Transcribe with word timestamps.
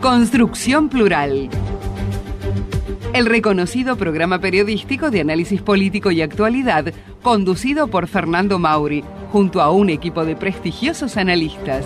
Construcción 0.00 0.88
Plural. 0.88 1.50
El 3.12 3.26
reconocido 3.26 3.96
programa 3.96 4.38
periodístico 4.38 5.10
de 5.10 5.20
análisis 5.20 5.60
político 5.60 6.10
y 6.10 6.22
actualidad, 6.22 6.86
conducido 7.22 7.86
por 7.88 8.06
Fernando 8.06 8.58
Mauri, 8.58 9.04
junto 9.30 9.60
a 9.60 9.70
un 9.70 9.90
equipo 9.90 10.24
de 10.24 10.36
prestigiosos 10.36 11.18
analistas. 11.18 11.84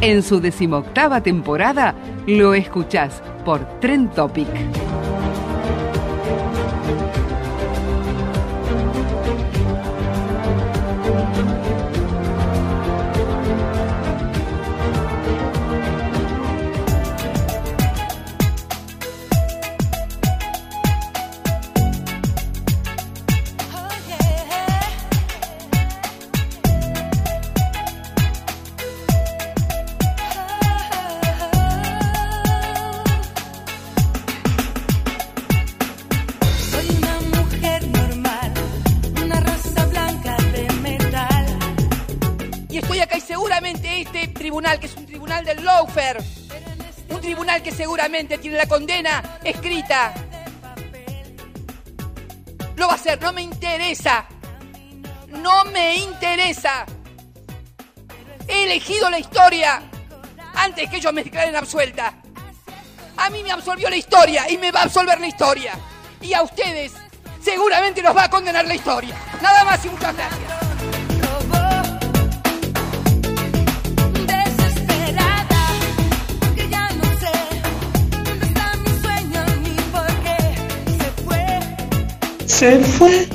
En 0.00 0.24
su 0.24 0.40
decimoctava 0.40 1.22
temporada, 1.22 1.94
lo 2.26 2.54
escuchás 2.54 3.22
por 3.44 3.64
Trend 3.78 4.12
Topic. 4.12 4.48
Tiene 48.12 48.58
la 48.58 48.66
condena 48.66 49.38
escrita, 49.42 50.12
lo 52.76 52.86
va 52.86 52.92
a 52.92 52.96
hacer, 52.96 53.20
no 53.22 53.32
me 53.32 53.40
interesa, 53.40 54.26
no 55.28 55.64
me 55.66 55.96
interesa. 55.96 56.84
He 58.46 58.64
elegido 58.64 59.08
la 59.08 59.18
historia 59.18 59.82
antes 60.54 60.90
que 60.90 60.96
ellos 60.96 61.12
me 61.12 61.24
declaren 61.24 61.56
absuelta. 61.56 62.14
A 63.16 63.30
mí 63.30 63.42
me 63.42 63.50
absolvió 63.50 63.88
la 63.88 63.96
historia 63.96 64.50
y 64.50 64.58
me 64.58 64.70
va 64.70 64.80
a 64.80 64.84
absolver 64.84 65.18
la 65.18 65.26
historia. 65.26 65.72
Y 66.20 66.34
a 66.34 66.42
ustedes 66.42 66.92
seguramente 67.42 68.02
los 68.02 68.14
va 68.14 68.24
a 68.24 68.30
condenar 68.30 68.66
la 68.66 68.74
historia. 68.74 69.16
Nada 69.40 69.64
más 69.64 69.84
y 69.86 69.88
muchas 69.88 70.14
gracias. 70.14 70.61
¿Se 82.62 82.78
fue? 82.78 83.26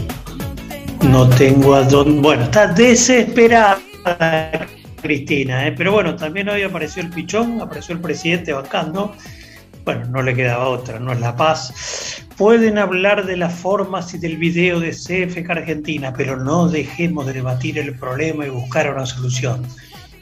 No 1.01 1.27
tengo 1.27 1.75
a 1.75 1.83
dónde. 1.83 2.21
Bueno, 2.21 2.43
está 2.43 2.67
desesperada 2.67 3.77
Cristina, 5.01 5.67
¿eh? 5.67 5.73
pero 5.75 5.91
bueno, 5.91 6.15
también 6.15 6.47
hoy 6.47 6.63
apareció 6.63 7.03
el 7.03 7.09
pichón, 7.09 7.59
apareció 7.59 7.95
el 7.95 7.99
presidente 7.99 8.53
bancando. 8.53 9.13
Bueno, 9.83 10.05
no 10.05 10.21
le 10.21 10.33
quedaba 10.33 10.69
otra, 10.69 10.97
no 11.01 11.11
es 11.11 11.19
la 11.19 11.35
paz. 11.35 12.23
Pueden 12.38 12.77
hablar 12.77 13.25
de 13.25 13.35
las 13.35 13.53
formas 13.53 14.13
y 14.13 14.17
del 14.17 14.38
video 14.38 14.79
de 14.79 14.91
CFK 14.91 15.49
Argentina, 15.49 16.13
pero 16.15 16.38
no 16.38 16.69
dejemos 16.69 17.25
de 17.25 17.33
debatir 17.33 17.79
el 17.79 17.99
problema 17.99 18.45
y 18.45 18.49
buscar 18.49 18.89
una 18.89 19.05
solución. 19.05 19.61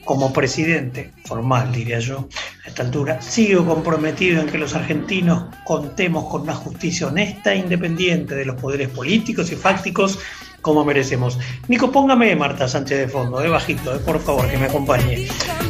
Como 0.05 0.31
presidente, 0.31 1.11
formal 1.25 1.73
diría 1.73 1.99
yo, 1.99 2.29
a 2.63 2.69
esta 2.69 2.83
altura, 2.83 3.21
sigo 3.21 3.66
comprometido 3.66 4.39
en 4.41 4.47
que 4.47 4.57
los 4.57 4.75
argentinos 4.75 5.45
contemos 5.66 6.25
con 6.25 6.43
una 6.43 6.53
justicia 6.53 7.07
honesta 7.07 7.53
e 7.53 7.57
independiente 7.57 8.35
de 8.35 8.45
los 8.45 8.55
poderes 8.55 8.89
políticos 8.89 9.51
y 9.51 9.55
fácticos 9.55 10.19
como 10.66 10.83
merecemos. 10.83 11.38
Nico, 11.67 11.91
póngame 11.91 12.35
Marta 12.35 12.67
Sánchez 12.67 12.97
de 12.97 13.07
fondo, 13.07 13.39
de 13.39 13.49
bajito, 13.49 13.95
eh, 13.95 13.99
por 13.99 14.19
favor, 14.19 14.49
que 14.49 14.57
me 14.57 14.66
acompañe. 14.66 15.27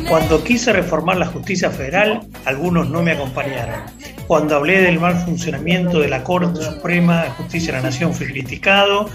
Cuando 0.07 0.41
quise 0.41 0.71
reformar 0.71 1.17
la 1.17 1.25
justicia 1.25 1.69
federal, 1.69 2.21
algunos 2.45 2.89
no 2.89 3.03
me 3.03 3.11
acompañaron. 3.11 3.81
Cuando 4.25 4.55
hablé 4.55 4.81
del 4.81 5.01
mal 5.01 5.17
funcionamiento 5.25 5.99
de 5.99 6.07
la 6.07 6.23
Corte 6.23 6.61
Suprema 6.61 7.23
de 7.23 7.29
Justicia 7.31 7.73
de 7.73 7.79
la 7.79 7.89
Nación 7.89 8.13
fui 8.13 8.27
criticado, 8.27 9.09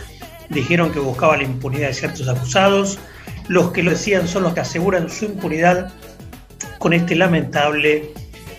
dijeron 0.51 0.93
que 0.93 0.99
buscaba 0.99 1.39
la 1.39 1.45
impunidad 1.45 1.89
de 1.89 1.95
ciertos 1.95 2.29
acusados. 2.29 2.99
Los 3.49 3.73
que 3.73 3.83
lo 3.83 3.91
decían 3.91 4.29
son 4.29 4.45
los 4.45 4.55
que 4.55 4.61
aseguran 4.61 5.11
su 5.11 5.27
impunidad 5.27 5.93
con 6.79 6.93
este 6.93 7.15
lamentable 7.15 8.13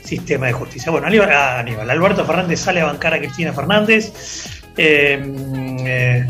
sistema 0.03 0.47
de 0.47 0.53
justicia. 0.53 0.91
Bueno, 0.91 1.07
Aníbal, 1.07 1.31
ah, 1.31 1.59
Aníbal, 1.59 1.89
Alberto 1.89 2.25
Fernández 2.25 2.59
sale 2.59 2.81
a 2.81 2.85
bancar 2.85 3.13
a 3.13 3.19
Cristina 3.19 3.53
Fernández. 3.53 4.11
eh, 4.77 5.21
eh, 5.85 6.27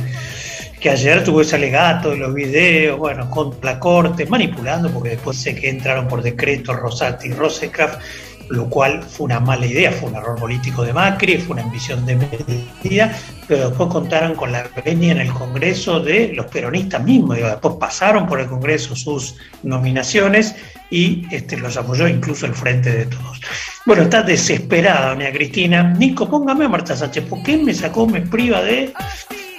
que 0.82 0.90
ayer 0.90 1.24
tuvo 1.24 1.42
ese 1.42 1.56
alegato 1.56 2.10
de 2.10 2.18
los 2.18 2.34
videos, 2.34 2.98
bueno, 2.98 3.30
contra 3.30 3.74
la 3.74 3.80
corte, 3.80 4.26
manipulando, 4.26 4.90
porque 4.90 5.10
después 5.10 5.38
sé 5.38 5.54
que 5.54 5.70
entraron 5.70 6.08
por 6.08 6.24
decreto 6.24 6.74
Rosati 6.74 7.28
y 7.28 7.34
Rosecraft, 7.34 8.02
lo 8.52 8.70
cual 8.70 9.02
fue 9.02 9.26
una 9.26 9.40
mala 9.40 9.66
idea, 9.66 9.92
fue 9.92 10.10
un 10.10 10.16
error 10.16 10.38
político 10.38 10.84
de 10.84 10.94
Macri, 10.94 11.38
fue 11.38 11.54
una 11.54 11.64
ambición 11.64 12.06
de 12.06 12.16
medida, 12.16 13.18
pero 13.48 13.70
después 13.70 13.90
contaron 13.90 14.36
con 14.36 14.52
la 14.52 14.70
venia 14.86 15.14
en 15.14 15.22
el 15.22 15.32
Congreso 15.32 16.02
de 16.02 16.34
los 16.34 16.48
peronistas 16.48 17.02
mismos, 17.02 17.38
digo, 17.38 17.48
después 17.48 17.76
pasaron 17.80 18.28
por 18.28 18.42
el 18.42 18.48
Congreso 18.48 18.96
sus 18.96 19.36
nominaciones 19.64 20.56
y 20.90 21.26
este, 21.32 21.58
los 21.58 21.78
apoyó 21.78 22.08
incluso 22.08 22.46
el 22.46 22.54
Frente 22.54 22.92
de 22.92 23.06
Todos. 23.06 23.40
Bueno, 23.86 24.04
está 24.04 24.22
desesperada, 24.22 25.16
doña 25.16 25.32
Cristina. 25.32 25.84
Nico, 25.84 26.30
póngame 26.30 26.66
a 26.66 26.70
Marta 26.70 26.96
Sánchez, 26.96 27.24
¿por 27.26 27.42
qué 27.44 27.58
me 27.58 27.74
sacó, 27.74 28.06
me 28.06 28.22
priva 28.22 28.62
de 28.62 28.94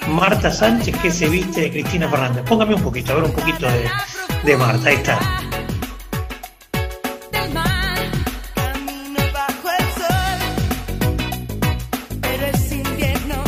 Marta 0.09 0.51
Sánchez 0.51 0.95
que 0.99 1.11
se 1.11 1.29
viste 1.29 1.63
de 1.63 1.71
Cristina 1.71 2.09
Fernández? 2.11 2.45
Póngame 2.45 2.75
un 2.75 2.83
poquito, 2.83 3.13
a 3.13 3.17
ver 3.17 3.25
un 3.25 3.33
poquito 3.33 3.67
de, 3.67 3.91
de 4.45 4.57
Marta, 4.57 4.91
ahí 4.91 4.97
está. 4.97 5.19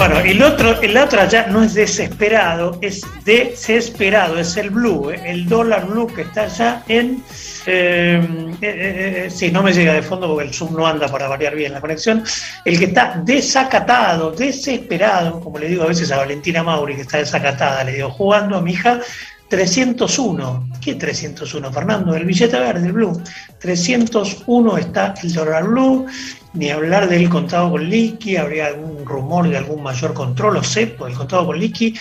Bueno, 0.07 0.21
el 0.21 0.43
otro, 0.43 0.83
el 0.83 0.95
otro 0.99 1.23
allá 1.23 1.47
no 1.47 1.63
es 1.63 1.73
desesperado, 1.73 2.79
es 2.83 3.07
desesperado, 3.25 4.39
es 4.39 4.55
el 4.59 4.69
blue, 4.69 5.11
¿eh? 5.11 5.23
el 5.25 5.49
dólar 5.49 5.87
blue 5.87 6.09
que 6.09 6.21
está 6.23 6.43
allá 6.43 6.83
en... 6.89 7.25
Eh, 7.65 8.21
eh, 8.61 8.67
eh, 8.67 9.25
eh, 9.27 9.31
sí, 9.31 9.51
no 9.51 9.63
me 9.63 9.73
llega 9.73 9.95
de 9.95 10.03
fondo 10.03 10.29
porque 10.29 10.47
el 10.49 10.53
Zoom 10.53 10.77
no 10.77 10.87
anda 10.87 11.09
para 11.09 11.27
variar 11.27 11.55
bien 11.55 11.73
la 11.73 11.81
conexión. 11.81 12.23
El 12.67 12.79
que 12.79 12.85
está 12.85 13.19
desacatado, 13.25 14.33
desesperado, 14.33 15.41
como 15.41 15.59
le 15.59 15.69
digo 15.69 15.85
a 15.85 15.87
veces 15.87 16.13
a 16.13 16.19
Valentina 16.19 16.63
Mauri, 16.63 16.97
que 16.97 17.01
está 17.01 17.17
desacatada, 17.17 17.83
le 17.85 17.93
digo, 17.93 18.11
jugando 18.11 18.59
a 18.59 18.61
mi 18.61 18.73
hija 18.73 19.01
301. 19.49 20.71
¿Qué 20.81 20.95
301, 20.95 21.73
Fernando? 21.73 22.15
El 22.15 22.25
billete 22.25 22.59
verde, 22.59 22.87
el 22.87 22.93
blue. 22.93 23.23
301 23.59 24.79
está 24.79 25.15
el 25.23 25.33
dólar 25.33 25.65
blue. 25.65 26.07
Ni 26.55 26.71
hablar 26.71 27.09
del 27.09 27.29
contado 27.29 27.73
con 27.73 27.89
liqui, 27.89 28.37
habría 28.37 28.69
algún 28.69 29.05
rumor 29.05 29.49
de 29.49 29.57
algún 29.57 29.83
mayor 29.83 30.15
control, 30.15 30.59
o 30.59 30.63
cepo 30.63 31.07
del 31.07 31.15
contado 31.15 31.47
con 31.47 31.59
liqui. 31.59 31.95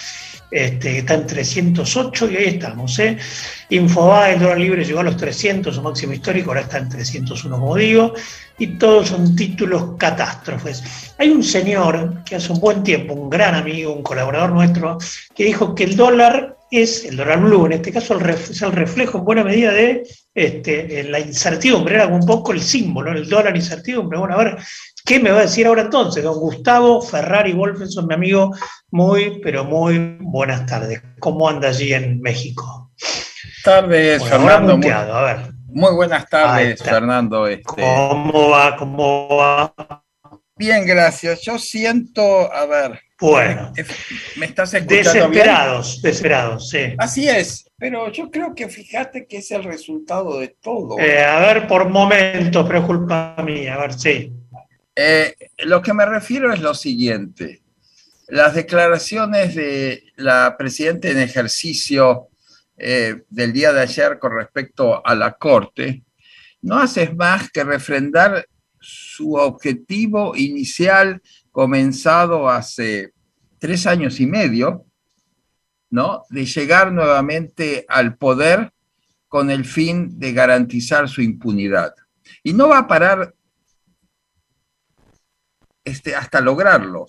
Este, 0.53 0.99
está 0.99 1.15
en 1.15 1.25
308 1.25 2.29
y 2.29 2.37
ahí 2.37 2.45
estamos. 2.45 2.99
¿eh? 2.99 3.17
Infobae, 3.69 4.33
el 4.33 4.39
dólar 4.39 4.59
libre 4.59 4.85
llegó 4.85 4.99
a 4.99 5.03
los 5.03 5.17
300, 5.17 5.73
su 5.73 5.81
máximo 5.81 6.13
histórico, 6.13 6.51
ahora 6.51 6.61
está 6.61 6.77
en 6.77 6.89
301, 6.89 7.59
como 7.59 7.75
digo, 7.75 8.13
y 8.59 8.67
todos 8.77 9.09
son 9.09 9.35
títulos 9.35 9.95
catástrofes. 9.97 11.02
Hay 11.17 11.29
un 11.29 11.43
señor 11.43 12.23
que 12.23 12.35
hace 12.35 12.51
un 12.51 12.59
buen 12.59 12.83
tiempo, 12.83 13.13
un 13.13 13.29
gran 13.29 13.55
amigo, 13.55 13.93
un 13.93 14.03
colaborador 14.03 14.51
nuestro, 14.51 14.97
que 15.35 15.45
dijo 15.45 15.75
que 15.75 15.83
el 15.83 15.95
dólar 15.95 16.57
es, 16.71 17.05
el 17.05 17.17
dólar 17.17 17.39
blue 17.41 17.67
en 17.67 17.73
este 17.73 17.91
caso, 17.91 18.17
el 18.17 18.29
es 18.29 18.61
el 18.61 18.71
reflejo 18.71 19.19
en 19.19 19.25
buena 19.25 19.43
medida 19.43 19.71
de 19.71 20.03
este, 20.33 21.03
la 21.03 21.19
incertidumbre, 21.19 21.95
era 21.95 22.07
un 22.07 22.25
poco 22.25 22.51
el 22.51 22.61
símbolo, 22.61 23.11
el 23.11 23.29
dólar 23.29 23.55
incertidumbre. 23.55 24.17
Bueno, 24.17 24.33
a 24.33 24.43
ver, 24.43 24.57
¿qué 25.05 25.19
me 25.19 25.31
va 25.31 25.39
a 25.39 25.43
decir 25.43 25.67
ahora 25.67 25.83
entonces? 25.83 26.23
Don 26.23 26.39
Gustavo 26.39 27.01
Ferrari 27.01 27.53
Wolfenson, 27.53 28.07
mi 28.07 28.15
amigo, 28.15 28.51
muy, 28.89 29.39
pero 29.41 29.63
muy 29.65 30.17
buenas 30.19 30.65
tardes. 30.65 31.01
¿Cómo 31.19 31.47
anda 31.47 31.69
allí 31.69 31.93
en 31.93 32.19
México? 32.21 32.91
tardes, 33.63 34.19
Bueno, 34.19 34.35
Fernando. 34.37 34.77
Muy, 34.77 34.89
a 34.89 35.21
ver. 35.21 35.53
Muy 35.67 35.93
buenas 35.95 36.29
tardes. 36.29 36.83
Fernando. 36.83 37.47
Este, 37.47 37.81
¿Cómo 37.81 38.49
va? 38.49 38.75
¿Cómo 38.75 39.27
va? 39.29 40.02
Bien, 40.63 40.85
gracias. 40.85 41.41
Yo 41.41 41.59
siento, 41.59 42.51
a 42.51 42.65
ver, 42.65 43.01
Bueno, 43.19 43.73
eh, 43.75 43.85
¿me 44.37 44.45
estás 44.45 44.73
escuchando 44.73 45.11
bien? 45.11 45.31
desesperados, 45.31 46.01
desesperados, 46.01 46.69
sí. 46.69 46.93
Así 46.97 47.27
es, 47.27 47.69
pero 47.77 48.09
yo 48.11 48.31
creo 48.31 48.55
que 48.55 48.69
fíjate 48.69 49.27
que 49.27 49.37
es 49.37 49.51
el 49.51 49.63
resultado 49.63 50.39
de 50.39 50.55
todo. 50.61 50.97
Eh, 50.99 51.23
a 51.23 51.39
ver, 51.39 51.67
por 51.67 51.89
momentos, 51.89 52.65
pero 52.65 52.79
es 52.79 52.85
culpa 52.85 53.35
mía, 53.43 53.75
a 53.75 53.79
ver, 53.81 53.93
sí. 53.93 54.31
Eh, 54.95 55.35
lo 55.65 55.81
que 55.81 55.93
me 55.93 56.05
refiero 56.05 56.53
es 56.53 56.61
lo 56.61 56.73
siguiente. 56.73 57.61
Las 58.29 58.55
declaraciones 58.55 59.55
de 59.55 60.03
la 60.15 60.55
presidenta 60.57 61.09
en 61.09 61.19
ejercicio 61.19 62.29
eh, 62.77 63.23
del 63.29 63.51
día 63.51 63.73
de 63.73 63.81
ayer 63.81 64.17
con 64.17 64.33
respecto 64.35 65.05
a 65.05 65.13
la 65.13 65.33
Corte 65.33 66.03
no 66.61 66.79
haces 66.79 67.13
más 67.15 67.51
que 67.51 67.63
refrendar 67.65 68.45
su 68.83 69.35
objetivo 69.35 70.35
inicial 70.35 71.21
comenzado 71.51 72.49
hace 72.49 73.13
tres 73.59 73.87
años 73.87 74.19
y 74.19 74.27
medio, 74.27 74.85
¿no? 75.89 76.23
De 76.29 76.45
llegar 76.45 76.91
nuevamente 76.91 77.85
al 77.87 78.17
poder 78.17 78.73
con 79.27 79.49
el 79.49 79.65
fin 79.65 80.19
de 80.19 80.33
garantizar 80.33 81.07
su 81.07 81.21
impunidad. 81.21 81.95
Y 82.43 82.53
no 82.53 82.67
va 82.67 82.79
a 82.79 82.87
parar 82.87 83.33
este, 85.83 86.15
hasta 86.15 86.41
lograrlo. 86.41 87.07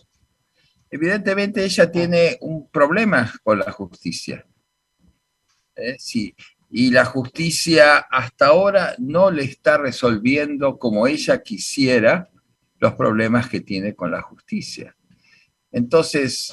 Evidentemente 0.91 1.65
ella 1.65 1.91
tiene 1.91 2.39
un 2.41 2.69
problema 2.71 3.33
con 3.43 3.59
la 3.59 3.73
justicia. 3.73 4.47
¿eh? 5.75 5.97
Sí, 5.99 6.35
y 6.77 6.91
la 6.91 7.05
justicia 7.05 7.99
hasta 7.99 8.49
ahora 8.49 8.97
no 8.99 9.31
le 9.31 9.45
está 9.45 9.79
resolviendo 9.79 10.77
como 10.77 11.07
ella 11.07 11.41
quisiera 11.41 12.29
los 12.81 12.95
problemas 12.95 13.49
que 13.49 13.61
tiene 13.61 13.95
con 13.95 14.11
la 14.11 14.21
justicia. 14.23 14.97
Entonces, 15.71 16.53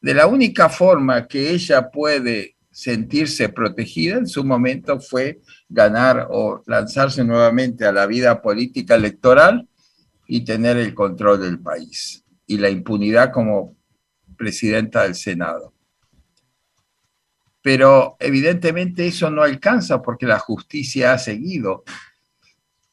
de 0.00 0.14
la 0.14 0.28
única 0.28 0.68
forma 0.68 1.26
que 1.26 1.50
ella 1.50 1.90
puede 1.90 2.54
sentirse 2.70 3.48
protegida 3.48 4.18
en 4.18 4.28
su 4.28 4.44
momento 4.44 5.00
fue 5.00 5.40
ganar 5.68 6.28
o 6.30 6.62
lanzarse 6.66 7.24
nuevamente 7.24 7.84
a 7.84 7.90
la 7.90 8.06
vida 8.06 8.40
política 8.42 8.94
electoral 8.94 9.68
y 10.28 10.44
tener 10.44 10.76
el 10.76 10.94
control 10.94 11.40
del 11.40 11.58
país 11.58 12.24
y 12.46 12.58
la 12.58 12.70
impunidad 12.70 13.32
como 13.32 13.74
presidenta 14.36 15.02
del 15.02 15.16
Senado. 15.16 15.74
Pero 17.62 18.16
evidentemente 18.18 19.06
eso 19.06 19.30
no 19.30 19.42
alcanza 19.42 20.02
porque 20.02 20.26
la 20.26 20.38
justicia 20.38 21.12
ha 21.12 21.18
seguido. 21.18 21.84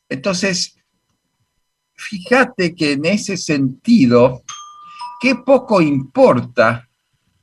Entonces, 0.07 0.77
fíjate 1.95 2.75
que 2.75 2.93
en 2.93 3.05
ese 3.05 3.35
sentido, 3.35 4.43
qué 5.19 5.35
poco 5.35 5.81
importa 5.81 6.87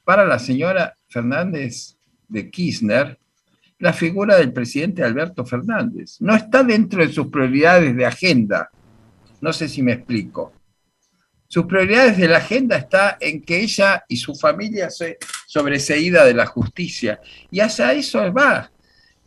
para 0.05 0.25
la 0.25 0.39
señora 0.39 0.97
Fernández 1.09 1.97
de 2.29 2.51
Kirchner 2.51 3.19
la 3.79 3.93
figura 3.93 4.37
del 4.37 4.53
presidente 4.53 5.05
Alberto 5.05 5.45
Fernández. 5.45 6.17
No 6.21 6.35
está 6.35 6.63
dentro 6.63 7.05
de 7.05 7.13
sus 7.13 7.29
prioridades 7.29 7.95
de 7.95 8.07
agenda. 8.07 8.71
No 9.41 9.53
sé 9.53 9.69
si 9.69 9.83
me 9.83 9.93
explico. 9.93 10.53
Sus 11.57 11.65
prioridades 11.65 12.19
de 12.19 12.29
la 12.29 12.37
agenda 12.37 12.77
está 12.77 13.17
en 13.19 13.41
que 13.41 13.61
ella 13.61 14.05
y 14.09 14.19
su 14.19 14.35
familia 14.35 14.91
se 14.91 15.17
sobreseída 15.47 16.27
de 16.27 16.35
la 16.35 16.45
justicia. 16.45 17.19
Y 17.51 17.61
hacia 17.61 17.95
eso 17.95 18.21
va 18.31 18.71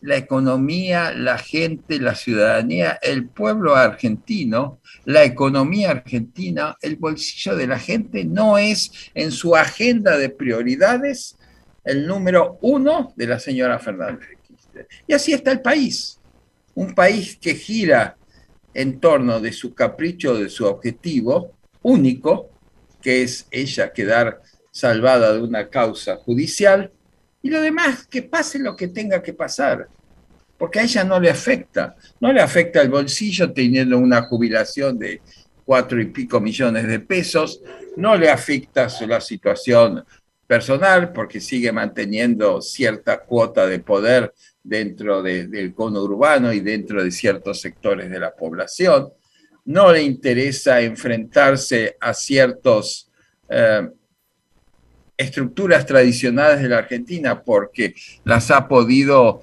la 0.02 0.16
economía, 0.16 1.12
la 1.12 1.40
gente, 1.40 2.00
la 2.00 2.14
ciudadanía, 2.14 3.00
el 3.02 3.30
pueblo 3.30 3.76
argentino, 3.76 4.80
la 5.06 5.24
economía 5.24 5.90
argentina, 5.90 6.78
el 6.84 6.98
bolsillo 6.98 7.56
de 7.56 7.66
la 7.66 7.80
gente 7.80 8.24
no 8.26 8.60
es 8.60 8.92
en 9.16 9.32
su 9.32 9.56
agenda 9.56 10.16
de 10.16 10.30
prioridades 10.30 11.36
el 11.84 12.06
número 12.06 12.60
uno 12.62 13.12
de 13.16 13.26
la 13.26 13.40
señora 13.40 13.80
Fernández 13.80 14.30
de. 14.72 14.88
Y 15.08 15.14
así 15.14 15.34
está 15.34 15.52
el 15.52 15.62
país. 15.62 16.20
Un 16.76 16.94
país 16.94 17.40
que 17.42 17.56
gira 17.56 18.18
en 18.76 19.00
torno 19.00 19.40
de 19.40 19.52
su 19.52 19.74
capricho, 19.74 20.36
de 20.36 20.50
su 20.50 20.68
objetivo 20.68 21.58
único, 21.82 22.50
que 23.02 23.24
es 23.24 23.48
ella 23.52 23.92
quedar 23.94 24.42
salvada 24.72 25.34
de 25.34 25.42
una 25.42 25.70
causa 25.70 26.18
judicial, 26.18 26.92
y 27.42 27.50
lo 27.50 27.62
demás, 27.62 28.06
que 28.08 28.22
pase 28.22 28.60
lo 28.60 28.76
que 28.76 28.90
tenga 28.90 29.22
que 29.22 29.34
pasar, 29.34 29.88
porque 30.58 30.80
a 30.80 30.84
ella 30.84 31.04
no 31.06 31.20
le 31.20 31.30
afecta, 31.30 31.96
no 32.20 32.34
le 32.34 32.42
afecta 32.42 32.82
el 32.82 32.90
bolsillo 32.90 33.54
teniendo 33.54 33.98
una 33.98 34.24
jubilación 34.24 35.00
de 35.00 35.22
cuatro 35.64 36.02
y 36.02 36.08
pico 36.08 36.42
millones 36.42 36.86
de 36.88 37.00
pesos, 37.00 37.62
no 37.96 38.18
le 38.18 38.30
afecta 38.30 38.88
la 39.08 39.22
situación 39.22 40.04
personal 40.46 41.14
porque 41.14 41.40
sigue 41.40 41.72
manteniendo 41.72 42.62
cierta 42.62 43.20
cuota 43.20 43.68
de 43.68 43.80
poder 43.80 44.34
dentro 44.64 45.22
de- 45.22 45.48
del 45.48 45.74
cono 45.74 46.02
urbano 46.02 46.52
y 46.52 46.60
dentro 46.60 47.04
de 47.04 47.12
ciertos 47.12 47.62
sectores 47.62 48.10
de 48.10 48.20
la 48.20 48.36
población, 48.36 49.10
no 49.70 49.92
le 49.92 50.02
interesa 50.02 50.82
enfrentarse 50.82 51.96
a 52.02 52.12
ciertos 52.16 53.08
eh, 53.48 53.88
estructuras 55.16 55.86
tradicionales 55.86 56.64
de 56.64 56.70
la 56.70 56.80
Argentina 56.80 57.44
porque 57.44 57.94
las 58.24 58.50
ha 58.50 58.68
podido 58.68 59.42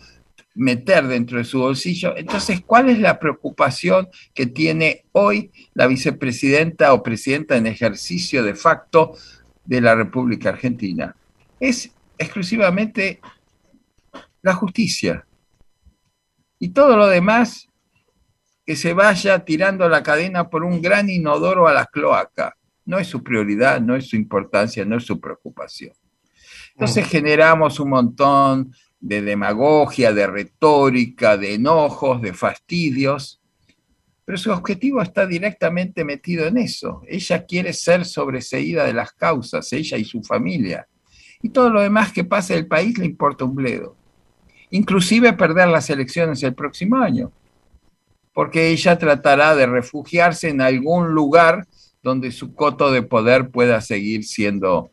meter 0.56 1.06
dentro 1.06 1.38
de 1.38 1.44
su 1.44 1.60
bolsillo. 1.60 2.16
Entonces, 2.16 2.60
¿cuál 2.66 2.88
es 2.88 2.98
la 2.98 3.20
preocupación 3.20 4.08
que 4.34 4.46
tiene 4.46 5.04
hoy 5.12 5.52
la 5.74 5.86
vicepresidenta 5.86 6.92
o 6.92 7.04
presidenta 7.04 7.56
en 7.56 7.68
ejercicio 7.68 8.42
de 8.42 8.56
facto 8.56 9.16
de 9.64 9.80
la 9.80 9.94
República 9.94 10.48
Argentina? 10.48 11.14
Es 11.60 11.92
exclusivamente 12.18 13.20
la 14.42 14.54
justicia. 14.54 15.24
Y 16.58 16.70
todo 16.70 16.96
lo 16.96 17.06
demás 17.06 17.68
que 18.66 18.74
se 18.74 18.92
vaya 18.92 19.44
tirando 19.44 19.88
la 19.88 20.02
cadena 20.02 20.50
por 20.50 20.64
un 20.64 20.82
gran 20.82 21.08
inodoro 21.08 21.68
a 21.68 21.72
la 21.72 21.86
cloaca. 21.86 22.56
No 22.84 22.98
es 22.98 23.06
su 23.06 23.22
prioridad, 23.22 23.80
no 23.80 23.94
es 23.94 24.08
su 24.08 24.16
importancia, 24.16 24.84
no 24.84 24.96
es 24.96 25.04
su 25.04 25.20
preocupación. 25.20 25.92
Entonces 26.72 27.06
generamos 27.06 27.78
un 27.78 27.90
montón 27.90 28.74
de 29.00 29.22
demagogia, 29.22 30.12
de 30.12 30.26
retórica, 30.26 31.36
de 31.36 31.54
enojos, 31.54 32.20
de 32.20 32.34
fastidios, 32.34 33.40
pero 34.24 34.36
su 34.36 34.50
objetivo 34.50 35.00
está 35.00 35.24
directamente 35.26 36.04
metido 36.04 36.46
en 36.46 36.58
eso. 36.58 37.02
Ella 37.06 37.46
quiere 37.46 37.72
ser 37.72 38.04
sobreseída 38.04 38.84
de 38.84 38.92
las 38.92 39.12
causas, 39.12 39.72
ella 39.72 39.96
y 39.96 40.04
su 40.04 40.22
familia. 40.22 40.88
Y 41.40 41.50
todo 41.50 41.70
lo 41.70 41.80
demás 41.80 42.12
que 42.12 42.24
pase 42.24 42.54
del 42.54 42.66
país 42.66 42.98
le 42.98 43.06
importa 43.06 43.44
un 43.44 43.54
bledo. 43.54 43.96
Inclusive 44.70 45.32
perder 45.34 45.68
las 45.68 45.88
elecciones 45.90 46.42
el 46.42 46.54
próximo 46.54 46.96
año, 46.96 47.30
porque 48.36 48.68
ella 48.68 48.98
tratará 48.98 49.56
de 49.56 49.64
refugiarse 49.64 50.50
en 50.50 50.60
algún 50.60 51.14
lugar 51.14 51.66
donde 52.02 52.30
su 52.32 52.54
coto 52.54 52.92
de 52.92 53.00
poder 53.00 53.48
pueda 53.48 53.80
seguir 53.80 54.24
siendo 54.24 54.90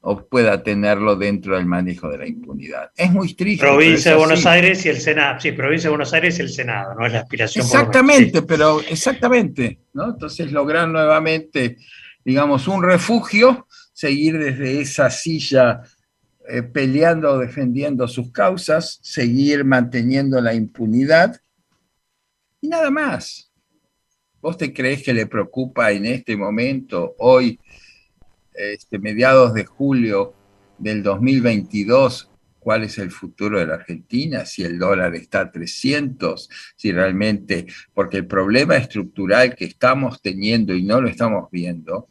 o 0.00 0.24
pueda 0.24 0.62
tenerlo 0.62 1.16
dentro 1.16 1.56
del 1.56 1.66
manejo 1.66 2.08
de 2.08 2.18
la 2.18 2.28
impunidad. 2.28 2.92
Es 2.96 3.10
muy 3.10 3.34
triste. 3.34 3.66
Provincia 3.66 4.12
de 4.12 4.16
Buenos. 4.18 4.46
Aires 4.46 4.86
y 4.86 4.90
el 4.90 5.00
Senado. 5.00 5.40
Sí, 5.40 5.50
provincia 5.50 5.88
de 5.88 5.96
Buenos 5.96 6.12
Aires 6.12 6.38
y 6.38 6.42
el 6.42 6.48
Senado, 6.48 6.94
no 6.94 7.04
es 7.04 7.12
la 7.12 7.18
aspiración. 7.22 7.66
por 7.66 7.76
Exactamente, 7.76 8.42
pero 8.42 8.80
exactamente, 8.82 9.80
¿no? 9.92 10.10
Entonces 10.10 10.52
lograr 10.52 10.86
nuevamente, 10.86 11.78
digamos, 12.24 12.68
un 12.68 12.84
refugio, 12.84 13.66
seguir 13.92 14.38
desde 14.38 14.80
esa 14.80 15.10
silla 15.10 15.80
eh, 16.48 16.62
peleando, 16.62 17.36
defendiendo 17.36 18.06
sus 18.06 18.30
causas, 18.30 19.00
seguir 19.02 19.64
manteniendo 19.64 20.40
la 20.40 20.54
impunidad 20.54 21.40
y 22.66 22.68
nada 22.68 22.90
más. 22.90 23.52
¿Vos 24.42 24.58
te 24.58 24.72
crees 24.72 25.02
que 25.02 25.14
le 25.14 25.26
preocupa 25.26 25.92
en 25.92 26.04
este 26.04 26.36
momento, 26.36 27.14
hoy, 27.18 27.60
este, 28.54 28.98
mediados 28.98 29.54
de 29.54 29.64
julio 29.64 30.34
del 30.78 31.02
2022, 31.02 32.28
cuál 32.58 32.82
es 32.82 32.98
el 32.98 33.12
futuro 33.12 33.60
de 33.60 33.66
la 33.66 33.74
Argentina, 33.74 34.44
si 34.44 34.64
el 34.64 34.78
dólar 34.78 35.14
está 35.14 35.42
a 35.42 35.52
300, 35.52 36.50
si 36.74 36.90
realmente, 36.90 37.66
porque 37.94 38.18
el 38.18 38.26
problema 38.26 38.76
estructural 38.76 39.54
que 39.54 39.66
estamos 39.66 40.20
teniendo 40.20 40.74
y 40.74 40.82
no 40.82 41.00
lo 41.00 41.08
estamos 41.08 41.48
viendo, 41.52 42.08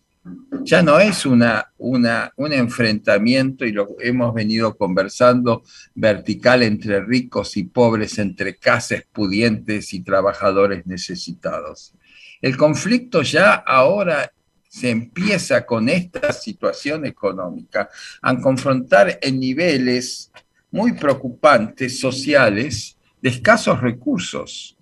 ya 0.64 0.82
no 0.82 1.00
es 1.00 1.26
una, 1.26 1.72
una, 1.78 2.34
un 2.38 2.52
enfrentamiento, 2.52 3.66
y 3.66 3.72
lo 3.72 3.96
hemos 4.00 4.34
venido 4.34 4.76
conversando, 4.76 5.64
vertical 5.94 6.64
entre 6.64 7.04
ricos 7.04 7.56
y 7.58 7.64
pobres, 7.64 8.18
entre 8.18 8.56
clases 8.56 9.06
pudientes 9.12 9.94
y 9.94 10.02
trabajadores 10.02 10.86
necesitados. 10.88 11.94
El 12.42 12.58
conflicto 12.58 13.22
ya 13.22 13.54
ahora 13.54 14.32
se 14.68 14.90
empieza 14.90 15.66
con 15.66 15.88
esta 15.88 16.34
situación 16.34 17.06
económica 17.06 17.90
a 18.22 18.38
confrontar 18.40 19.20
en 19.22 19.40
niveles 19.40 20.32
muy 20.72 20.94
preocupantes 20.94 22.00
sociales 22.00 22.98
de 23.22 23.30
escasos 23.30 23.80
recursos. 23.80 24.78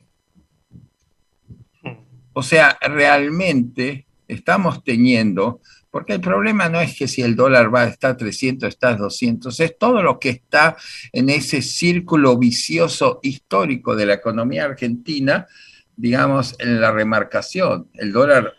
O 2.34 2.42
sea, 2.42 2.78
realmente 2.82 4.08
estamos 4.28 4.84
teniendo, 4.84 5.62
porque 5.92 6.14
el 6.14 6.22
problema 6.22 6.70
no 6.70 6.82
es 6.82 6.98
que 6.98 7.08
si 7.08 7.22
el 7.22 7.36
dólar 7.36 7.74
va 7.74 7.82
a 7.84 7.88
estar 7.88 8.18
300, 8.18 8.68
está 8.70 8.96
200, 8.96 9.60
es 9.60 9.78
todo 9.78 10.02
lo 10.02 10.20
que 10.20 10.30
está 10.30 10.76
en 11.12 11.30
ese 11.30 11.62
círculo 11.62 12.38
vicioso 12.38 13.20
histórico 13.22 13.96
de 13.96 14.08
la 14.08 14.14
economía 14.16 14.66
argentina, 14.66 15.48
digamos, 15.96 16.56
en 16.60 16.82
la 16.82 16.92
remarcación. 16.92 17.90
El 17.94 18.12
dólar 18.12 18.54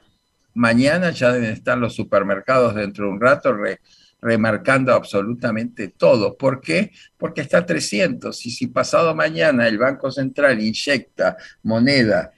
mañana 0.54 1.10
ya 1.10 1.32
deben 1.32 1.50
estar 1.50 1.76
los 1.76 1.94
supermercados 1.94 2.74
dentro 2.76 3.06
de 3.06 3.10
un 3.10 3.20
rato 3.20 3.52
re- 3.52 3.80
remarcando 4.22 4.94
absolutamente 4.94 5.88
todo. 5.88 6.36
¿Por 6.36 6.60
qué? 6.60 6.92
Porque 7.18 7.40
está 7.40 7.58
a 7.58 7.66
300 7.66 8.46
y 8.46 8.50
si 8.52 8.68
pasado 8.68 9.14
mañana 9.14 9.66
el 9.66 9.78
Banco 9.78 10.10
Central 10.10 10.60
inyecta 10.62 11.36
moneda, 11.64 12.32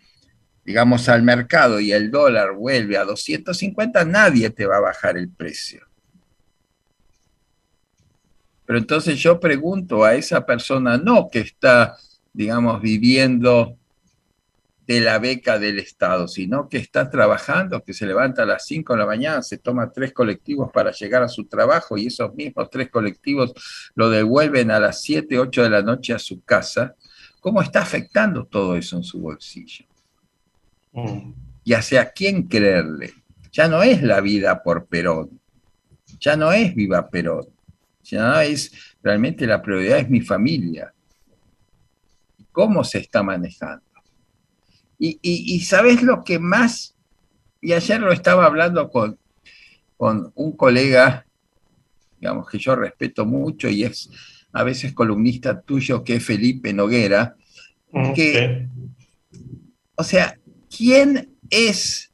digamos, 0.66 1.08
al 1.08 1.23
mercado 1.23 1.78
y 1.78 1.92
el 1.92 2.11
dólar 2.11 2.52
vuelve 2.52 2.99
a 2.99 3.04
250, 3.04 4.04
nadie 4.04 4.50
te 4.50 4.66
va 4.66 4.78
a 4.78 4.80
bajar 4.80 5.16
el 5.16 5.28
precio. 5.28 5.87
Pero 8.64 8.80
entonces 8.80 9.16
yo 9.20 9.38
pregunto 9.38 10.04
a 10.04 10.16
esa 10.16 10.44
persona, 10.44 10.99
no 10.99 11.28
que 11.30 11.38
está, 11.38 11.96
digamos, 12.32 12.82
viviendo 12.82 13.78
de 14.88 15.00
la 15.00 15.20
beca 15.20 15.61
del 15.61 15.78
Estado, 15.78 16.26
sino 16.26 16.68
que 16.68 16.78
está 16.78 17.11
trabajando, 17.11 17.85
que 17.85 17.94
se 17.94 18.04
levanta 18.04 18.42
a 18.42 18.46
las 18.46 18.66
5 18.66 18.94
de 18.94 18.99
la 18.99 19.06
mañana, 19.06 19.42
se 19.42 19.58
toma 19.58 19.92
tres 19.92 20.12
colectivos 20.12 20.73
para 20.73 20.90
llegar 20.90 21.23
a 21.23 21.28
su 21.28 21.44
trabajo 21.44 21.96
y 21.96 22.08
esos 22.08 22.35
mismos 22.35 22.70
tres 22.70 22.90
colectivos 22.90 23.52
lo 23.94 24.11
devuelven 24.11 24.73
a 24.73 24.80
las 24.80 25.00
7, 25.00 25.38
8 25.38 25.62
de 25.62 25.70
la 25.70 25.82
noche 25.82 26.12
a 26.12 26.18
su 26.18 26.42
casa, 26.42 26.96
¿cómo 27.38 27.62
está 27.62 27.82
afectando 27.82 28.46
todo 28.46 28.75
eso 28.75 28.96
en 28.96 29.04
su 29.04 29.20
bolsillo? 29.20 29.86
Mm. 30.97 31.33
y 31.65 31.75
hacia 31.75 32.11
quién 32.11 32.45
creerle. 32.45 33.12
Ya 33.53 33.69
no 33.69 33.83
es 33.83 34.03
la 34.03 34.21
vida 34.21 34.62
por 34.62 34.87
Perón, 34.87 35.38
ya 36.21 36.37
no 36.37 36.50
es 36.53 36.75
viva 36.75 37.09
Perón, 37.11 37.47
ya 38.03 38.23
no 38.29 38.41
es 38.41 38.73
realmente 39.03 39.47
la 39.47 39.61
prioridad 39.62 39.99
es 39.99 40.09
mi 40.11 40.21
familia. 40.23 40.93
¿Cómo 42.53 42.83
se 42.85 42.99
está 42.99 43.23
manejando? 43.23 43.85
Y, 44.99 45.19
y, 45.21 45.55
y 45.55 45.61
sabes 45.61 46.03
lo 46.03 46.25
que 46.25 46.38
más, 46.38 46.95
y 47.61 47.73
ayer 47.75 48.00
lo 48.00 48.12
estaba 48.12 48.47
hablando 48.47 48.91
con, 48.91 49.19
con 49.99 50.33
un 50.35 50.53
colega, 50.57 51.26
digamos 52.19 52.49
que 52.49 52.59
yo 52.59 52.75
respeto 52.75 53.26
mucho 53.26 53.69
y 53.69 53.85
es 53.85 54.09
a 54.53 54.62
veces 54.62 54.95
columnista 54.95 55.61
tuyo, 55.61 56.03
que 56.03 56.17
es 56.17 56.25
Felipe 56.25 56.73
Noguera, 56.73 57.37
Mm, 57.93 58.12
que- 58.15 58.69
o 59.95 60.03
sea, 60.03 60.37
¿quién 60.76 61.37
es 61.50 62.11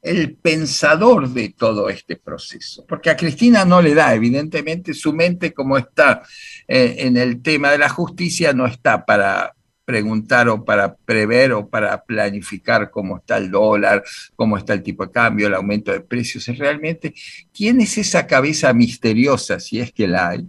el 0.00 0.34
pensador 0.34 1.28
de 1.28 1.50
todo 1.50 1.88
este 1.88 2.16
proceso? 2.16 2.84
Porque 2.86 3.10
a 3.10 3.16
Cristina 3.16 3.64
no 3.64 3.82
le 3.82 3.94
da, 3.94 4.14
evidentemente 4.14 4.94
su 4.94 5.12
mente 5.12 5.52
como 5.52 5.76
está 5.76 6.22
eh, 6.66 6.96
en 6.98 7.16
el 7.16 7.42
tema 7.42 7.70
de 7.70 7.78
la 7.78 7.88
justicia 7.88 8.52
no 8.52 8.66
está 8.66 9.04
para 9.04 9.54
preguntar 9.84 10.48
o 10.48 10.64
para 10.64 10.94
prever 10.94 11.52
o 11.52 11.68
para 11.68 12.02
planificar 12.04 12.90
cómo 12.90 13.18
está 13.18 13.36
el 13.36 13.50
dólar, 13.50 14.02
cómo 14.36 14.56
está 14.56 14.72
el 14.72 14.82
tipo 14.82 15.04
de 15.04 15.12
cambio, 15.12 15.48
el 15.48 15.54
aumento 15.54 15.92
de 15.92 16.00
precios. 16.00 16.48
Es 16.48 16.56
realmente, 16.56 17.14
¿quién 17.52 17.80
es 17.80 17.98
esa 17.98 18.26
cabeza 18.26 18.72
misteriosa, 18.72 19.60
si 19.60 19.80
es 19.80 19.92
que 19.92 20.06
la 20.06 20.30
hay? 20.30 20.46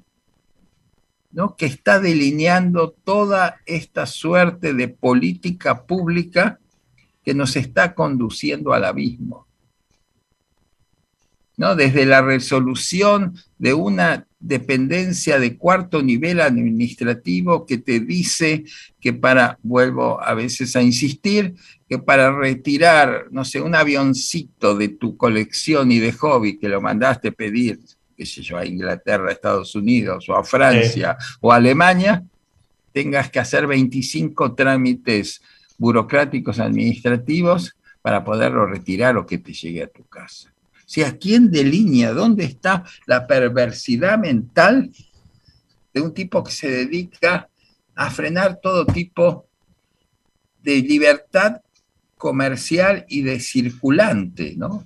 ¿no? 1.31 1.55
que 1.55 1.65
está 1.65 1.99
delineando 1.99 2.91
toda 2.91 3.59
esta 3.65 4.05
suerte 4.05 4.73
de 4.73 4.87
política 4.87 5.83
pública 5.85 6.59
que 7.23 7.33
nos 7.33 7.55
está 7.55 7.93
conduciendo 7.93 8.73
al 8.73 8.85
abismo. 8.85 9.47
¿No? 11.55 11.75
Desde 11.75 12.05
la 12.05 12.21
resolución 12.21 13.35
de 13.59 13.73
una 13.75 14.25
dependencia 14.39 15.39
de 15.39 15.55
cuarto 15.55 16.01
nivel 16.01 16.41
administrativo 16.41 17.65
que 17.65 17.77
te 17.77 17.99
dice 18.01 18.65
que 18.99 19.13
para, 19.13 19.57
vuelvo 19.61 20.21
a 20.21 20.33
veces 20.33 20.75
a 20.75 20.81
insistir, 20.81 21.55
que 21.87 21.99
para 21.99 22.35
retirar, 22.35 23.27
no 23.31 23.45
sé, 23.45 23.61
un 23.61 23.75
avioncito 23.75 24.75
de 24.75 24.89
tu 24.89 25.15
colección 25.15 25.91
y 25.91 25.99
de 25.99 26.11
hobby 26.11 26.57
que 26.57 26.67
lo 26.67 26.81
mandaste 26.81 27.31
pedir, 27.31 27.79
qué 28.17 28.25
sé 28.25 28.41
yo, 28.41 28.57
a 28.57 28.65
Inglaterra, 28.65 29.29
a 29.29 29.31
Estados 29.31 29.75
Unidos 29.75 30.27
o 30.27 30.35
a 30.35 30.43
Francia 30.43 31.15
o 31.39 31.51
a 31.51 31.55
Alemania, 31.55 32.23
tengas 32.91 33.29
que 33.29 33.39
hacer 33.39 33.67
25 33.67 34.55
trámites 34.55 35.41
burocráticos 35.83 36.61
administrativos 36.61 37.75
para 38.01 38.23
poderlo 38.23 38.65
retirar 38.65 39.17
o 39.17 39.25
que 39.25 39.37
te 39.37 39.51
llegue 39.51 39.83
a 39.83 39.91
tu 39.91 40.05
casa. 40.05 40.53
O 40.77 40.85
sea, 40.85 41.17
¿quién 41.17 41.51
delinea? 41.51 42.13
¿Dónde 42.13 42.45
está 42.45 42.85
la 43.05 43.27
perversidad 43.27 44.17
mental 44.17 44.89
de 45.93 45.99
un 45.99 46.13
tipo 46.13 46.41
que 46.41 46.53
se 46.53 46.69
dedica 46.69 47.49
a 47.95 48.09
frenar 48.09 48.61
todo 48.61 48.85
tipo 48.85 49.45
de 50.61 50.77
libertad 50.77 51.61
comercial 52.17 53.05
y 53.09 53.21
de 53.21 53.41
circulante, 53.41 54.53
¿no? 54.55 54.85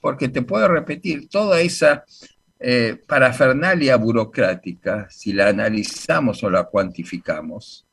Porque 0.00 0.28
te 0.28 0.42
puedo 0.42 0.66
repetir, 0.66 1.28
toda 1.28 1.60
esa 1.60 2.04
eh, 2.58 3.00
parafernalia 3.06 3.94
burocrática, 3.94 5.06
si 5.08 5.32
la 5.32 5.50
analizamos 5.50 6.42
o 6.42 6.50
la 6.50 6.64
cuantificamos, 6.64 7.86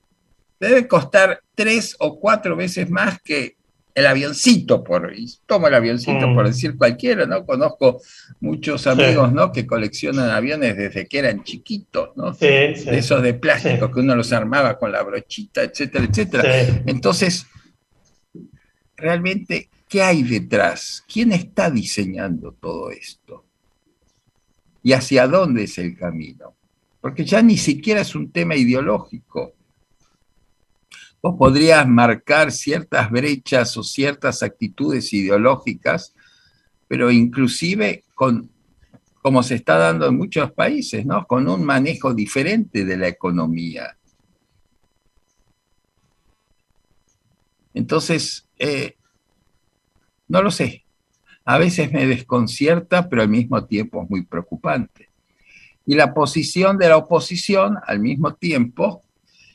debe 0.60 0.88
costar 0.88 1.42
tres 1.56 1.96
o 2.00 2.20
cuatro 2.20 2.56
veces 2.56 2.90
más 2.90 3.22
que 3.22 3.56
el 3.94 4.06
avioncito, 4.06 4.84
por, 4.84 5.12
y 5.16 5.28
tomo 5.48 5.68
el 5.68 5.74
avioncito 5.74 6.28
Mm. 6.28 6.36
por 6.36 6.46
decir 6.46 6.78
cualquiera, 6.78 7.26
¿no? 7.26 7.44
Conozco 7.48 8.00
muchos 8.42 8.86
amigos, 8.86 9.34
¿no? 9.34 9.52
Que 9.52 9.66
coleccionan 9.66 10.30
aviones 10.30 10.78
desde 10.78 11.08
que 11.08 11.18
eran 11.18 11.44
chiquitos, 11.44 12.16
¿no? 12.16 12.32
Sí, 12.36 12.76
sí. 12.76 12.86
De 12.86 13.00
esos 13.00 13.24
de 13.24 13.34
plástico 13.34 13.92
que 13.92 14.00
uno 14.02 14.16
los 14.16 14.32
armaba 14.34 14.78
con 14.78 14.92
la 14.92 15.02
brochita, 15.02 15.64
etcétera, 15.64 16.06
etcétera. 16.06 16.44
Entonces, 16.86 17.48
realmente, 18.96 19.70
¿qué 19.90 20.04
hay 20.04 20.22
detrás? 20.22 21.04
¿Quién 21.12 21.32
está 21.32 21.72
diseñando 21.72 22.52
todo 22.52 22.92
esto? 22.92 23.46
¿Y 24.84 24.94
hacia 24.94 25.28
dónde 25.28 25.64
es 25.64 25.76
el 25.80 25.98
camino? 25.98 26.54
Porque 27.02 27.26
ya 27.26 27.42
ni 27.42 27.58
siquiera 27.58 28.02
es 28.02 28.14
un 28.14 28.32
tema 28.32 28.56
ideológico. 28.56 29.54
Vos 31.22 31.36
podrías 31.38 31.88
marcar 31.88 32.52
ciertas 32.52 33.10
brechas 33.10 33.76
o 33.78 33.84
ciertas 33.84 34.44
actitudes 34.44 35.12
ideológicas, 35.14 36.14
pero 36.88 37.12
inclusive 37.12 38.04
con, 38.14 38.50
como 39.22 39.44
se 39.44 39.56
está 39.56 39.78
dando 39.78 40.08
en 40.08 40.18
muchos 40.18 40.52
países, 40.52 41.06
¿no? 41.06 41.26
Con 41.26 41.50
un 41.50 41.64
manejo 41.64 42.14
diferente 42.14 42.86
de 42.86 42.98
la 42.98 43.08
economía. 43.08 43.98
Entonces, 47.74 48.48
eh, 48.58 48.96
no 50.28 50.42
lo 50.42 50.52
sé. 50.52 50.84
A 51.46 51.58
veces 51.58 51.92
me 51.92 52.06
desconcierta, 52.06 53.08
pero 53.08 53.22
al 53.22 53.30
mismo 53.30 53.66
tiempo 53.66 54.04
es 54.04 54.10
muy 54.10 54.24
preocupante. 54.26 55.10
Y 55.86 55.96
la 55.96 56.14
posición 56.14 56.78
de 56.78 56.90
la 56.90 56.98
oposición, 56.98 57.78
al 57.86 58.00
mismo 58.00 58.34
tiempo, 58.34 59.04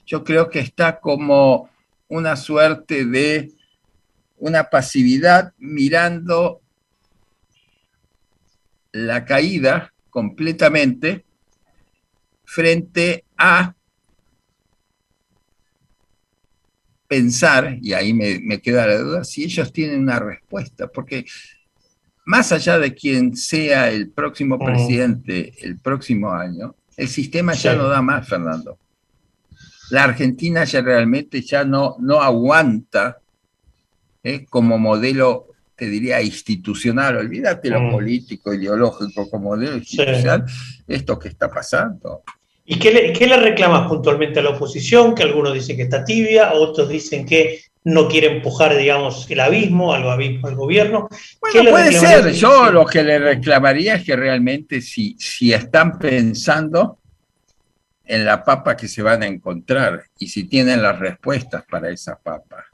yo 0.07 0.25
creo 0.25 0.51
que 0.51 0.61
está 0.61 1.01
como 1.01 1.71
una 2.09 2.37
suerte 2.37 3.05
de 3.05 3.53
una 4.37 4.65
pasividad 4.65 5.53
mirando 5.59 6.61
la 8.93 9.25
caída 9.25 9.93
completamente 10.11 11.25
frente 12.45 13.25
a 13.37 13.75
pensar, 17.09 17.79
y 17.81 17.93
ahí 17.93 18.13
me, 18.15 18.41
me, 18.41 18.61
queda 18.61 18.87
la 18.87 18.99
duda, 18.99 19.25
si 19.25 19.45
ellos 19.45 19.73
tienen 19.73 20.01
una 20.01 20.19
respuesta, 20.19 20.87
porque 20.89 21.27
más 22.25 22.53
allá 22.53 22.79
de 22.79 22.95
quien 22.95 23.37
sea 23.37 23.91
el 23.91 24.11
próximo 24.11 24.59
presidente 24.59 25.53
el 25.61 25.79
próximo 25.79 26.33
año, 26.33 26.75
el 26.97 27.09
sistema 27.09 27.55
sí. 27.55 27.65
ya 27.65 27.75
no 27.75 27.89
da 27.89 28.01
más, 28.01 28.29
Fernando. 28.29 28.79
La 29.93 30.05
Argentina 30.05 30.65
ya 30.65 30.81
realmente 30.81 31.43
ya 31.43 31.67
no, 31.67 31.97
no 32.01 32.23
aguanta 32.23 33.19
¿eh? 34.25 34.47
como 34.49 34.79
modelo, 34.79 35.49
te 35.77 35.87
diría, 35.87 36.23
institucional, 36.23 37.19
olvídate 37.19 37.69
lo 37.69 37.83
mm. 37.83 37.91
político, 37.91 38.55
ideológico, 38.55 39.29
como 39.29 39.51
modelo 39.51 39.77
institucional, 39.77 40.47
sí. 40.49 40.83
esto 40.89 41.19
que 41.19 41.29
está 41.29 41.51
pasando. 41.51 42.23
¿Y 42.65 42.79
qué 42.79 42.91
le, 42.91 43.13
qué 43.13 43.27
le, 43.27 43.37
reclamas 43.37 43.87
puntualmente 43.87 44.41
a 44.41 44.43
la 44.43 44.51
oposición? 44.51 45.15
Que 45.15 45.25
algunos 45.25 45.53
dicen 45.53 45.77
que 45.77 45.83
está 45.83 46.03
tibia, 46.03 46.55
otros 46.55 46.89
dicen 46.89 47.27
que 47.27 47.61
no 47.85 48.09
quiere 48.09 48.37
empujar, 48.37 48.75
digamos, 48.75 49.31
el 49.31 49.41
abismo 49.41 49.93
al, 49.93 50.09
abismo, 50.09 50.49
al 50.49 50.55
gobierno. 50.55 51.11
Bueno, 51.39 51.71
puede 51.71 51.93
ser. 51.93 52.33
Yo 52.33 52.73
lo 52.73 52.87
que 52.87 53.03
le 53.03 53.19
reclamaría 53.19 53.97
es 53.97 54.05
que 54.05 54.17
realmente 54.17 54.81
si, 54.81 55.17
si 55.19 55.53
están 55.53 55.99
pensando 55.99 57.02
en 58.05 58.25
la 58.25 58.45
papa 58.45 58.77
que 58.77 58.89
se 58.89 59.03
van 59.03 59.23
a 59.23 59.27
encontrar 59.27 60.05
y 60.19 60.29
si 60.29 60.45
tienen 60.45 60.83
las 60.83 60.99
respuestas 60.99 61.65
para 61.65 61.91
esa 61.91 62.19
papa. 62.19 62.67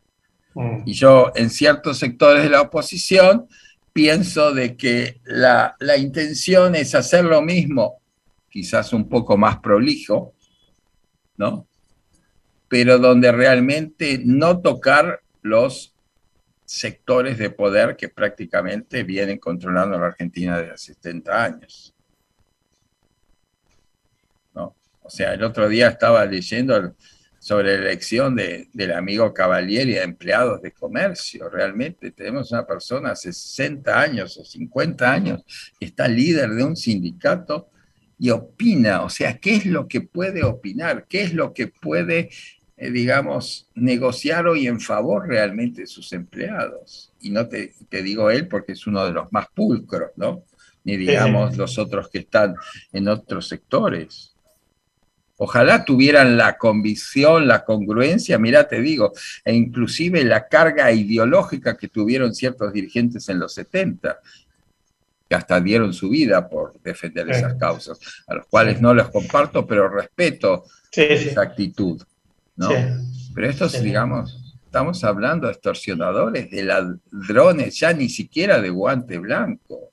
Mm. 0.54 0.82
Y 0.86 0.92
yo 0.92 1.32
en 1.34 1.50
ciertos 1.50 1.98
sectores 1.98 2.42
de 2.42 2.50
la 2.50 2.62
oposición 2.62 3.46
pienso 3.92 4.52
de 4.52 4.76
que 4.76 5.20
la, 5.24 5.76
la 5.80 5.96
intención 5.96 6.74
es 6.74 6.94
hacer 6.94 7.24
lo 7.24 7.42
mismo, 7.42 8.00
quizás 8.48 8.92
un 8.92 9.08
poco 9.08 9.36
más 9.36 9.58
prolijo, 9.58 10.34
¿no? 11.36 11.66
Pero 12.68 12.98
donde 12.98 13.32
realmente 13.32 14.20
no 14.24 14.60
tocar 14.60 15.20
los 15.42 15.94
sectores 16.64 17.38
de 17.38 17.50
poder 17.50 17.96
que 17.96 18.10
prácticamente 18.10 19.02
vienen 19.02 19.38
controlando 19.38 19.98
la 19.98 20.08
Argentina 20.08 20.58
desde 20.58 20.72
hace 20.72 20.94
70 20.94 21.44
años. 21.44 21.94
O 25.08 25.10
sea, 25.10 25.32
el 25.32 25.42
otro 25.42 25.68
día 25.68 25.88
estaba 25.88 26.24
leyendo 26.26 26.94
sobre 27.38 27.78
la 27.78 27.86
elección 27.86 28.36
de- 28.36 28.68
del 28.74 28.92
amigo 28.92 29.32
Cavalieri 29.32 29.96
a 29.96 30.02
empleados 30.02 30.60
de 30.60 30.72
comercio. 30.72 31.48
Realmente 31.48 32.10
tenemos 32.10 32.52
una 32.52 32.66
persona 32.66 33.10
de 33.10 33.16
60 33.16 33.98
años 33.98 34.36
o 34.36 34.44
50 34.44 35.10
años 35.10 35.44
que 35.80 35.86
está 35.86 36.06
líder 36.08 36.50
de 36.50 36.62
un 36.64 36.76
sindicato 36.76 37.70
y 38.18 38.30
opina. 38.30 39.02
O 39.02 39.08
sea, 39.08 39.38
¿qué 39.38 39.56
es 39.56 39.64
lo 39.66 39.88
que 39.88 40.02
puede 40.02 40.44
opinar? 40.44 41.06
¿Qué 41.08 41.22
es 41.22 41.32
lo 41.32 41.54
que 41.54 41.68
puede, 41.68 42.28
eh, 42.76 42.90
digamos, 42.90 43.68
negociar 43.74 44.46
hoy 44.46 44.66
en 44.66 44.78
favor 44.80 45.26
realmente 45.26 45.82
de 45.82 45.86
sus 45.86 46.12
empleados? 46.12 47.12
Y 47.20 47.30
no 47.30 47.48
te, 47.48 47.72
te 47.88 48.02
digo 48.02 48.30
él 48.30 48.46
porque 48.46 48.72
es 48.72 48.86
uno 48.86 49.06
de 49.06 49.12
los 49.12 49.32
más 49.32 49.46
pulcros, 49.54 50.10
¿no? 50.16 50.42
Ni 50.84 50.96
digamos 50.96 51.56
los 51.56 51.78
otros 51.78 52.08
que 52.10 52.18
están 52.18 52.54
en 52.92 53.08
otros 53.08 53.48
sectores. 53.48 54.34
Ojalá 55.40 55.84
tuvieran 55.84 56.36
la 56.36 56.58
convicción, 56.58 57.46
la 57.46 57.64
congruencia, 57.64 58.38
mira, 58.38 58.66
te 58.66 58.80
digo, 58.80 59.12
e 59.44 59.54
inclusive 59.54 60.24
la 60.24 60.48
carga 60.48 60.90
ideológica 60.92 61.76
que 61.76 61.86
tuvieron 61.88 62.34
ciertos 62.34 62.72
dirigentes 62.72 63.28
en 63.28 63.38
los 63.38 63.54
70, 63.54 64.18
que 65.28 65.34
hasta 65.36 65.60
dieron 65.60 65.92
su 65.92 66.08
vida 66.10 66.48
por 66.48 66.80
defender 66.82 67.26
Sí. 67.26 67.32
esas 67.38 67.54
causas, 67.54 67.98
a 68.26 68.34
los 68.34 68.46
cuales 68.46 68.76
Sí. 68.78 68.82
no 68.82 68.94
los 68.94 69.10
comparto, 69.10 69.64
pero 69.66 69.88
respeto 69.88 70.64
Sí, 70.90 71.02
esa 71.02 71.42
actitud, 71.42 72.02
¿no? 72.56 72.70
Pero 73.34 73.48
estos, 73.48 73.80
digamos, 73.80 74.56
estamos 74.64 75.04
hablando 75.04 75.46
de 75.46 75.52
extorsionadores, 75.52 76.50
de 76.50 76.64
ladrones, 76.64 77.78
ya 77.78 77.92
ni 77.92 78.08
siquiera 78.08 78.60
de 78.60 78.70
guante 78.70 79.18
blanco. 79.18 79.92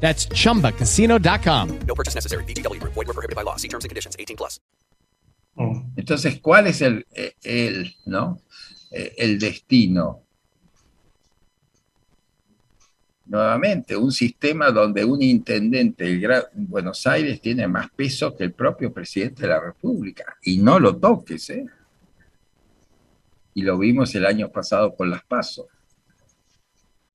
That's 0.00 0.28
chumbacasino.com. 0.28 1.78
No 1.86 1.94
purchase 1.94 2.14
necessary. 2.14 2.44
VGW 2.44 2.80
Group. 2.80 2.94
Void 2.94 3.06
were 3.08 3.14
prohibited 3.14 3.34
by 3.34 3.42
law. 3.42 3.56
See 3.56 3.68
terms 3.68 3.84
and 3.84 3.90
conditions. 3.90 4.14
18 4.18 4.36
plus. 4.36 4.60
Mm. 5.58 5.92
Entonces, 5.96 6.38
¿cuál 6.40 6.66
es 6.66 6.82
el, 6.82 7.06
eh, 7.14 7.32
el, 7.42 7.94
¿no? 8.04 8.38
Eh, 8.90 9.14
el 9.16 9.38
destino? 9.38 10.22
Nuevamente, 13.24 13.96
un 13.96 14.12
sistema 14.12 14.70
donde 14.70 15.04
un 15.04 15.20
intendente 15.20 16.04
de 16.04 16.20
Gra- 16.20 16.48
Buenos 16.52 17.04
Aires 17.08 17.40
tiene 17.40 17.66
más 17.66 17.90
peso 17.90 18.36
que 18.36 18.44
el 18.44 18.52
propio 18.52 18.92
presidente 18.92 19.42
de 19.42 19.48
la 19.48 19.60
República. 19.60 20.36
Y 20.42 20.58
no 20.58 20.78
lo 20.78 20.96
toques, 20.98 21.50
¿eh? 21.50 21.66
Y 23.54 23.62
lo 23.62 23.78
vimos 23.78 24.14
el 24.14 24.26
año 24.26 24.50
pasado 24.50 24.94
con 24.94 25.10
las 25.10 25.24
pasos. 25.24 25.66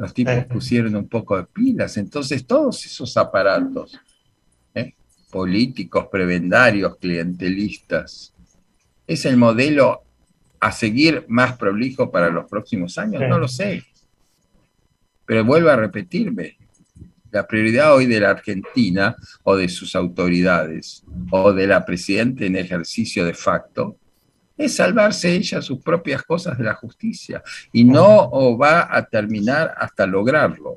los 0.00 0.14
tipos 0.14 0.46
pusieron 0.46 0.96
un 0.96 1.08
poco 1.08 1.36
de 1.36 1.44
pilas. 1.44 1.98
Entonces 1.98 2.46
todos 2.46 2.86
esos 2.86 3.14
aparatos 3.18 4.00
¿eh? 4.74 4.94
políticos, 5.30 6.06
prebendarios, 6.10 6.96
clientelistas, 6.96 8.32
¿es 9.06 9.26
el 9.26 9.36
modelo 9.36 10.00
a 10.58 10.72
seguir 10.72 11.26
más 11.28 11.58
prolijo 11.58 12.10
para 12.10 12.30
los 12.30 12.48
próximos 12.48 12.96
años? 12.96 13.22
No 13.28 13.38
lo 13.38 13.46
sé. 13.46 13.84
Pero 15.26 15.44
vuelvo 15.44 15.68
a 15.68 15.76
repetirme. 15.76 16.56
La 17.30 17.46
prioridad 17.46 17.94
hoy 17.94 18.06
de 18.06 18.20
la 18.20 18.30
Argentina 18.30 19.14
o 19.42 19.54
de 19.54 19.68
sus 19.68 19.94
autoridades 19.94 21.04
o 21.30 21.52
de 21.52 21.66
la 21.66 21.84
presidenta 21.84 22.46
en 22.46 22.56
ejercicio 22.56 23.26
de 23.26 23.34
facto 23.34 23.98
es 24.60 24.76
salvarse 24.76 25.34
ella 25.34 25.62
sus 25.62 25.80
propias 25.80 26.22
cosas 26.22 26.58
de 26.58 26.64
la 26.64 26.74
justicia 26.74 27.42
y 27.72 27.84
no 27.84 28.28
o 28.30 28.58
va 28.58 28.94
a 28.94 29.04
terminar 29.04 29.74
hasta 29.78 30.06
lograrlo. 30.06 30.76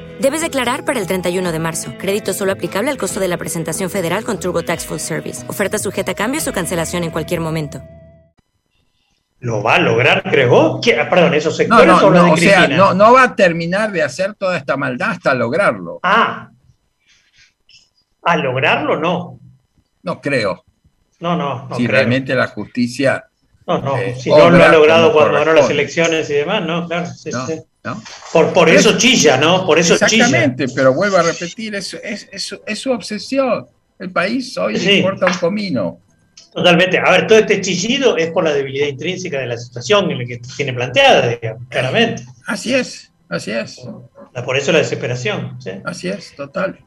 Debes 0.21 0.41
declarar 0.41 0.85
para 0.85 0.99
el 0.99 1.07
31 1.07 1.51
de 1.51 1.59
marzo. 1.59 1.93
Crédito 1.97 2.33
solo 2.33 2.51
aplicable 2.51 2.91
al 2.91 2.97
costo 2.97 3.19
de 3.19 3.27
la 3.27 3.37
presentación 3.37 3.89
federal 3.89 4.23
con 4.23 4.39
TurboTax 4.39 4.85
Full 4.85 4.99
Service. 4.99 5.43
Oferta 5.49 5.79
sujeta 5.79 6.11
a 6.11 6.15
cambios 6.15 6.47
o 6.47 6.53
cancelación 6.53 7.03
en 7.03 7.09
cualquier 7.11 7.39
momento. 7.39 7.81
¿Lo 9.39 9.63
va 9.63 9.75
a 9.75 9.79
lograr? 9.79 10.21
¿Qué- 10.83 10.99
ah, 10.99 11.09
Perdón, 11.09 11.33
esos 11.33 11.53
No, 11.53 11.57
sectores 11.57 11.87
no, 11.87 11.97
o 11.97 12.09
los 12.11 12.21
no, 12.21 12.25
de 12.27 12.31
o 12.33 12.37
sea, 12.37 12.67
no, 12.67 12.93
no 12.93 13.13
va 13.13 13.23
a 13.23 13.35
terminar 13.35 13.91
de 13.91 14.03
hacer 14.03 14.35
toda 14.35 14.55
esta 14.57 14.77
maldad 14.77 15.11
hasta 15.11 15.33
lograrlo. 15.33 15.99
Ah, 16.03 16.51
a 18.23 18.37
lograrlo 18.37 18.99
no. 18.99 19.39
No 20.03 20.21
creo. 20.21 20.63
No, 21.19 21.35
no, 21.35 21.67
no 21.67 21.75
si 21.75 21.85
creo. 21.87 21.95
realmente 21.97 22.35
la 22.35 22.47
justicia. 22.47 23.25
No, 23.65 23.79
no, 23.79 23.97
eh, 23.97 24.15
si 24.19 24.29
no 24.29 24.51
lo 24.51 24.63
ha 24.63 24.67
logrado 24.67 25.11
cuando 25.13 25.33
ganó 25.33 25.53
las 25.53 25.69
elecciones 25.71 26.29
y 26.29 26.33
demás, 26.33 26.63
¿no? 26.63 26.87
Claro, 26.87 27.07
sí, 27.07 27.29
¿no? 27.31 27.47
sí. 27.47 27.59
¿No? 27.83 28.01
Por, 28.31 28.53
por 28.53 28.69
eso 28.69 28.97
chilla, 28.97 29.37
¿no? 29.37 29.65
Por 29.65 29.79
eso 29.79 29.95
chilla. 30.07 30.25
Exactamente, 30.25 30.65
pero 30.75 30.93
vuelvo 30.93 31.17
a 31.17 31.23
repetir, 31.23 31.73
es, 31.75 31.93
es, 31.95 32.27
es 32.31 32.43
su- 32.43 32.61
es 32.65 32.79
su 32.79 32.91
obsesión. 32.91 33.65
El 33.99 34.11
país 34.11 34.57
hoy 34.57 34.77
Sí. 34.77 34.85
le 34.85 34.97
importa 34.97 35.25
un 35.27 35.33
comino. 35.33 35.99
Totalmente. 36.53 36.97
A 36.99 37.09
ver, 37.11 37.27
todo 37.27 37.37
este 37.39 37.61
chillido 37.61 38.17
es 38.17 38.29
por 38.31 38.43
la 38.43 38.53
debilidad 38.53 38.87
intrínseca 38.87 39.39
de 39.39 39.45
la 39.47 39.57
situación 39.57 40.11
en 40.11 40.19
la 40.19 40.25
que 40.25 40.39
tiene 40.57 40.73
planteada, 40.73 41.27
digamos, 41.27 41.63
claramente. 41.69 42.23
Así 42.45 42.73
es, 42.73 43.11
así 43.29 43.51
es, 43.51 43.79
Por 44.45 44.57
eso 44.57 44.71
la 44.71 44.79
desesperación. 44.79 45.57
¿sí? 45.61 45.71
así 45.85 46.09
es, 46.09 46.35
total. 46.35 46.79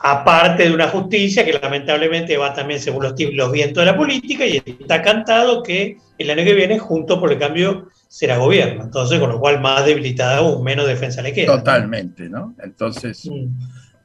Aparte 0.00 0.64
de 0.68 0.74
una 0.74 0.88
justicia 0.88 1.44
que 1.44 1.52
lamentablemente 1.52 2.36
va 2.36 2.54
también 2.54 2.78
según 2.80 3.02
los, 3.02 3.14
los 3.32 3.52
vientos 3.52 3.82
de 3.82 3.90
la 3.90 3.96
política 3.96 4.46
y 4.46 4.62
está 4.64 5.02
cantado 5.02 5.62
que 5.62 5.96
el 6.18 6.30
año 6.30 6.44
que 6.44 6.54
viene, 6.54 6.78
junto 6.78 7.18
por 7.18 7.32
el 7.32 7.38
cambio, 7.38 7.88
será 8.06 8.38
gobierno. 8.38 8.84
Entonces, 8.84 9.18
con 9.18 9.30
lo 9.30 9.40
cual, 9.40 9.60
más 9.60 9.84
debilitada 9.84 10.38
aún, 10.38 10.62
menos 10.62 10.86
defensa 10.86 11.20
le 11.22 11.32
queda. 11.32 11.56
Totalmente, 11.58 12.28
¿no? 12.28 12.54
Entonces, 12.62 13.26
Mm. 13.26 13.46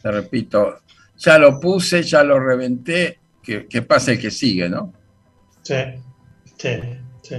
te 0.02 0.12
repito, 0.12 0.80
ya 1.18 1.38
lo 1.38 1.60
puse, 1.60 2.04
ya 2.04 2.24
lo 2.24 2.40
reventé, 2.40 3.20
que, 3.42 3.68
que 3.68 3.82
pase 3.82 4.14
el 4.14 4.20
que 4.20 4.32
sigue, 4.32 4.70
¿no? 4.70 4.94
Sí, 5.62 5.76
sí, 6.58 6.70
sí. 7.22 7.36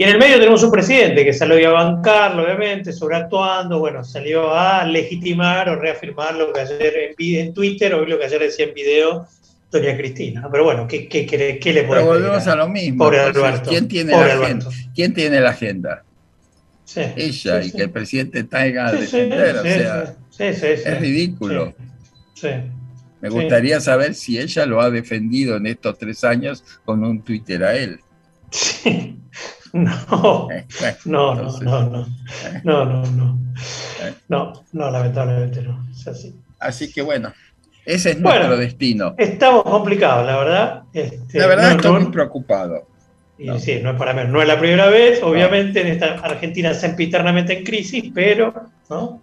Y 0.00 0.04
en 0.04 0.10
el 0.10 0.18
medio 0.18 0.38
tenemos 0.38 0.62
un 0.62 0.70
presidente 0.70 1.24
que 1.24 1.32
salió 1.32 1.70
a 1.76 1.82
bancarlo, 1.84 2.44
obviamente, 2.44 2.92
sobreactuando, 2.92 3.80
bueno, 3.80 4.04
salió 4.04 4.54
a 4.54 4.84
legitimar 4.84 5.68
o 5.70 5.74
reafirmar 5.76 6.36
lo 6.36 6.52
que 6.52 6.60
ayer 6.60 7.14
en, 7.18 7.52
Twitter, 7.52 7.92
hoy 7.94 8.06
lo 8.06 8.16
que 8.16 8.26
ayer 8.26 8.40
decía 8.40 8.66
en 8.66 8.74
video 8.74 9.26
doña 9.72 9.96
Cristina. 9.96 10.48
Pero 10.52 10.62
bueno, 10.64 10.86
¿qué, 10.86 11.08
qué, 11.08 11.26
qué- 11.26 11.58
qué 11.60 11.72
le 11.72 11.82
puede 11.82 12.00
Pero 12.00 12.12
pedir 12.12 12.22
volvemos 12.26 12.46
a 12.46 12.54
lo 12.54 12.68
mismo. 12.68 13.04
Pobre 13.04 13.18
Entonces, 13.18 13.42
Alberto. 13.44 13.70
¿quién, 13.70 13.88
tiene 13.88 14.12
Pobre 14.12 14.28
la 14.28 14.34
Alberto. 14.34 14.68
agenda? 14.68 14.90
¿Quién 14.94 15.14
tiene 15.14 15.40
la 15.40 15.50
agenda? 15.50 16.04
Sí, 16.84 17.00
Ella, 17.16 17.60
sí, 17.62 17.66
y 17.66 17.70
sí. 17.70 17.76
que 17.76 17.82
el 17.82 17.90
presidente 17.90 18.44
traiga 18.44 18.86
a 18.86 18.92
defender, 18.92 19.56
o 19.56 19.62
sea, 19.64 20.48
es 20.48 21.00
ridículo. 21.00 21.74
Sí. 22.34 22.48
Me 23.20 23.28
gustaría 23.30 23.80
saber 23.80 24.14
si 24.14 24.38
ella 24.38 24.64
lo 24.64 24.80
ha 24.80 24.90
defendido 24.90 25.56
en 25.56 25.66
estos 25.66 25.98
tres 25.98 26.22
años 26.22 26.62
con 26.84 27.04
un 27.04 27.20
Twitter 27.22 27.64
a 27.64 27.74
él. 27.76 27.98
Sí. 28.52 29.16
No, 29.72 30.48
Eh, 30.52 30.66
no, 31.04 31.34
no, 31.34 31.58
no, 31.60 31.90
no, 31.90 32.06
no, 32.64 32.84
no, 32.84 33.06
no, 33.06 33.38
Eh. 34.02 34.14
no, 34.28 34.64
no, 34.72 34.90
lamentablemente 34.90 35.62
no, 35.62 35.86
es 35.90 36.06
así. 36.08 36.34
Así 36.58 36.92
que 36.92 37.02
bueno, 37.02 37.32
ese 37.84 38.10
es 38.10 38.22
Bueno. 38.22 38.38
nuestro 38.46 38.56
destino. 38.58 39.14
Estamos 39.18 39.62
complicados, 39.64 40.26
la 40.26 40.36
verdad. 40.38 40.82
Este, 40.92 41.38
La 41.38 41.46
verdad 41.46 41.70
no, 41.70 41.76
estoy 41.76 41.92
no- 41.92 42.00
muy 42.00 42.12
preocupado. 42.12 42.86
y 43.38 43.58
sí, 43.60 43.80
no 43.82 43.90
es 43.90 43.96
para 43.96 44.12
menos. 44.14 44.32
No 44.32 44.42
es 44.42 44.48
la 44.48 44.58
primera 44.58 44.88
vez, 44.88 45.22
obviamente, 45.22 45.80
en 45.82 45.86
esta 45.88 46.14
Argentina 46.14 46.74
sempiternamente 46.74 47.58
en 47.58 47.64
crisis, 47.64 48.10
pero, 48.14 48.52
¿no? 48.90 49.22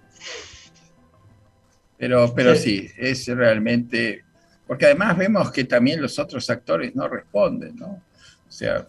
Pero, 1.97 2.33
pero 2.35 2.55
Sí. 2.55 2.87
sí, 2.87 2.91
es 2.97 3.27
realmente. 3.27 4.23
Porque 4.67 4.85
además 4.85 5.17
vemos 5.17 5.51
que 5.51 5.63
también 5.65 6.01
los 6.01 6.17
otros 6.17 6.49
actores 6.49 6.95
no 6.95 7.07
responden, 7.07 7.75
¿no? 7.75 7.87
O 8.47 8.51
sea, 8.51 8.87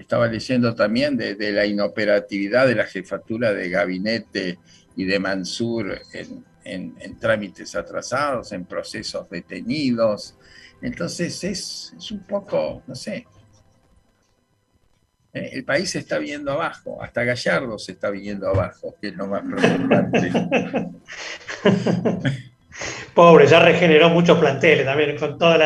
estaba 0.00 0.28
leyendo 0.28 0.74
también 0.74 1.16
de, 1.16 1.52
la 1.52 1.66
inoperatividad 1.66 2.66
de 2.66 2.76
la 2.76 2.84
jefatura 2.84 3.52
de 3.52 3.68
gabinete 3.68 4.58
y 4.96 5.04
de 5.04 5.18
Mansur 5.18 6.00
en, 6.12 6.44
trámites 7.18 7.74
atrasados, 7.74 8.52
en 8.52 8.64
procesos 8.64 9.28
detenidos. 9.28 10.36
Entonces 10.82 11.42
es, 11.44 11.92
un 12.10 12.24
poco, 12.24 12.82
no 12.86 12.94
sé. 12.94 13.26
Eh, 15.32 15.50
El 15.54 15.64
país 15.64 15.90
se 15.90 16.00
está 16.00 16.18
viendo 16.18 16.52
abajo, 16.52 17.02
hasta 17.02 17.24
Gallardo 17.24 17.78
se 17.78 17.92
está 17.92 18.10
viendo 18.10 18.48
abajo, 18.48 18.94
que 19.00 19.08
es 19.08 19.14
lo 19.14 19.26
más 19.26 19.42
preocupante. 19.42 20.32
Pobre, 23.14 23.46
ya 23.48 23.58
regeneró 23.58 24.10
muchos 24.10 24.38
planteles 24.38 24.84
también, 24.84 25.16
con 25.16 25.38
todos 25.38 25.58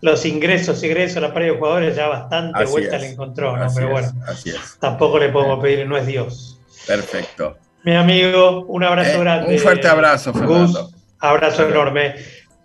los 0.00 0.24
ingresos, 0.26 0.82
egresos, 0.82 1.20
la 1.22 1.32
pared 1.34 1.52
de 1.52 1.58
jugadores, 1.58 1.96
ya 1.96 2.08
bastante 2.08 2.62
Así 2.62 2.70
vuelta 2.72 2.96
es. 2.96 3.02
le 3.02 3.08
encontró, 3.10 3.56
¿no? 3.56 3.66
Pero 3.74 3.86
es, 3.86 3.92
bueno, 3.92 4.08
así 4.26 4.50
es. 4.50 4.76
tampoco 4.80 5.18
le 5.18 5.28
podemos 5.30 5.60
pedir, 5.60 5.86
no 5.88 5.96
es 5.96 6.06
Dios. 6.06 6.60
Perfecto. 6.86 7.56
Mi 7.84 7.94
amigo, 7.96 8.64
un 8.66 8.84
abrazo 8.84 9.16
Eh, 9.16 9.20
grande. 9.20 9.54
un 9.54 9.58
fuerte 9.60 9.88
abrazo, 9.88 10.32
Gus, 10.32 10.40
Fernando. 10.42 10.90
abrazo 11.20 11.68
enorme. 11.68 12.14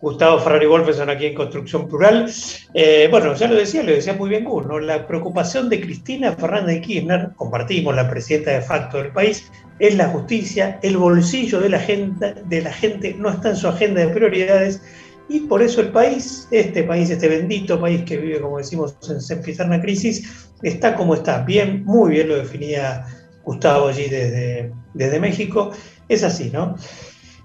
Gustavo 0.02 0.38
Ferrari 0.40 0.66
Wolfenson 0.66 1.10
aquí 1.10 1.28
en 1.28 1.34
Construcción 1.34 1.88
Plural. 1.88 2.30
Eh, 2.74 3.08
bueno, 3.10 3.34
ya 3.36 3.48
lo 3.48 3.56
decía, 3.56 3.84
lo 3.84 3.92
decía 3.94 4.14
muy 4.14 4.30
bien 4.30 4.44
Gus, 4.44 4.66
¿no? 4.66 4.78
La 4.80 5.08
preocupación 5.08 5.70
de 5.70 5.80
Cristina 5.80 6.34
Fernández 6.34 6.76
de 6.76 6.82
Kirchner, 6.82 7.30
compartimos 7.38 7.96
la 7.96 8.10
presidenta 8.10 8.52
de 8.52 8.62
facto 8.62 8.98
del 8.98 9.12
país, 9.14 9.50
es 9.80 9.96
la 9.96 10.10
justicia, 10.10 10.78
el 10.84 10.98
bolsillo 10.98 11.62
de 11.62 11.70
la 11.70 11.80
gente, 11.80 12.36
de 12.46 12.62
la 12.62 12.74
gente 12.74 13.16
no 13.18 13.30
está 13.30 13.50
en 13.52 13.56
su 13.56 13.68
agenda 13.70 14.02
de 14.02 14.08
prioridades 14.10 14.82
y 15.30 15.42
por 15.42 15.62
eso 15.62 15.82
el 15.82 15.90
país, 15.90 16.48
este 16.52 16.84
país, 16.84 17.10
este 17.10 17.28
bendito 17.28 17.80
país 17.80 18.04
que 18.04 18.18
vive, 18.18 18.42
como 18.42 18.58
decimos, 18.58 18.96
en 19.10 19.22
sempiterna 19.22 19.82
crisis, 19.82 20.50
está 20.62 20.96
como 20.96 21.16
está. 21.16 21.44
Bien, 21.44 21.84
muy 21.86 22.12
bien 22.12 22.28
lo 22.28 22.36
definía 22.36 23.06
Gustavo 23.44 23.88
allí 23.88 24.08
desde, 24.10 24.72
desde 24.94 25.20
México. 25.20 25.72
Es 26.10 26.24
así, 26.24 26.50
¿no? 26.52 26.76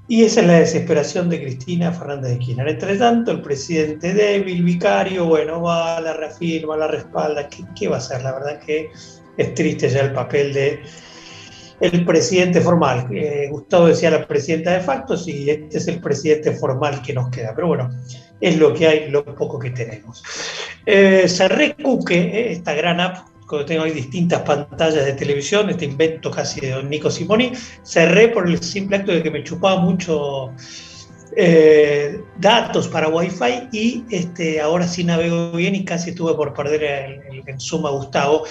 Y 0.09 0.25
esa 0.25 0.41
es 0.41 0.47
la 0.47 0.59
desesperación 0.61 1.29
de 1.29 1.41
Cristina 1.41 1.93
Fernández 1.93 2.33
de 2.33 2.39
Kirchner. 2.39 2.69
Entre 2.69 2.97
tanto, 2.97 3.31
el 3.31 3.43
presidente 3.43 4.15
débil, 4.15 4.65
vicario, 4.65 5.27
bueno, 5.27 5.63
va, 5.63 6.01
la 6.01 6.15
reafirma, 6.15 6.77
la 6.77 6.89
respalda. 6.89 7.49
¿Qué, 7.49 7.63
qué 7.79 7.89
va 7.89 7.97
a 7.97 7.99
hacer? 7.99 8.23
La 8.23 8.33
verdad 8.33 8.59
que 8.59 8.91
es 9.37 9.55
triste 9.55 9.89
ya 9.89 10.01
el 10.01 10.13
papel 10.13 10.53
de 10.53 10.81
el 11.81 12.05
presidente 12.05 12.61
formal. 12.61 13.07
Eh, 13.13 13.49
Gustavo 13.51 13.87
decía 13.87 14.11
la 14.11 14.27
presidenta 14.27 14.73
de 14.73 14.81
facto, 14.81 15.17
sí, 15.17 15.49
este 15.49 15.79
es 15.79 15.89
el 15.89 16.01
presidente 16.01 16.53
formal 16.53 17.03
que 17.03 17.13
nos 17.13 17.31
queda. 17.31 17.55
Pero 17.55 17.69
bueno, 17.69 17.91
es 18.41 18.57
lo 18.57 18.75
que 18.75 18.87
hay, 18.87 19.11
lo 19.11 19.25
poco 19.25 19.59
que 19.59 19.71
tenemos. 19.71 20.23
Eh, 20.85 21.27
cerré 21.29 21.75
Cuque, 21.75 22.19
eh, 22.19 22.53
esta 22.53 22.75
gran 22.75 23.01
app, 23.01 23.29
cuando 23.47 23.67
tengo 23.67 23.85
ahí 23.85 23.93
distintas 23.93 24.43
pantallas 24.43 25.05
de 25.05 25.13
televisión, 25.15 25.71
este 25.71 25.87
invento 25.87 26.31
casi 26.31 26.61
de 26.61 26.71
don 26.71 26.91
Nico 26.91 27.11
Simoni, 27.11 27.53
cerré 27.83 28.29
por 28.29 28.47
el 28.47 28.63
simple 28.63 28.97
acto 28.97 29.13
de 29.13 29.23
que 29.23 29.31
me 29.31 29.43
chupaba 29.43 29.81
mucho 29.81 30.53
eh, 31.41 32.21
datos 32.37 32.89
para 32.89 33.07
Wi-Fi 33.07 33.69
y 33.71 34.05
este, 34.11 34.61
ahora 34.61 34.89
sí 34.89 35.05
navego 35.05 35.53
bien 35.53 35.77
y 35.77 35.85
casi 35.85 36.11
estuve 36.11 36.35
por 36.35 36.53
perder 36.53 36.83
el, 36.83 37.13
el, 37.31 37.43
en 37.47 37.61
suma 37.61 37.91
Gustavo. 37.91 38.43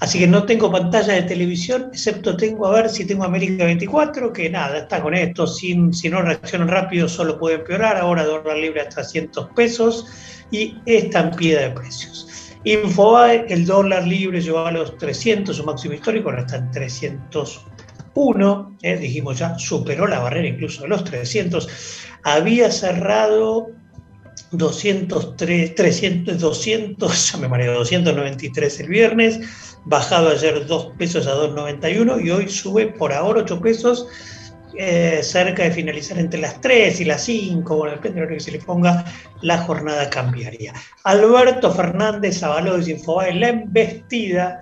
Así 0.00 0.18
que 0.18 0.26
no 0.26 0.44
tengo 0.44 0.70
pantalla 0.70 1.14
de 1.14 1.22
televisión, 1.22 1.88
excepto 1.90 2.36
tengo 2.36 2.66
a 2.66 2.72
ver 2.72 2.90
si 2.90 3.06
tengo 3.06 3.24
América 3.24 3.64
24, 3.64 4.30
que 4.30 4.50
nada, 4.50 4.80
está 4.80 5.00
con 5.00 5.14
esto, 5.14 5.46
sin, 5.46 5.94
si 5.94 6.10
no 6.10 6.20
reaccionan 6.20 6.68
rápido 6.68 7.08
solo 7.08 7.38
puede 7.38 7.56
empeorar, 7.56 7.96
ahora 7.96 8.24
dólar 8.24 8.58
libre 8.58 8.82
a 8.82 8.90
300 8.90 9.48
pesos 9.56 10.06
y 10.50 10.76
estampida 10.84 11.62
de 11.62 11.70
precios. 11.70 12.52
Infobae, 12.64 13.46
el 13.48 13.64
dólar 13.64 14.06
libre 14.06 14.42
llegó 14.42 14.66
a 14.66 14.70
los 14.70 14.98
300, 14.98 15.56
su 15.56 15.64
máximo 15.64 15.94
histórico, 15.94 16.28
ahora 16.28 16.42
está 16.42 16.56
en 16.56 16.70
301, 16.72 18.76
eh, 18.82 18.98
dijimos 18.98 19.38
ya, 19.38 19.58
superó 19.58 20.06
la 20.06 20.18
barrera 20.18 20.48
incluso 20.48 20.82
de 20.82 20.88
los 20.88 21.04
300, 21.04 21.68
había 22.24 22.70
cerrado 22.70 23.68
203, 24.52 25.74
300, 25.74 26.40
200, 26.40 27.32
ya 27.32 27.38
me 27.38 27.48
mareo, 27.48 27.74
293 27.74 28.80
el 28.80 28.88
viernes, 28.88 29.40
bajado 29.84 30.30
ayer 30.30 30.66
2 30.66 30.92
pesos 30.98 31.26
a 31.26 31.34
2,91 31.34 32.24
y 32.24 32.30
hoy 32.30 32.48
sube 32.48 32.86
por 32.86 33.12
ahora 33.12 33.42
8 33.42 33.60
pesos, 33.60 34.06
eh, 34.76 35.20
cerca 35.22 35.62
de 35.62 35.70
finalizar 35.70 36.18
entre 36.18 36.40
las 36.40 36.60
3 36.60 37.00
y 37.00 37.04
las 37.04 37.24
5, 37.24 37.76
bueno, 37.76 37.94
depende 37.94 38.20
de 38.20 38.26
lo 38.26 38.34
que 38.34 38.40
se 38.40 38.52
le 38.52 38.58
ponga, 38.58 39.04
la 39.40 39.58
jornada 39.58 40.10
cambiaría. 40.10 40.72
Alberto 41.04 41.72
Fernández 41.72 42.42
avaló 42.42 42.78
de 42.78 42.92
Infobae 42.92 43.34
la 43.34 43.48
embestida 43.50 44.60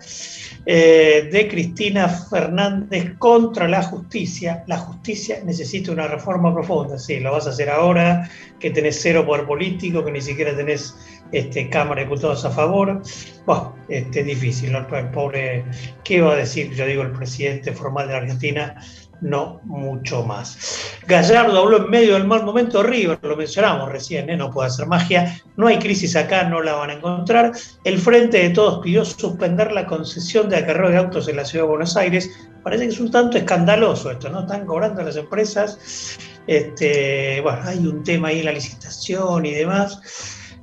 eh, 0.64 1.29
de 1.33 1.48
Cristina 1.48 2.09
Fernández 2.09 3.14
contra 3.18 3.66
la 3.66 3.83
justicia. 3.83 4.62
La 4.68 4.79
justicia 4.79 5.40
necesita 5.44 5.90
una 5.90 6.07
reforma 6.07 6.53
profunda. 6.53 6.98
Sí, 6.98 7.18
lo 7.18 7.33
vas 7.33 7.46
a 7.46 7.51
hacer 7.51 7.68
ahora, 7.68 8.31
que 8.61 8.70
tenés 8.70 9.01
cero 9.01 9.27
poder 9.27 9.44
político, 9.44 10.05
que 10.05 10.12
ni 10.12 10.20
siquiera 10.20 10.55
tenés 10.55 10.94
este, 11.33 11.68
Cámara 11.68 12.03
de 12.03 12.07
Diputados 12.07 12.44
a 12.44 12.51
favor. 12.51 13.03
Bueno, 13.44 13.75
este, 13.88 14.22
difícil, 14.22 14.70
¿no? 14.72 14.87
El 14.96 15.09
pobre, 15.09 15.64
¿qué 16.05 16.20
va 16.20 16.35
a 16.35 16.37
decir? 16.37 16.72
Yo 16.75 16.87
digo, 16.87 17.03
el 17.03 17.12
presidente 17.12 17.72
formal 17.72 18.07
de 18.07 18.12
la 18.12 18.18
Argentina 18.20 18.77
no 19.23 19.61
mucho 19.65 20.25
más. 20.25 20.99
Gallardo 21.07 21.61
habló 21.61 21.85
en 21.85 21.91
medio 21.91 22.15
del 22.15 22.27
mal 22.27 22.45
momento 22.45 22.83
River, 22.83 23.19
lo 23.23 23.37
mencionamos 23.37 23.91
recién, 23.91 24.29
¿eh? 24.29 24.37
no 24.37 24.51
puede 24.51 24.69
hacer 24.69 24.87
magia, 24.87 25.41
no 25.57 25.69
hay 25.69 25.79
crisis 25.79 26.15
acá, 26.17 26.45
no 26.45 26.61
la 26.61 26.75
van 26.75 26.91
a 26.91 26.95
encontrar. 26.95 27.53
El 27.85 27.99
Frente 27.99 28.39
de 28.39 28.51
Todos 28.51 28.83
pidió 28.83 29.05
suspender 29.05 29.73
la 29.73 29.87
concesión 29.87 30.49
de 30.51 30.57
acarreo 30.57 30.91
de 30.91 30.99
autos 30.99 31.29
en 31.29 31.37
la 31.37 31.45
Ciudad 31.45 31.65
de 31.65 31.71
Buenos 31.71 31.97
Aires. 31.97 32.31
Parece 32.63 32.85
que 32.85 32.91
es 32.91 33.01
un 33.01 33.11
tanto 33.11 33.39
escandaloso 33.39 34.11
esto, 34.11 34.29
¿no? 34.29 34.41
Están 34.41 34.67
cobrando 34.67 35.03
las 35.03 35.17
empresas. 35.17 36.19
Este, 36.47 37.41
bueno, 37.41 37.61
hay 37.65 37.87
un 37.87 38.03
tema 38.03 38.29
ahí 38.29 38.41
en 38.41 38.47
la 38.47 38.53
licitación 38.53 39.47
y 39.47 39.55
demás. 39.55 40.01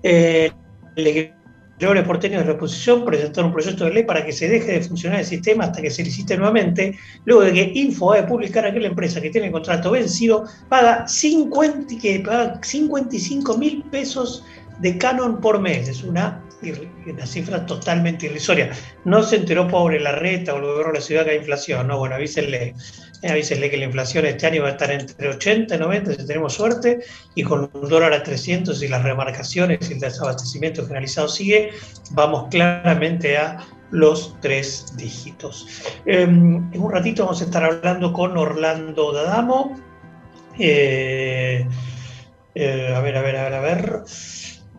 Eh, 0.03 0.51
legisladores 1.79 2.03
porteños 2.03 2.41
de 2.41 2.47
la 2.47 2.53
oposición 2.55 3.05
presentaron 3.05 3.47
un 3.47 3.53
proyecto 3.53 3.85
de 3.85 3.93
ley 3.93 4.03
para 4.03 4.25
que 4.25 4.33
se 4.33 4.49
deje 4.49 4.73
de 4.73 4.81
funcionar 4.81 5.19
el 5.19 5.25
sistema 5.25 5.63
hasta 5.63 5.81
que 5.81 5.89
se 5.89 6.03
licite 6.03 6.35
nuevamente, 6.35 6.97
luego 7.23 7.41
de 7.41 7.53
que 7.53 7.71
Infobae 7.73 8.23
publicara 8.23 8.73
que 8.73 8.81
la 8.81 8.87
empresa 8.87 9.21
que 9.21 9.29
tiene 9.29 9.47
el 9.47 9.53
contrato 9.53 9.91
vencido 9.91 10.43
paga, 10.67 11.07
50, 11.07 11.97
que 12.01 12.19
paga 12.19 12.59
55 12.61 13.57
mil 13.57 13.83
pesos 13.83 14.43
de 14.79 14.97
canon 14.97 15.39
por 15.39 15.61
mes. 15.61 15.87
Es 15.87 16.03
una, 16.03 16.43
una 17.07 17.25
cifra 17.25 17.65
totalmente 17.65 18.25
irrisoria. 18.25 18.71
No 19.05 19.23
se 19.23 19.37
enteró 19.37 19.67
pobre 19.67 19.99
la 19.99 20.13
reta 20.13 20.53
o 20.53 20.57
el 20.57 20.63
gobierno 20.63 20.93
de 20.93 20.99
la 20.99 21.05
ciudad 21.05 21.25
que 21.25 21.31
hay 21.31 21.37
inflación, 21.37 21.87
no, 21.87 21.97
bueno, 21.97 22.15
avísenle, 22.15 22.75
eh, 23.21 23.29
avísenle 23.29 23.69
que 23.69 23.77
la 23.77 23.85
inflación 23.85 24.25
este 24.25 24.47
año 24.47 24.63
va 24.63 24.69
a 24.69 24.71
estar 24.71 24.91
entre 24.91 25.29
80 25.29 25.75
y 25.75 25.79
90 25.79 26.13
si 26.13 26.27
tenemos 26.27 26.53
suerte, 26.53 26.99
y 27.35 27.43
con 27.43 27.69
un 27.73 27.89
dólar 27.89 28.13
a 28.13 28.23
300 28.23 28.81
y 28.83 28.87
las 28.87 29.03
remarcaciones 29.03 29.89
y 29.89 29.93
el 29.93 29.99
desabastecimiento 29.99 30.83
generalizado 30.83 31.27
sigue, 31.29 31.71
vamos 32.11 32.47
claramente 32.49 33.37
a 33.37 33.65
los 33.91 34.35
tres 34.41 34.93
dígitos. 34.97 35.67
Eh, 36.05 36.23
en 36.23 36.69
un 36.73 36.91
ratito 36.91 37.23
vamos 37.23 37.41
a 37.41 37.45
estar 37.45 37.63
hablando 37.63 38.13
con 38.13 38.37
Orlando 38.37 39.13
Dadamo. 39.13 39.79
Eh, 40.59 41.65
eh, 42.55 42.93
a 42.95 42.99
ver, 42.99 43.17
a 43.17 43.21
ver, 43.21 43.35
a 43.37 43.43
ver, 43.43 43.53
a 43.53 43.61
ver. 43.61 44.03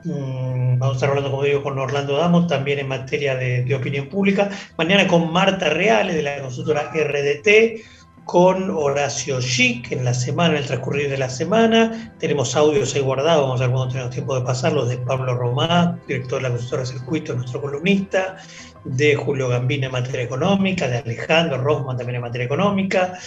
Mm, 0.05 0.79
Vamos 0.79 0.95
a 0.95 0.97
estar 0.97 1.09
hablando, 1.11 1.31
como 1.31 1.43
digo, 1.43 1.63
con 1.63 1.79
Orlando 1.79 2.17
Damo, 2.17 2.47
también 2.47 2.79
en 2.79 2.89
materia 2.89 3.35
de, 3.37 3.75
opinión 3.75 4.09
pública. 4.09 4.51
Mañana 4.79 5.07
con 5.07 5.31
Marta 5.31 5.69
Reales, 5.69 6.17
de 6.17 6.23
la 6.23 6.41
consultora 6.41 6.91
RDT, 6.95 7.83
con 8.25 8.71
Horacio 8.71 9.43
Schick 9.43 9.93
en 9.93 10.05
la 10.05 10.15
semana, 10.15 10.55
en 10.55 10.61
el 10.61 10.67
transcurrir 10.67 11.11
de 11.11 11.19
la 11.19 11.29
semana. 11.29 12.15
Tenemos 12.19 12.57
audios 12.57 12.95
ahí 12.95 13.03
guardados, 13.03 13.43
vamos 13.43 13.61
a 13.61 13.65
ver 13.65 13.75
cuando 13.75 13.93
tenemos 13.93 14.15
tiempo 14.15 14.39
de 14.39 14.45
pasarlos, 14.45 14.89
de 14.89 14.99
Pablo 14.99 15.35
Romá, 15.35 15.99
director 16.07 16.39
de 16.39 16.43
la 16.45 16.51
consultora 16.51 16.87
Circuito, 16.87 17.35
nuestro 17.35 17.61
columnista, 17.61 18.37
de 18.85 19.15
Julio 19.15 19.49
Gambina 19.49 19.87
en 19.87 19.93
materia 19.93 20.23
económica, 20.23 20.89
de 20.89 20.99
Alejandro 20.99 21.59
Rosman 21.59 21.97
también 21.97 22.17
en 22.17 22.23
materia 22.23 22.45
económica. 22.47 23.19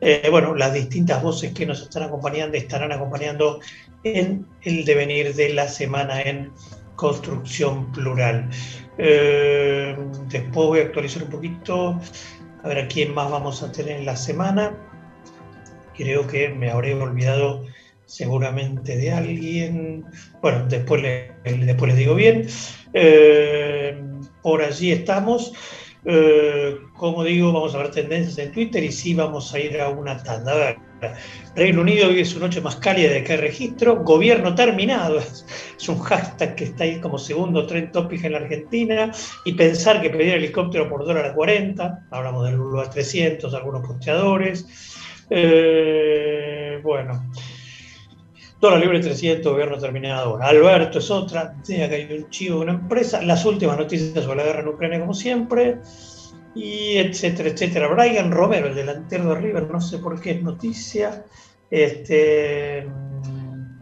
Eh, 0.00 0.28
bueno, 0.30 0.54
las 0.54 0.72
distintas 0.74 1.22
voces 1.22 1.52
que 1.52 1.66
nos 1.66 1.82
están 1.82 2.04
acompañando 2.04 2.56
estarán 2.56 2.92
acompañando 2.92 3.60
en 4.04 4.46
el 4.62 4.84
devenir 4.84 5.34
de 5.34 5.54
la 5.54 5.68
semana 5.68 6.22
en 6.22 6.52
construcción 6.96 7.90
plural. 7.92 8.48
Eh, 8.98 9.96
después 10.28 10.68
voy 10.68 10.80
a 10.80 10.82
actualizar 10.82 11.22
un 11.24 11.30
poquito, 11.30 12.00
a 12.62 12.68
ver 12.68 12.78
a 12.78 12.88
quién 12.88 13.14
más 13.14 13.30
vamos 13.30 13.62
a 13.62 13.72
tener 13.72 13.98
en 13.98 14.06
la 14.06 14.16
semana. 14.16 14.76
Creo 15.96 16.26
que 16.26 16.48
me 16.48 16.70
habré 16.70 16.94
olvidado 16.94 17.64
seguramente 18.06 18.96
de 18.96 19.12
alguien. 19.12 20.04
Bueno, 20.40 20.66
después, 20.68 21.02
le- 21.02 21.32
después 21.44 21.90
les 21.90 21.98
digo 21.98 22.14
bien. 22.14 22.46
Eh, 22.92 24.00
por 24.42 24.62
allí 24.62 24.92
estamos. 24.92 25.52
Eh, 26.04 26.78
como 26.96 27.22
digo, 27.22 27.52
vamos 27.52 27.74
a 27.74 27.78
ver 27.78 27.92
tendencias 27.92 28.38
en 28.38 28.52
Twitter 28.52 28.82
y 28.82 28.90
sí 28.90 29.14
vamos 29.14 29.54
a 29.54 29.60
ir 29.60 29.80
a 29.80 29.88
una 29.88 30.20
tanda. 30.22 30.52
A 30.52 30.56
ver, 30.56 30.76
Reino 31.54 31.80
Unido 31.80 32.08
vive 32.08 32.24
su 32.24 32.40
noche 32.40 32.60
más 32.60 32.76
cálida 32.76 33.10
de 33.12 33.22
que 33.22 33.36
registro. 33.36 34.02
Gobierno 34.02 34.54
terminado 34.54 35.18
es, 35.18 35.44
un 35.88 36.00
hashtag 36.00 36.56
que 36.56 36.64
está 36.64 36.84
ahí 36.84 37.00
como 37.00 37.18
segundo 37.18 37.66
trend 37.66 37.92
topic 37.92 38.24
en 38.24 38.32
la 38.32 38.38
Argentina. 38.38 39.12
Y 39.44 39.54
pensar 39.54 40.02
que 40.02 40.10
pedir 40.10 40.34
helicóptero 40.34 40.88
por 40.88 41.04
dólar 41.04 41.26
a 41.26 41.34
40. 41.34 42.06
Hablamos 42.10 42.46
del 42.46 42.56
Lula 42.56 42.90
300, 42.90 43.54
algunos 43.54 43.86
posteadores. 43.86 44.66
Eh, 45.30 46.80
bueno. 46.82 47.30
Dólar 48.62 48.80
libre 48.80 49.00
300, 49.00 49.52
gobierno 49.52 49.76
terminado. 49.76 50.40
Alberto 50.40 50.98
es 51.00 51.10
otra. 51.10 51.56
Sí, 51.62 51.82
acá 51.82 51.96
hay 51.96 52.12
un 52.16 52.30
chivo 52.30 52.58
de 52.58 52.62
una 52.62 52.72
empresa. 52.74 53.20
Las 53.22 53.44
últimas 53.44 53.76
noticias 53.76 54.24
sobre 54.24 54.36
la 54.38 54.44
guerra 54.44 54.60
en 54.60 54.68
Ucrania, 54.68 55.00
como 55.00 55.14
siempre. 55.14 55.80
Y 56.54 56.96
etcétera, 56.98 57.48
etcétera. 57.50 57.88
Brian 57.88 58.30
Romero, 58.30 58.68
el 58.68 58.74
delantero 58.76 59.30
de 59.30 59.40
River, 59.40 59.68
no 59.70 59.80
sé 59.80 59.98
por 59.98 60.20
qué 60.20 60.32
es 60.32 60.42
noticia. 60.42 61.24
Este. 61.70 62.86
mm, 62.86 63.80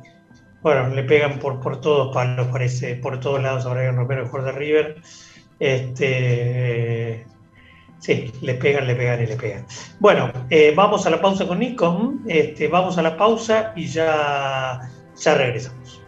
Bueno, 0.63 0.89
le 0.95 1.05
pegan 1.05 1.39
por, 1.39 1.61
por 1.61 1.81
todos 1.81 2.15
palos, 2.15 2.49
parece, 2.49 2.97
por 2.97 3.21
todos 3.21 3.43
lados 3.43 3.67
a 3.67 3.75
Brian 3.75 3.97
Romero, 3.97 4.23
el 4.23 4.29
jugador 4.29 4.55
de 4.55 4.59
River. 4.59 5.03
Este. 5.59 7.27
Sí, 8.01 8.33
le 8.41 8.55
pegan, 8.55 8.87
le 8.87 8.95
pegan 8.95 9.23
y 9.23 9.27
le 9.27 9.37
pegan. 9.37 9.67
Bueno, 10.01 10.33
eh, 10.49 10.73
vamos 10.75 11.07
a 11.07 11.11
la 11.11 11.21
pausa 11.21 11.47
con 11.47 11.59
Nico. 11.59 12.15
Este, 12.27 12.67
vamos 12.67 12.97
a 12.97 13.03
la 13.03 13.15
pausa 13.17 13.75
y 13.77 13.87
ya, 13.87 14.81
ya 15.17 15.35
regresamos. 15.35 16.01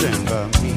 December 0.00 0.69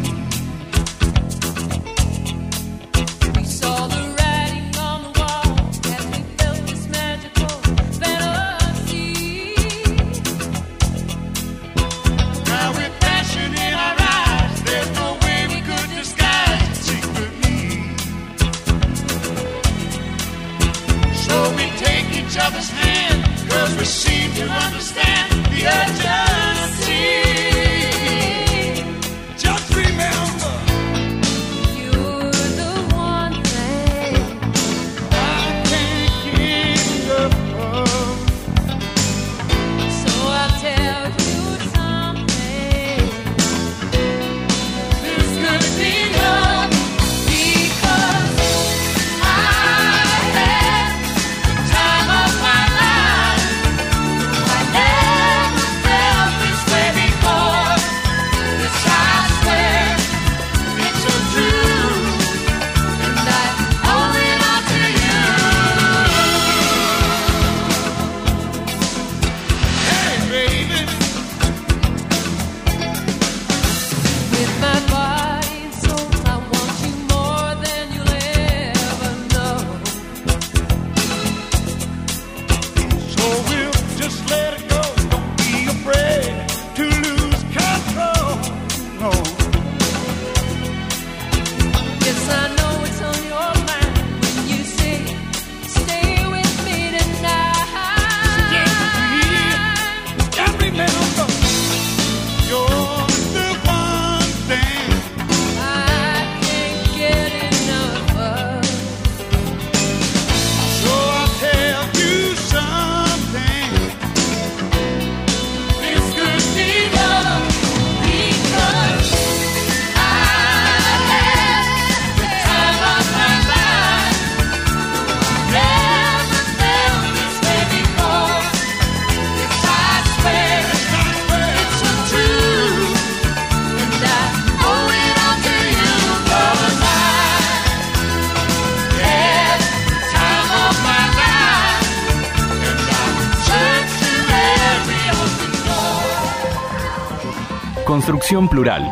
Plural. 148.34 148.92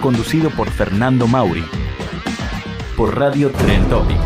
Conducido 0.00 0.50
por 0.50 0.68
Fernando 0.68 1.28
Mauri. 1.28 1.64
Por 2.96 3.16
Radio 3.16 3.52
Tren 3.52 3.88
Topic. 3.88 4.16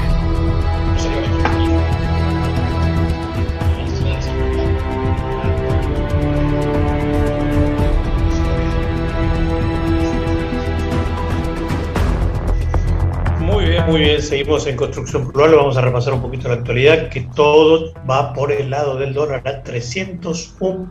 Muy 13.41 13.65
bien, 13.67 13.85
muy 13.87 14.01
bien. 14.01 14.23
Seguimos 14.23 14.67
en 14.67 14.77
construcción 14.77 15.31
plural. 15.31 15.57
Vamos 15.57 15.77
a 15.77 15.83
repasar 15.83 16.15
un 16.15 16.23
poquito 16.23 16.49
la 16.49 16.55
actualidad, 16.55 17.11
que 17.11 17.29
todo 17.35 17.93
va 18.11 18.33
por 18.33 18.51
el 18.51 18.71
lado 18.71 18.97
del 18.97 19.13
dólar 19.13 19.47
a 19.47 19.63
301 19.63 20.91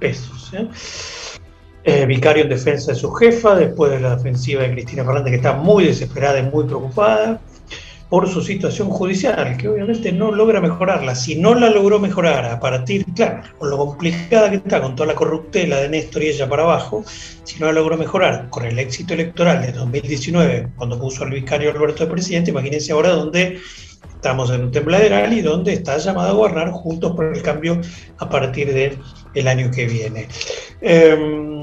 pesos. 0.00 0.54
¿eh? 0.54 0.66
Eh, 1.90 2.04
vicario 2.04 2.42
en 2.42 2.50
defensa 2.50 2.92
de 2.92 2.98
su 2.98 3.10
jefa, 3.12 3.54
después 3.54 3.90
de 3.90 3.98
la 3.98 4.12
ofensiva 4.12 4.62
de 4.62 4.72
Cristina 4.72 5.04
Fernández, 5.04 5.30
que 5.30 5.36
está 5.36 5.54
muy 5.54 5.86
desesperada 5.86 6.38
y 6.38 6.42
muy 6.42 6.64
preocupada 6.64 7.40
por 8.10 8.28
su 8.28 8.42
situación 8.42 8.90
judicial, 8.90 9.56
que 9.56 9.68
obviamente 9.68 10.12
no 10.12 10.30
logra 10.30 10.60
mejorarla. 10.60 11.14
Si 11.14 11.36
no 11.36 11.54
la 11.54 11.70
logró 11.70 11.98
mejorar 11.98 12.44
a 12.44 12.60
partir, 12.60 13.06
claro, 13.14 13.42
con 13.56 13.70
lo 13.70 13.78
complicada 13.78 14.50
que 14.50 14.56
está, 14.56 14.82
con 14.82 14.96
toda 14.96 15.06
la 15.06 15.14
corruptela 15.14 15.78
de 15.78 15.88
Néstor 15.88 16.24
y 16.24 16.26
ella 16.26 16.46
para 16.46 16.64
abajo, 16.64 17.04
si 17.06 17.58
no 17.58 17.64
la 17.64 17.72
logró 17.72 17.96
mejorar 17.96 18.50
con 18.50 18.66
el 18.66 18.78
éxito 18.78 19.14
electoral 19.14 19.62
de 19.62 19.72
2019, 19.72 20.68
cuando 20.76 21.00
puso 21.00 21.24
al 21.24 21.30
vicario 21.30 21.70
Alberto 21.70 22.04
de 22.04 22.10
presidente, 22.10 22.50
imagínense 22.50 22.92
ahora 22.92 23.12
donde 23.12 23.60
estamos 24.14 24.50
en 24.50 24.64
un 24.64 24.72
tembladeral 24.72 25.32
y 25.32 25.40
donde 25.40 25.72
está 25.72 25.96
llamado 25.96 26.28
a 26.28 26.32
gobernar 26.32 26.70
juntos 26.70 27.16
por 27.16 27.34
el 27.34 27.40
cambio 27.40 27.80
a 28.18 28.28
partir 28.28 28.74
del 28.74 29.48
año 29.48 29.70
que 29.70 29.86
viene. 29.86 30.28
Eh, 30.82 31.56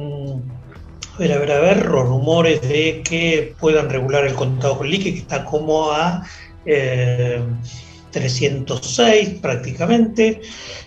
a 1.32 1.38
ver, 1.40 1.52
a 1.52 1.60
ver, 1.60 1.86
los 1.86 2.08
rumores 2.08 2.62
de 2.62 3.02
que 3.04 3.56
puedan 3.60 3.90
regular 3.90 4.26
el 4.26 4.34
contado 4.34 4.78
con 4.78 4.90
liqui, 4.90 5.14
que 5.14 5.20
está 5.20 5.46
como 5.46 5.92
a 5.92 6.26
eh, 6.66 7.42
306 8.12 9.40
prácticamente. 9.42 10.42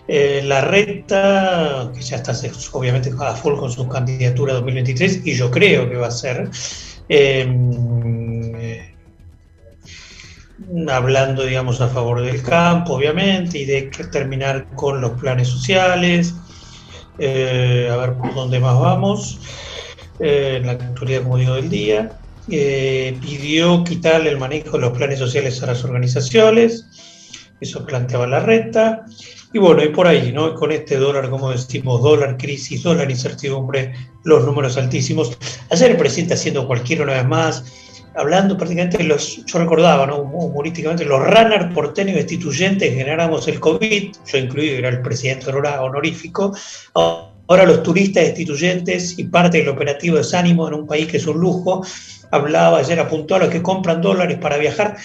Eh, 0.07 0.43
la 0.45 0.61
recta, 0.63 1.91
que 1.95 2.01
ya 2.03 2.17
está 2.17 2.33
obviamente 2.73 3.11
a 3.19 3.35
full 3.35 3.57
con 3.57 3.71
su 3.71 3.89
candidatura 3.89 4.55
2023, 4.55 5.27
y 5.27 5.35
yo 5.35 5.51
creo 5.51 5.89
que 5.89 5.97
va 5.97 6.09
a 6.09 6.11
ser. 6.11 6.51
eh, 7.09 8.95
hablando, 10.89 11.45
digamos, 11.45 11.81
a 11.81 11.89
favor 11.89 12.21
del 12.23 12.43
campo, 12.43 12.95
obviamente, 12.95 13.59
y 13.59 13.65
de 13.65 13.83
terminar 14.13 14.67
con 14.75 15.01
los 15.01 15.13
planes 15.13 15.49
sociales. 15.49 16.35
Eh, 17.19 17.89
a 17.91 17.97
ver 17.97 18.15
por 18.15 18.35
dónde 18.35 18.61
más 18.61 18.79
vamos. 18.79 19.41
Eh, 20.21 20.57
en 20.57 20.67
la 20.67 20.73
actualidad, 20.73 21.23
como 21.23 21.39
digo, 21.39 21.55
del 21.55 21.69
día. 21.69 22.13
Eh, 22.51 23.17
pidió 23.21 23.85
quitarle 23.85 24.31
el 24.31 24.39
manejo 24.39 24.73
de 24.73 24.79
los 24.81 24.97
planes 24.97 25.19
sociales 25.19 25.63
a 25.63 25.67
las 25.67 25.85
organizaciones. 25.85 26.87
Eso 27.61 27.85
planteaba 27.85 28.27
la 28.27 28.41
renta. 28.41 29.05
Y 29.53 29.59
bueno, 29.59 29.83
y 29.83 29.89
por 29.89 30.07
ahí, 30.07 30.33
¿no? 30.33 30.55
Con 30.55 30.73
este 30.73 30.97
dólar, 30.97 31.31
como 31.31 31.51
decimos, 31.51 32.03
dólar 32.03 32.37
crisis, 32.37 32.83
dólar 32.83 33.11
incertidumbre, 33.11 33.95
los 34.25 34.45
números 34.45 34.77
altísimos. 34.77 35.37
Ayer 35.71 35.93
el 35.93 35.97
presidente 35.97 36.35
haciendo 36.35 36.67
cualquiera 36.67 37.05
una 37.05 37.15
vez 37.15 37.27
más, 37.27 37.65
hablando 38.15 38.57
prácticamente 38.57 38.99
de 38.99 39.05
los, 39.05 39.45
yo 39.47 39.59
recordaba, 39.59 40.07
¿no? 40.07 40.19
humorísticamente, 40.19 41.05
los 41.05 41.21
runners 41.21 41.73
porteños 41.73 42.17
destituyentes 42.17 42.95
generamos 42.95 43.49
el 43.49 43.59
COVID, 43.59 44.13
yo 44.27 44.39
incluido, 44.39 44.77
era 44.77 44.89
el 44.91 45.01
presidente 45.01 45.51
honorífico, 45.51 46.55
los 47.57 47.83
turistas 47.83 48.25
destituyentes 48.25 49.19
y 49.19 49.25
parte 49.25 49.59
del 49.59 49.69
operativo 49.69 50.17
desánimo 50.17 50.69
en 50.69 50.75
un 50.75 50.87
país 50.87 51.07
que 51.07 51.17
es 51.17 51.27
un 51.27 51.39
lujo, 51.39 51.83
hablaba 52.31 52.79
ayer, 52.79 53.01
apuntó 53.01 53.37
a 53.37 53.39
los 53.39 53.49
que 53.49 53.63
compran 53.63 54.03
dólares 54.03 54.39
para 54.39 54.59
viajar, 54.59 54.97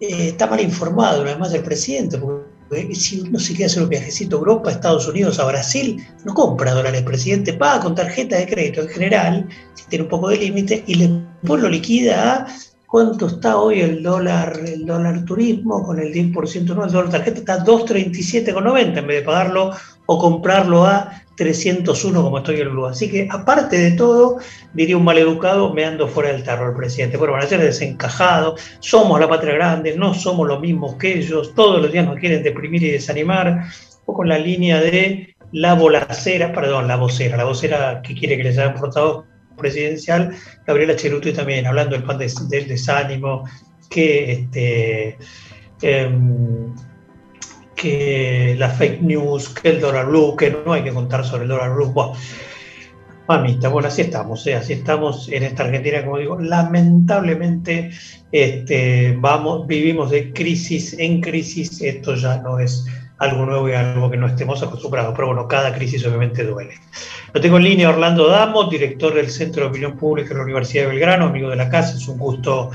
Eh, 0.00 0.28
está 0.28 0.46
mal 0.46 0.60
informado 0.60 1.22
además 1.22 1.54
el 1.54 1.62
presidente, 1.62 2.18
porque 2.18 2.94
si 2.94 3.20
uno 3.22 3.38
se 3.38 3.54
quiere 3.54 3.66
hacer 3.66 3.82
un 3.82 3.88
viajecito 3.88 4.36
a 4.36 4.40
Europa, 4.40 4.68
a 4.68 4.72
Estados 4.72 5.08
Unidos, 5.08 5.38
a 5.38 5.46
Brasil, 5.46 6.04
no 6.24 6.34
compra 6.34 6.74
dólares, 6.74 7.00
el 7.00 7.06
presidente 7.06 7.54
paga 7.54 7.80
con 7.80 7.94
tarjeta 7.94 8.36
de 8.36 8.46
crédito 8.46 8.82
en 8.82 8.88
general, 8.88 9.48
si 9.74 9.84
tiene 9.88 10.02
un 10.04 10.10
poco 10.10 10.28
de 10.28 10.36
límite, 10.36 10.84
y 10.86 10.98
después 10.98 11.62
lo 11.62 11.68
liquida 11.70 12.34
a 12.34 12.46
cuánto 12.86 13.26
está 13.26 13.56
hoy 13.56 13.80
el 13.80 14.02
dólar, 14.02 14.60
el 14.66 14.84
dólar 14.84 15.24
turismo 15.24 15.82
con 15.82 15.98
el 15.98 16.12
10% 16.12 16.74
no, 16.74 16.84
el 16.84 16.92
dólar 16.92 17.10
tarjeta 17.10 17.38
está 17.38 17.54
a 17.54 17.64
2.37,90 17.64 18.98
en 18.98 19.06
vez 19.06 19.20
de 19.20 19.22
pagarlo 19.22 19.72
o 20.06 20.18
comprarlo 20.18 20.84
a 20.84 21.22
301 21.36 22.22
como 22.22 22.38
estoy 22.38 22.60
en 22.60 22.70
Blue. 22.70 22.86
Así 22.86 23.10
que 23.10 23.28
aparte 23.30 23.76
de 23.76 23.90
todo, 23.92 24.38
diría 24.72 24.96
un 24.96 25.04
maleducado, 25.04 25.72
me 25.74 25.84
ando 25.84 26.08
fuera 26.08 26.32
del 26.32 26.42
tarro 26.42 26.70
el 26.70 26.76
presidente. 26.76 27.16
Bueno, 27.16 27.34
van 27.34 27.42
a 27.42 27.46
ser 27.46 27.60
desencajados, 27.60 28.60
somos 28.80 29.20
la 29.20 29.28
patria 29.28 29.54
grande, 29.54 29.96
no 29.96 30.14
somos 30.14 30.48
los 30.48 30.60
mismos 30.60 30.94
que 30.94 31.18
ellos, 31.18 31.54
todos 31.54 31.82
los 31.82 31.92
días 31.92 32.06
nos 32.06 32.18
quieren 32.18 32.42
deprimir 32.42 32.82
y 32.84 32.90
desanimar, 32.90 33.64
o 34.06 34.14
con 34.14 34.28
la 34.28 34.38
línea 34.38 34.80
de 34.80 35.34
la 35.52 35.74
volacera, 35.74 36.52
perdón, 36.52 36.88
la 36.88 36.96
vocera, 36.96 37.36
la 37.36 37.44
vocera 37.44 38.00
que 38.02 38.14
quiere 38.14 38.36
que 38.36 38.44
les 38.44 38.58
hagan 38.58 38.74
portavoz 38.74 39.24
presidencial, 39.58 40.32
Gabriela 40.66 40.96
Cheruti 40.96 41.32
también, 41.32 41.66
hablando 41.66 41.96
del 41.96 42.04
pan 42.04 42.18
de- 42.18 42.32
del 42.48 42.68
desánimo, 42.68 43.44
que 43.90 44.32
este 44.32 45.16
em, 45.82 46.74
que 47.76 48.56
la 48.58 48.70
fake 48.70 49.02
news, 49.02 49.50
que 49.50 49.68
el 49.68 49.80
dólar 49.80 50.06
blue, 50.06 50.34
que 50.34 50.50
no 50.64 50.72
hay 50.72 50.82
que 50.82 50.92
contar 50.92 51.24
sobre 51.24 51.44
el 51.44 51.50
dólar 51.50 51.74
blue. 51.74 51.92
Buah. 51.92 52.14
Mamita, 53.28 53.68
bueno, 53.68 53.88
así 53.88 54.02
estamos, 54.02 54.46
¿eh? 54.46 54.54
así 54.54 54.72
estamos 54.72 55.28
en 55.28 55.42
esta 55.42 55.64
Argentina, 55.64 56.04
como 56.04 56.18
digo, 56.18 56.38
lamentablemente 56.40 57.90
este, 58.30 59.16
vamos, 59.18 59.66
vivimos 59.66 60.12
de 60.12 60.32
crisis 60.32 60.96
en 60.96 61.20
crisis, 61.20 61.82
esto 61.82 62.14
ya 62.14 62.36
no 62.38 62.60
es 62.60 62.86
algo 63.18 63.44
nuevo 63.44 63.68
y 63.68 63.72
algo 63.72 64.08
que 64.10 64.16
no 64.16 64.28
estemos 64.28 64.62
acostumbrados, 64.62 65.12
pero 65.16 65.26
bueno, 65.26 65.48
cada 65.48 65.74
crisis 65.74 66.06
obviamente 66.06 66.44
duele. 66.44 66.74
Lo 67.32 67.40
tengo 67.40 67.56
en 67.56 67.64
línea 67.64 67.88
Orlando 67.88 68.28
Damo, 68.28 68.70
director 68.70 69.12
del 69.12 69.28
Centro 69.28 69.64
de 69.64 69.70
Opinión 69.70 69.96
Pública 69.96 70.28
de 70.28 70.36
la 70.36 70.44
Universidad 70.44 70.84
de 70.84 70.90
Belgrano, 70.90 71.26
amigo 71.26 71.50
de 71.50 71.56
la 71.56 71.68
casa, 71.68 71.96
es 71.96 72.06
un 72.06 72.18
gusto 72.18 72.70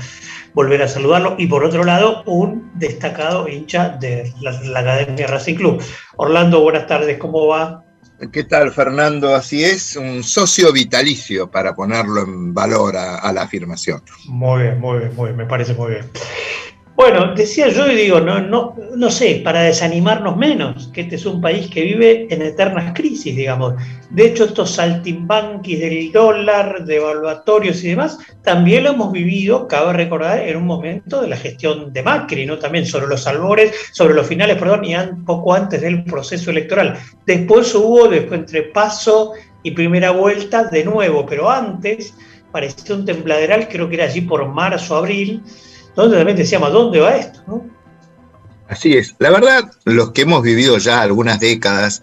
volver 0.54 0.82
a 0.82 0.88
saludarlo. 0.88 1.36
Y 1.38 1.46
por 1.46 1.64
otro 1.64 1.84
lado, 1.84 2.22
un 2.26 2.70
destacado 2.74 3.48
hincha 3.48 3.90
de 4.00 4.32
la, 4.40 4.52
la 4.62 4.80
Academia 4.80 5.26
Racing 5.26 5.54
Club. 5.54 5.82
Orlando, 6.16 6.60
buenas 6.60 6.86
tardes, 6.86 7.18
¿cómo 7.18 7.46
va? 7.46 7.84
¿Qué 8.32 8.44
tal, 8.44 8.70
Fernando? 8.70 9.34
Así 9.34 9.64
es, 9.64 9.96
un 9.96 10.22
socio 10.22 10.72
vitalicio 10.72 11.50
para 11.50 11.74
ponerlo 11.74 12.22
en 12.22 12.54
valor 12.54 12.96
a, 12.96 13.18
a 13.18 13.32
la 13.32 13.42
afirmación. 13.42 14.00
Muy 14.26 14.62
bien, 14.62 14.80
muy 14.80 14.98
bien, 14.98 15.16
muy 15.16 15.26
bien, 15.26 15.36
me 15.36 15.46
parece 15.46 15.74
muy 15.74 15.92
bien. 15.92 16.08
Bueno, 16.94 17.34
decía 17.34 17.68
yo 17.68 17.90
y 17.90 17.94
digo, 17.94 18.20
no, 18.20 18.40
no, 18.40 18.76
no 18.94 19.10
sé, 19.10 19.40
para 19.42 19.62
desanimarnos 19.62 20.36
menos, 20.36 20.88
que 20.92 21.00
este 21.00 21.16
es 21.16 21.24
un 21.24 21.40
país 21.40 21.68
que 21.68 21.82
vive 21.82 22.26
en 22.28 22.42
eternas 22.42 22.92
crisis, 22.94 23.34
digamos. 23.34 23.74
De 24.10 24.26
hecho, 24.26 24.44
estos 24.44 24.72
saltimbanquis 24.72 25.80
del 25.80 26.12
dólar, 26.12 26.84
devaluatorios 26.84 27.82
y 27.82 27.88
demás, 27.88 28.18
también 28.42 28.84
lo 28.84 28.90
hemos 28.90 29.10
vivido, 29.10 29.66
cabe 29.68 29.94
recordar, 29.94 30.40
en 30.46 30.54
un 30.58 30.66
momento 30.66 31.22
de 31.22 31.28
la 31.28 31.36
gestión 31.36 31.94
de 31.94 32.02
Macri, 32.02 32.44
¿no? 32.44 32.58
También 32.58 32.84
sobre 32.84 33.06
los 33.06 33.26
albores, 33.26 33.74
sobre 33.92 34.12
los 34.12 34.26
finales, 34.26 34.58
perdón, 34.58 34.84
y 34.84 34.94
poco 35.24 35.54
antes 35.54 35.80
del 35.80 36.04
proceso 36.04 36.50
electoral. 36.50 36.98
Después 37.26 37.74
hubo, 37.74 38.06
después 38.06 38.40
entre 38.40 38.64
paso 38.64 39.32
y 39.62 39.70
primera 39.70 40.10
vuelta, 40.10 40.64
de 40.64 40.84
nuevo, 40.84 41.24
pero 41.24 41.50
antes 41.50 42.14
parecía 42.52 42.94
un 42.94 43.06
tembladeral, 43.06 43.66
creo 43.66 43.88
que 43.88 43.94
era 43.94 44.04
allí 44.04 44.20
por 44.20 44.46
marzo, 44.46 44.94
abril, 44.94 45.42
donde 45.94 46.16
también 46.16 46.36
decíamos, 46.36 46.68
¿a 46.68 46.72
dónde 46.72 47.00
va 47.00 47.16
esto? 47.16 47.40
no? 47.46 47.64
Así 48.68 48.96
es. 48.96 49.14
La 49.18 49.30
verdad, 49.30 49.70
los 49.84 50.12
que 50.12 50.22
hemos 50.22 50.42
vivido 50.42 50.78
ya 50.78 51.02
algunas 51.02 51.40
décadas 51.40 52.02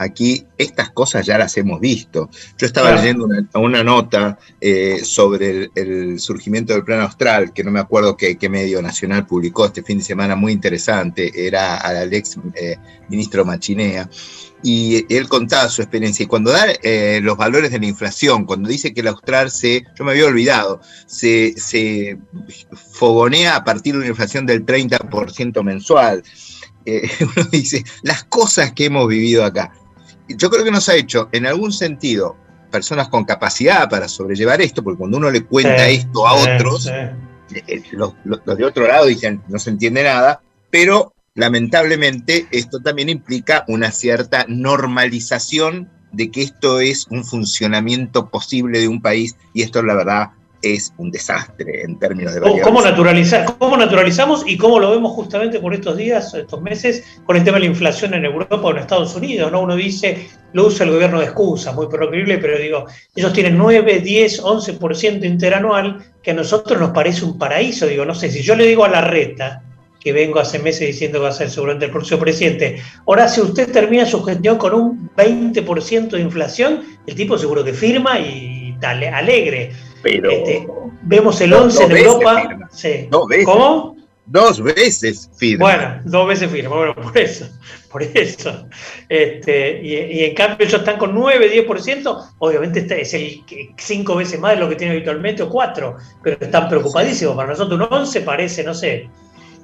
aquí, 0.00 0.44
estas 0.56 0.90
cosas 0.90 1.26
ya 1.26 1.36
las 1.38 1.56
hemos 1.58 1.78
visto. 1.80 2.30
Yo 2.58 2.66
estaba 2.66 2.88
Claro. 2.88 3.02
leyendo 3.02 3.24
una, 3.26 3.48
una 3.54 3.84
nota 3.84 4.38
eh, 4.60 5.00
sobre 5.04 5.50
el, 5.50 5.70
el 5.74 6.20
surgimiento 6.20 6.72
del 6.72 6.84
plan 6.84 7.00
austral, 7.00 7.52
que 7.52 7.62
no 7.62 7.70
me 7.70 7.80
acuerdo 7.80 8.16
qué, 8.16 8.36
qué 8.38 8.48
medio 8.48 8.80
nacional 8.80 9.26
publicó 9.26 9.66
este 9.66 9.82
fin 9.82 9.98
de 9.98 10.04
semana, 10.04 10.34
muy 10.36 10.52
interesante, 10.52 11.30
era 11.46 11.76
al 11.76 12.12
ex 12.14 12.36
eh, 12.54 12.76
ministro 13.08 13.44
Machinea. 13.44 14.08
Y 14.62 15.06
él 15.14 15.26
contaba 15.28 15.68
su 15.70 15.80
experiencia. 15.80 16.24
Y 16.24 16.26
cuando 16.26 16.50
da 16.50 16.66
eh, 16.82 17.20
los 17.22 17.36
valores 17.36 17.70
de 17.70 17.78
la 17.78 17.86
inflación, 17.86 18.44
cuando 18.44 18.68
dice 18.68 18.92
que 18.92 19.00
el 19.00 19.08
austral 19.08 19.50
se, 19.50 19.84
yo 19.98 20.04
me 20.04 20.10
había 20.12 20.26
olvidado, 20.26 20.80
se, 21.06 21.54
se 21.56 22.18
fogonea 22.92 23.56
a 23.56 23.64
partir 23.64 23.94
de 23.94 24.00
una 24.00 24.08
inflación 24.08 24.46
del 24.46 24.64
30% 24.66 25.62
mensual. 25.62 26.22
Eh, 26.84 27.08
uno 27.36 27.46
dice, 27.50 27.84
las 28.02 28.24
cosas 28.24 28.72
que 28.72 28.86
hemos 28.86 29.08
vivido 29.08 29.44
acá. 29.44 29.72
Yo 30.36 30.50
creo 30.50 30.64
que 30.64 30.70
nos 30.70 30.88
ha 30.88 30.94
hecho, 30.94 31.28
en 31.32 31.46
algún 31.46 31.72
sentido, 31.72 32.36
personas 32.70 33.08
con 33.08 33.24
capacidad 33.24 33.88
para 33.88 34.08
sobrellevar 34.08 34.60
esto, 34.60 34.82
porque 34.84 34.98
cuando 34.98 35.16
uno 35.18 35.30
le 35.30 35.44
cuenta 35.44 35.86
Sí, 35.86 35.94
esto 35.96 36.26
a 36.26 36.38
sí, 36.38 36.48
otros, 36.50 36.82
sí. 36.84 36.90
eh, 37.66 37.82
los, 37.92 38.14
los- 38.24 38.40
los 38.44 38.56
de 38.58 38.64
otro 38.64 38.86
lado 38.86 39.06
dicen, 39.06 39.42
no 39.48 39.58
se 39.58 39.70
entiende 39.70 40.04
nada, 40.04 40.40
pero 40.70 41.12
lamentablemente 41.34 42.46
esto 42.50 42.80
también 42.80 43.08
implica 43.08 43.64
una 43.68 43.90
cierta 43.92 44.44
normalización 44.48 45.88
de 46.12 46.30
que 46.30 46.42
esto 46.42 46.80
es 46.80 47.06
un 47.10 47.24
funcionamiento 47.24 48.30
posible 48.30 48.80
de 48.80 48.88
un 48.88 49.00
país 49.00 49.36
y 49.54 49.62
esto 49.62 49.82
la 49.82 49.94
verdad 49.94 50.30
es 50.62 50.92
un 50.98 51.10
desastre 51.10 51.82
en 51.82 51.98
términos 51.98 52.34
de 52.34 52.40
¿Cómo, 52.40 52.52
variables. 52.52 52.74
cómo 52.74 52.90
naturalizar, 52.90 53.56
¿Cómo 53.58 53.76
naturalizamos 53.76 54.44
y 54.46 54.56
cómo 54.56 54.78
lo 54.78 54.90
vemos 54.90 55.12
justamente 55.12 55.60
por 55.60 55.74
estos 55.74 55.96
días, 55.96 56.34
estos 56.34 56.60
meses, 56.60 57.04
con 57.24 57.36
el 57.36 57.44
tema 57.44 57.56
de 57.56 57.64
la 57.64 57.70
inflación 57.70 58.14
en 58.14 58.24
Europa 58.24 58.56
o 58.56 58.70
en 58.70 58.78
Estados 58.78 59.14
Unidos? 59.14 59.50
¿no? 59.50 59.62
Uno 59.62 59.76
dice, 59.76 60.28
lo 60.52 60.66
usa 60.66 60.84
el 60.84 60.92
gobierno 60.92 61.20
de 61.20 61.26
excusa, 61.26 61.72
muy 61.72 61.88
proclive, 61.88 62.38
pero 62.38 62.58
digo, 62.58 62.86
ellos 63.14 63.32
tienen 63.32 63.56
9, 63.56 64.00
10, 64.00 64.42
11% 64.42 65.24
interanual, 65.24 66.04
que 66.22 66.32
a 66.32 66.34
nosotros 66.34 66.78
nos 66.78 66.90
parece 66.90 67.24
un 67.24 67.38
paraíso. 67.38 67.86
Digo, 67.86 68.04
no 68.04 68.14
sé, 68.14 68.30
si 68.30 68.42
yo 68.42 68.54
le 68.54 68.66
digo 68.66 68.84
a 68.84 68.88
la 68.88 69.00
reta, 69.00 69.62
que 70.00 70.12
vengo 70.12 70.40
hace 70.40 70.58
meses 70.58 70.86
diciendo 70.86 71.18
que 71.18 71.24
va 71.24 71.28
a 71.28 71.32
ser 71.32 71.50
seguramente 71.50 71.86
el 71.86 71.92
próximo 71.92 72.20
presidente, 72.20 72.80
ahora 73.06 73.28
si 73.28 73.42
usted 73.42 73.70
termina 73.70 74.06
su 74.06 74.22
gestión 74.22 74.56
con 74.56 74.74
un 74.74 75.10
20% 75.14 76.08
de 76.08 76.20
inflación, 76.20 76.82
el 77.06 77.14
tipo 77.14 77.36
seguro 77.36 77.62
que 77.62 77.74
firma 77.74 78.18
y 78.18 78.59
ale- 78.86 79.08
alegre. 79.08 79.72
Pero 80.02 80.30
Este, 80.30 80.66
vemos 81.02 81.40
el 81.40 81.50
dos 81.50 81.62
11 81.78 81.84
en 81.84 81.96
Europa. 81.96 82.58
Sí. 82.72 83.08
Dos 83.10 83.28
veces. 83.28 83.44
¿Cómo? 83.46 83.96
Dos 84.26 84.62
veces 84.62 85.28
firma. 85.36 85.64
Bueno, 85.64 86.00
dos 86.04 86.28
veces 86.28 86.50
firma, 86.50 86.76
bueno, 86.76 86.94
por 86.94 87.18
eso, 87.18 87.46
por 87.90 88.02
eso. 88.02 88.66
Este, 89.08 89.80
y, 89.82 89.94
y 89.94 90.24
en 90.24 90.34
cambio 90.36 90.66
ellos 90.66 90.78
están 90.80 90.98
con 90.98 91.12
9, 91.14 91.66
10%, 91.66 92.28
obviamente 92.38 92.78
este 92.80 93.00
es 93.02 93.12
el 93.14 93.42
cinco 93.76 94.14
veces 94.14 94.38
más 94.38 94.54
de 94.54 94.60
lo 94.60 94.68
que 94.68 94.76
tiene 94.76 94.92
habitualmente 94.94 95.42
o 95.42 95.48
cuatro, 95.48 95.96
pero 96.22 96.36
están 96.40 96.68
preocupadísimos. 96.68 97.34
Para 97.34 97.48
nosotros 97.48 97.80
un 97.80 97.88
11 97.92 98.20
parece, 98.20 98.62
no 98.62 98.72
sé, 98.72 99.08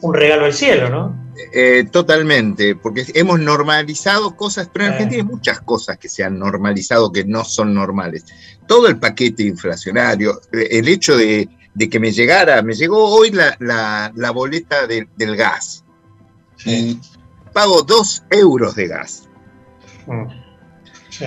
un 0.03 0.15
regalo 0.15 0.45
del 0.45 0.53
cielo, 0.53 0.89
¿no? 0.91 1.27
Eh, 1.53 1.85
totalmente, 1.91 2.77
porque 2.77 3.05
hemos 3.15 3.39
normalizado 3.41 4.37
cosas, 4.37 4.71
pero 4.73 4.87
en 4.87 4.91
Eh. 4.91 4.95
Argentina 4.95 5.23
hay 5.23 5.29
muchas 5.29 5.61
cosas 5.61 5.99
que 5.99 6.09
se 6.09 6.25
han 6.25 6.39
normalizado 6.39 7.13
que 7.13 7.25
no 7.25 7.45
son 7.45 7.75
normales. 7.75 8.25
Todo 8.67 8.89
el 8.89 8.99
paquete 8.99 9.43
inflacionario, 9.43 10.41
eh, 10.53 10.69
el 10.71 10.89
hecho 10.89 11.17
de, 11.17 11.49
de 11.75 11.89
que 11.91 12.01
me 12.01 12.11
llegara, 12.13 12.63
me 12.63 12.75
llegó 12.75 13.05
hoy 13.15 13.31
la, 13.33 13.55
la- 13.61 14.11
la 14.17 14.31
boleta 14.31 14.87
de- 14.87 15.09
del 15.17 15.37
gas 15.37 15.85
y 16.65 16.99
pago 17.53 17.83
dos 17.83 18.23
euros 18.31 18.75
de 18.75 18.89
gas. 18.89 19.29
Sí. 21.11 21.25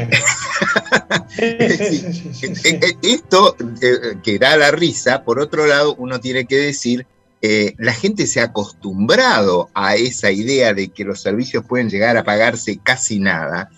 Esto 3.01 3.55
eh, 3.81 4.17
que 4.23 4.37
da 4.39 4.55
la 4.57 4.71
risa, 4.71 5.23
por 5.23 5.39
otro 5.39 5.65
lado, 5.65 5.95
uno 5.95 6.19
tiene 6.19 6.45
que 6.45 6.57
decir, 6.57 7.05
eh, 7.41 7.73
la 7.77 7.93
gente 7.93 8.27
se 8.27 8.41
ha 8.41 8.45
acostumbrado 8.45 9.69
a 9.73 9.95
esa 9.95 10.29
idea 10.31 10.73
de 10.73 10.89
que 10.89 11.05
los 11.05 11.21
servicios 11.21 11.63
pueden 11.65 11.89
llegar 11.89 12.17
a 12.17 12.23
pagarse 12.23 12.79
casi 12.83 13.19
nada 13.19 13.69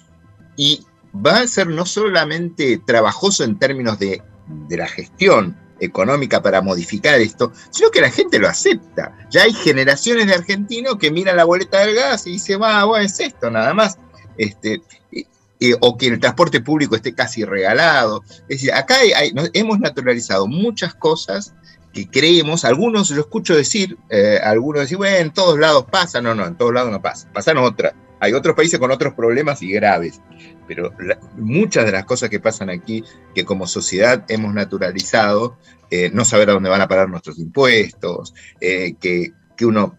y 0.57 0.83
va 1.13 1.41
a 1.41 1.47
ser 1.47 1.67
no 1.67 1.85
solamente 1.85 2.81
trabajoso 2.85 3.43
en 3.43 3.59
términos 3.59 3.99
de, 3.99 4.21
la 4.69 4.87
gestión 4.87 5.55
económica 5.79 6.41
para 6.41 6.61
modificar 6.61 7.19
esto, 7.21 7.53
sino 7.69 7.89
que 7.89 8.01
la 8.01 8.09
gente 8.09 8.37
lo 8.39 8.49
acepta. 8.49 9.15
Ya 9.29 9.43
hay 9.43 9.53
generaciones 9.53 10.27
de 10.27 10.33
argentinos 10.33 10.97
que 10.97 11.11
miran 11.11 11.37
la 11.37 11.45
boleta 11.45 11.79
del 11.79 11.95
gas 11.95 12.27
y 12.27 12.33
dicen, 12.33 12.61
va, 12.61 12.83
bueno, 12.83 13.05
es 13.05 13.19
esto 13.19 13.49
nada 13.49 13.73
más. 13.73 13.97
Este, 14.37 14.81
o 15.79 15.97
que 15.97 16.07
el 16.07 16.19
transporte 16.19 16.59
público 16.59 16.95
esté 16.95 17.13
casi 17.13 17.45
regalado. 17.45 18.23
Es 18.49 18.57
decir, 18.57 18.73
acá 18.73 18.97
hay- 18.97 19.11
hay- 19.13 19.33
hemos 19.53 19.79
naturalizado 19.79 20.47
muchas 20.47 20.95
cosas 20.95 21.53
que 21.93 22.07
creemos, 22.09 22.63
algunos 22.65 23.09
lo 23.11 23.21
escucho 23.21 23.55
decir, 23.55 23.97
eh, 24.09 24.39
algunos 24.43 24.81
decir, 24.83 24.97
bueno, 24.97 25.17
en 25.17 25.31
todos 25.31 25.59
lados 25.59 25.85
pasa, 25.91 26.21
no, 26.21 26.33
no, 26.35 26.45
en 26.45 26.55
todos 26.55 26.73
lados 26.73 26.91
no 26.91 27.01
pasa, 27.01 27.29
pasan 27.33 27.57
otras. 27.57 27.93
Hay 28.19 28.33
otros 28.33 28.55
países 28.55 28.79
con 28.79 28.91
otros 28.91 29.13
problemas 29.15 29.61
y 29.63 29.71
graves, 29.71 30.21
pero 30.67 30.93
muchas 31.37 31.85
de 31.85 31.91
las 31.91 32.05
cosas 32.05 32.29
que 32.29 32.39
pasan 32.39 32.69
aquí, 32.69 33.03
que 33.33 33.43
como 33.45 33.65
sociedad 33.67 34.23
hemos 34.29 34.53
naturalizado, 34.53 35.57
eh, 35.89 36.11
no 36.13 36.23
saber 36.23 36.49
a 36.49 36.53
dónde 36.53 36.69
van 36.69 36.81
a 36.81 36.87
parar 36.87 37.09
nuestros 37.09 37.39
impuestos, 37.39 38.33
eh, 38.59 38.93
que, 38.99 39.33
que 39.57 39.65
uno... 39.65 39.97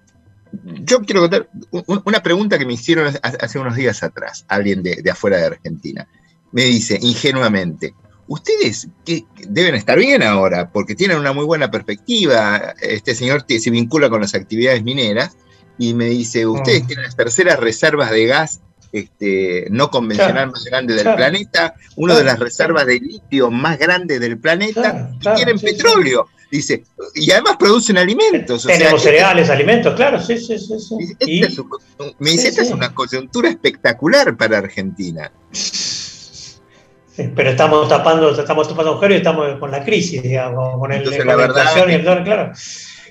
Yo 0.65 1.01
quiero 1.01 1.21
contar 1.23 1.49
un- 1.71 2.03
una 2.05 2.23
pregunta 2.23 2.59
que 2.59 2.67
me 2.67 2.75
hicieron 2.75 3.13
hace- 3.23 3.59
unos 3.59 3.75
días 3.75 4.03
atrás, 4.03 4.45
alguien 4.49 4.83
de 4.83 5.11
afuera 5.11 5.39
de 5.39 5.47
Argentina. 5.47 6.07
Me 6.53 6.65
dice 6.65 6.99
ingenuamente, 7.03 7.95
ustedes 8.29 8.89
que 9.05 9.25
deben 9.49 9.75
estar 9.75 9.99
bien 9.99 10.23
ahora, 10.23 10.71
porque 10.71 10.95
tienen 10.95 11.19
una 11.19 11.33
muy 11.33 11.45
buena 11.45 11.71
perspectiva. 11.71 12.75
Este 12.81 13.15
señor 13.15 13.45
se 13.49 13.71
vincula 13.71 14.09
con 14.11 14.21
las 14.21 14.35
actividades 14.35 14.83
mineras 14.83 15.37
y 15.79 15.95
me 15.95 16.07
dice, 16.07 16.47
ustedes 16.47 16.85
Mm. 16.85 16.87
tienen 16.87 17.05
las 17.07 17.17
terceras 17.17 17.59
reservas 17.59 18.11
de 18.11 18.27
gas 18.27 18.61
este, 18.93 19.69
no 19.71 19.91
convencional 19.91 20.35
Claro, 20.35 20.53
más 20.53 20.65
grande 20.65 20.93
del 20.93 21.03
claro, 21.05 21.17
planeta, 21.17 21.75
una 21.97 22.15
de 22.15 22.25
las 22.25 22.39
reservas 22.39 22.85
de 22.85 23.01
litio 23.01 23.51
más 23.51 23.79
grandes 23.79 24.21
del 24.21 24.37
planeta, 24.39 25.11
y 25.19 25.35
tienen 25.35 25.59
sí, 25.59 25.67
sí. 25.69 25.73
petróleo. 25.73 26.29
Dice, 26.51 26.85
y 27.15 27.31
además 27.31 27.57
producen 27.59 27.97
alimentos. 27.97 28.67
o 28.67 28.69
sea, 28.69 28.77
Tenemos 28.77 29.01
este- 29.01 29.13
cereales, 29.13 29.49
alimentos, 29.49 29.95
claro, 29.95 30.21
sí, 30.21 30.37
sí, 30.39 30.59
sí. 30.59 30.75
sí. 30.79 30.95
esta 31.19 31.25
Y- 31.31 31.43
es 31.43 31.59
un- 31.59 31.71
me 32.19 32.31
dice, 32.33 32.49
esta 32.49 32.61
es 32.61 32.71
una 32.71 32.95
coyuntura 32.95 33.49
espectacular 33.49 34.37
para 34.37 34.59
Argentina. 34.59 35.33
Pero 37.17 37.51
estamos 37.51 37.89
tapando, 37.89 38.31
estamos 38.31 38.69
tapando 38.69 38.93
agujeros 38.93 39.17
y 39.17 39.19
estamos 39.19 39.59
con 39.59 39.71
la 39.71 39.85
crisis, 39.85 40.23
digamos, 40.23 40.79
con, 40.79 40.93
el, 40.93 40.99
Entonces, 40.99 41.25
con 41.25 41.37
la 41.37 41.47
inflación 41.47 41.91
y 41.91 41.95
el 41.95 42.05
dólar, 42.05 42.25
claro. 42.25 42.53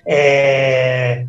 Eh, 0.06 1.28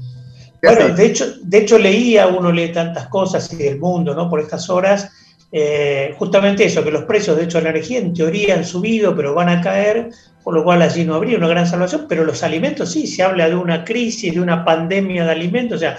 ¿Qué 0.60 0.68
bueno, 0.68 0.94
de 0.94 1.06
hecho, 1.06 1.26
de 1.42 1.58
hecho 1.58 1.78
leía, 1.78 2.28
uno 2.28 2.50
lee 2.50 2.68
tantas 2.68 3.08
cosas 3.08 3.52
y 3.52 3.56
del 3.56 3.78
mundo, 3.78 4.14
¿no? 4.14 4.30
Por 4.30 4.40
estas 4.40 4.70
horas, 4.70 5.10
eh, 5.50 6.14
justamente 6.18 6.64
eso, 6.64 6.82
que 6.82 6.90
los 6.90 7.04
precios 7.04 7.36
de 7.36 7.44
hecho 7.44 7.58
de 7.58 7.64
la 7.64 7.70
energía 7.70 7.98
en 7.98 8.14
teoría 8.14 8.54
han 8.54 8.64
subido, 8.64 9.14
pero 9.14 9.34
van 9.34 9.50
a 9.50 9.60
caer, 9.60 10.08
por 10.42 10.54
lo 10.54 10.64
cual 10.64 10.80
allí 10.80 11.04
no 11.04 11.16
habría 11.16 11.36
una 11.36 11.48
gran 11.48 11.66
salvación, 11.66 12.06
pero 12.08 12.24
los 12.24 12.42
alimentos 12.42 12.92
sí, 12.92 13.06
se 13.06 13.22
habla 13.22 13.48
de 13.50 13.56
una 13.56 13.84
crisis, 13.84 14.32
de 14.32 14.40
una 14.40 14.64
pandemia 14.64 15.24
de 15.24 15.32
alimentos, 15.32 15.76
o 15.76 15.80
sea, 15.80 15.98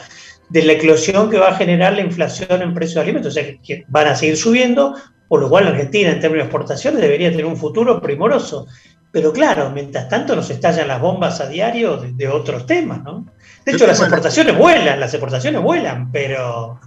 de 0.49 0.63
la 0.63 0.73
eclosión 0.73 1.29
que 1.29 1.37
va 1.37 1.49
a 1.49 1.55
generar 1.55 1.93
la 1.93 2.01
inflación 2.01 2.61
en 2.63 2.73
precios 2.73 2.95
de 2.95 3.01
alimentos, 3.01 3.31
o 3.31 3.39
sea, 3.39 3.45
que 3.63 3.85
van 3.89 4.07
a 4.07 4.15
seguir 4.15 4.37
subiendo, 4.37 4.95
por 5.33 5.41
lo 5.41 5.49
cual 5.49 5.63
la 5.63 5.71
Argentina 5.71 6.11
en 6.11 6.19
términos 6.19 6.43
de 6.43 6.49
exportaciones 6.49 7.01
debería 7.01 7.31
tener 7.31 7.47
un 7.47 7.57
futuro 7.57 7.99
primoroso. 7.99 8.67
Pero 9.11 9.33
claro, 9.33 9.71
mientras 9.71 10.07
tanto 10.07 10.35
nos 10.35 10.47
estallan 10.51 10.87
las 10.87 11.01
bombas 11.01 11.41
a 11.41 11.47
diario 11.47 11.97
de, 11.97 12.11
de 12.11 12.27
otros 12.27 12.67
temas, 12.67 13.01
¿no? 13.01 13.25
De 13.65 13.71
hecho, 13.71 13.87
las 13.87 13.99
exportaciones 13.99 14.55
vuelan, 14.55 14.99
las 14.99 15.11
exportaciones 15.11 15.59
vuelan, 15.59 16.11
pero... 16.11 16.79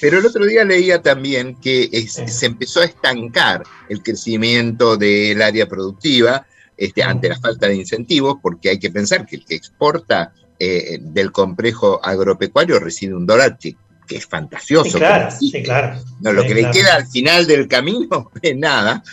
Pero 0.00 0.18
el 0.20 0.26
otro 0.26 0.46
día 0.46 0.64
leía 0.64 1.02
también 1.02 1.56
que 1.56 1.88
es- 1.90 2.12
se 2.12 2.46
empezó 2.46 2.82
a 2.82 2.84
estancar 2.84 3.64
el 3.88 4.00
crecimiento 4.00 4.96
del 4.96 5.42
área 5.42 5.66
productiva 5.66 6.46
este, 6.76 7.02
ante 7.02 7.28
la 7.30 7.40
falta 7.40 7.66
de 7.66 7.74
incentivos, 7.74 8.36
porque 8.40 8.68
hay 8.68 8.78
que 8.78 8.90
pensar 8.92 9.26
que 9.26 9.34
el 9.34 9.44
que 9.44 9.56
exporta 9.56 10.32
eh, 10.60 10.98
del 11.00 11.32
complejo 11.32 11.98
agropecuario 12.00 12.78
recibe 12.78 13.16
un 13.16 13.26
dólar 13.26 13.58
que, 13.58 13.74
que 14.08 14.16
es 14.16 14.26
fantasioso. 14.26 14.90
Sí, 14.90 14.98
claro, 14.98 15.30
sí, 15.30 15.62
claro. 15.62 16.00
No, 16.20 16.32
lo 16.32 16.42
que 16.42 16.54
le 16.54 16.70
queda 16.70 16.96
al 16.96 17.06
final 17.06 17.46
del 17.46 17.68
camino 17.68 18.32
es 18.42 18.56
nada. 18.56 19.04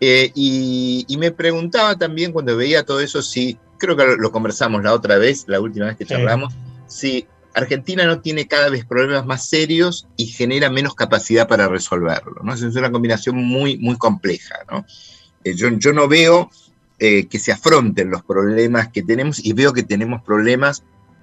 Eh, 0.00 0.30
y, 0.34 1.04
y 1.08 1.16
me 1.16 1.32
preguntaba 1.32 1.96
también 1.96 2.32
cuando 2.32 2.56
veía 2.56 2.84
todo 2.84 3.00
eso 3.00 3.22
si, 3.22 3.58
creo 3.78 3.96
que 3.96 4.16
lo, 4.18 4.30
conversamos 4.30 4.82
la 4.82 4.92
otra 4.92 5.18
vez, 5.18 5.44
la 5.48 5.60
última 5.60 5.86
vez 5.86 5.96
que 5.96 6.06
charlamos, 6.06 6.54
si 6.86 7.26
Argentina 7.54 8.04
no 8.04 8.20
tiene 8.20 8.46
cada 8.46 8.68
vez 8.68 8.84
problemas 8.84 9.26
más 9.26 9.48
serios 9.48 10.06
y 10.16 10.26
genera 10.26 10.70
menos 10.70 10.94
capacidad 10.94 11.48
para 11.48 11.68
resolverlo. 11.68 12.40
¿no? 12.42 12.54
Es 12.54 12.62
una 12.62 12.90
combinación 12.90 13.36
muy, 13.36 13.78
muy 13.78 13.96
compleja. 13.96 14.56
¿no? 14.70 14.84
Eh, 15.44 15.54
yo, 15.54 15.68
yo 15.70 15.92
no 15.92 16.08
veo 16.08 16.50
eh, 16.98 17.26
que 17.26 17.38
se 17.38 17.52
afronten 17.52 18.10
los 18.10 18.22
problemas 18.22 18.88
que 18.88 19.02
tenemos 19.02 19.44
y 19.44 19.52
veo 19.52 19.72
que 19.72 19.82
tenemos 19.82 20.22
problemas 20.22 20.82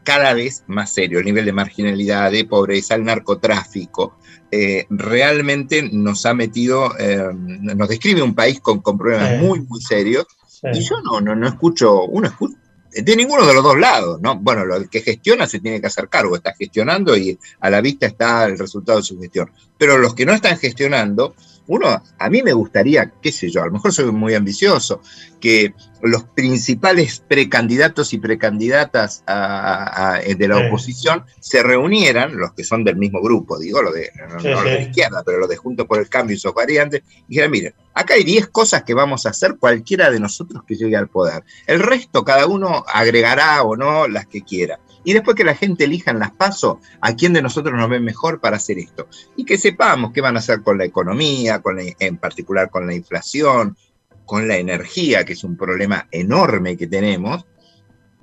cada 0.10 0.34
vez 0.34 0.64
más 0.66 0.92
serios, 0.92 1.20
el 1.20 1.26
nivel 1.28 1.46
de 1.46 1.54
marginalidad, 1.54 2.32
de 2.32 2.44
pobreza, 2.46 2.96
el 2.96 3.04
narcotráfico, 3.04 4.18
eh, 4.50 4.88
realmente 4.90 5.88
nos 5.92 6.26
ha 6.26 6.34
metido, 6.34 6.98
eh, 6.98 7.30
nos 7.36 7.88
describe 7.88 8.24
un 8.24 8.34
país 8.34 8.60
con, 8.60 8.80
con 8.80 8.98
problemas 8.98 9.30
Sí. 9.40 9.46
muy, 9.46 9.60
muy 9.62 9.80
serios, 9.82 10.26
Sí. 10.48 10.68
y 10.74 10.80
yo 10.82 10.96
no, 11.04 11.22
no, 11.22 11.36
no 11.36 11.48
escucho, 11.48 12.06
uno 12.06 12.28
escucha, 12.28 12.58
de 12.92 13.16
ninguno 13.16 13.46
de 13.46 13.54
los 13.54 13.64
dos 13.64 13.78
lados, 13.78 14.20
¿no? 14.20 14.36
Bueno, 14.40 14.66
lo 14.66 14.78
el 14.78 14.90
que 14.90 15.02
gestiona 15.02 15.46
se 15.46 15.60
tiene 15.60 15.80
que 15.80 15.86
hacer 15.86 16.10
cargo, 16.10 16.36
está 16.36 16.56
gestionando 16.58 17.16
y 17.16 17.38
a 17.60 17.70
la 17.70 17.80
vista 17.82 18.08
está 18.08 18.46
el 18.46 18.58
resultado 18.58 18.98
de 18.98 19.04
su 19.06 19.20
gestión. 19.20 19.52
Pero 19.78 20.00
los 20.00 20.16
que 20.16 20.26
no 20.26 20.34
están 20.34 20.58
gestionando, 20.58 21.36
uno, 21.70 22.02
a 22.18 22.30
mí 22.30 22.42
me 22.42 22.52
gustaría, 22.52 23.12
qué 23.22 23.32
sé 23.32 23.50
yo, 23.52 23.62
a 23.62 23.68
lo 23.68 23.72
mejor 23.72 23.94
soy 23.94 24.12
muy 24.12 24.34
ambicioso, 24.34 25.02
que 25.40 25.74
los 26.02 26.24
principales 26.24 27.24
precandidatos 27.28 28.12
y 28.14 28.18
precandidatas 28.18 29.24
a- 29.28 30.16
a- 30.16 30.20
de 30.20 30.48
la 30.48 30.58
Sí. 30.58 30.64
oposición 30.66 31.24
se 31.40 31.62
reunieran, 31.62 32.36
los 32.38 32.54
que 32.54 32.64
son 32.64 32.84
del 32.84 32.96
mismo 32.96 33.22
grupo, 33.22 33.60
digo, 33.60 33.82
lo 33.84 33.92
de, 33.92 34.10
no, 34.30 34.40
Sí, 34.40 34.48
no 34.48 34.64
lo 34.64 34.70
de 34.70 34.82
izquierda, 34.82 35.22
pero 35.24 35.38
lo 35.38 35.48
de 35.48 35.58
Juntos 35.58 35.86
por 35.86 36.00
el 36.00 36.10
Cambio 36.10 36.36
y 36.36 36.40
sus 36.40 36.54
variantes, 36.54 37.04
y 37.28 37.30
dijeran, 37.30 37.52
miren, 37.52 37.74
acá 37.94 38.16
hay 38.16 38.24
10 38.24 38.48
cosas 38.48 38.82
que 38.84 38.96
vamos 38.96 39.26
a 39.26 39.30
hacer 39.30 39.58
cualquiera 39.60 40.10
de 40.10 40.20
nosotros 40.20 40.64
que 40.68 40.76
llegue 40.76 40.98
al 40.98 41.08
poder. 41.08 41.44
El 41.68 41.82
resto, 41.82 42.24
cada 42.26 42.48
uno 42.48 42.84
agregará 42.92 43.62
o 43.62 43.76
no 43.78 44.08
las 44.08 44.26
que 44.26 44.42
quiera. 44.42 44.80
Y 45.04 45.14
después 45.14 45.36
que 45.36 45.44
la 45.44 45.56
gente 45.56 45.86
elija 45.86 46.12
en 46.12 46.20
las 46.20 46.32
pasos 46.32 46.78
a 47.02 47.16
quién 47.16 47.34
de 47.34 47.42
nosotros 47.42 47.76
nos 47.76 47.90
ve 47.90 48.00
mejor 48.00 48.40
para 48.40 48.58
hacer 48.58 48.80
esto. 48.80 49.08
Y 49.36 49.46
que 49.46 49.58
sepamos 49.58 50.12
qué 50.14 50.22
van 50.22 50.36
a 50.36 50.40
hacer 50.40 50.62
con 50.62 50.78
la 50.78 50.86
economía, 50.86 51.62
con 51.62 51.78
la- 51.78 51.84
en 52.00 52.18
particular 52.18 52.70
con 52.70 52.86
la 52.88 52.94
inflación, 52.94 53.78
con 54.26 54.48
la 54.48 54.58
energía, 54.58 55.26
que 55.26 55.34
es 55.34 55.44
un 55.44 55.58
problema 55.58 56.08
enorme 56.12 56.78
que 56.78 56.88
tenemos, 56.88 57.46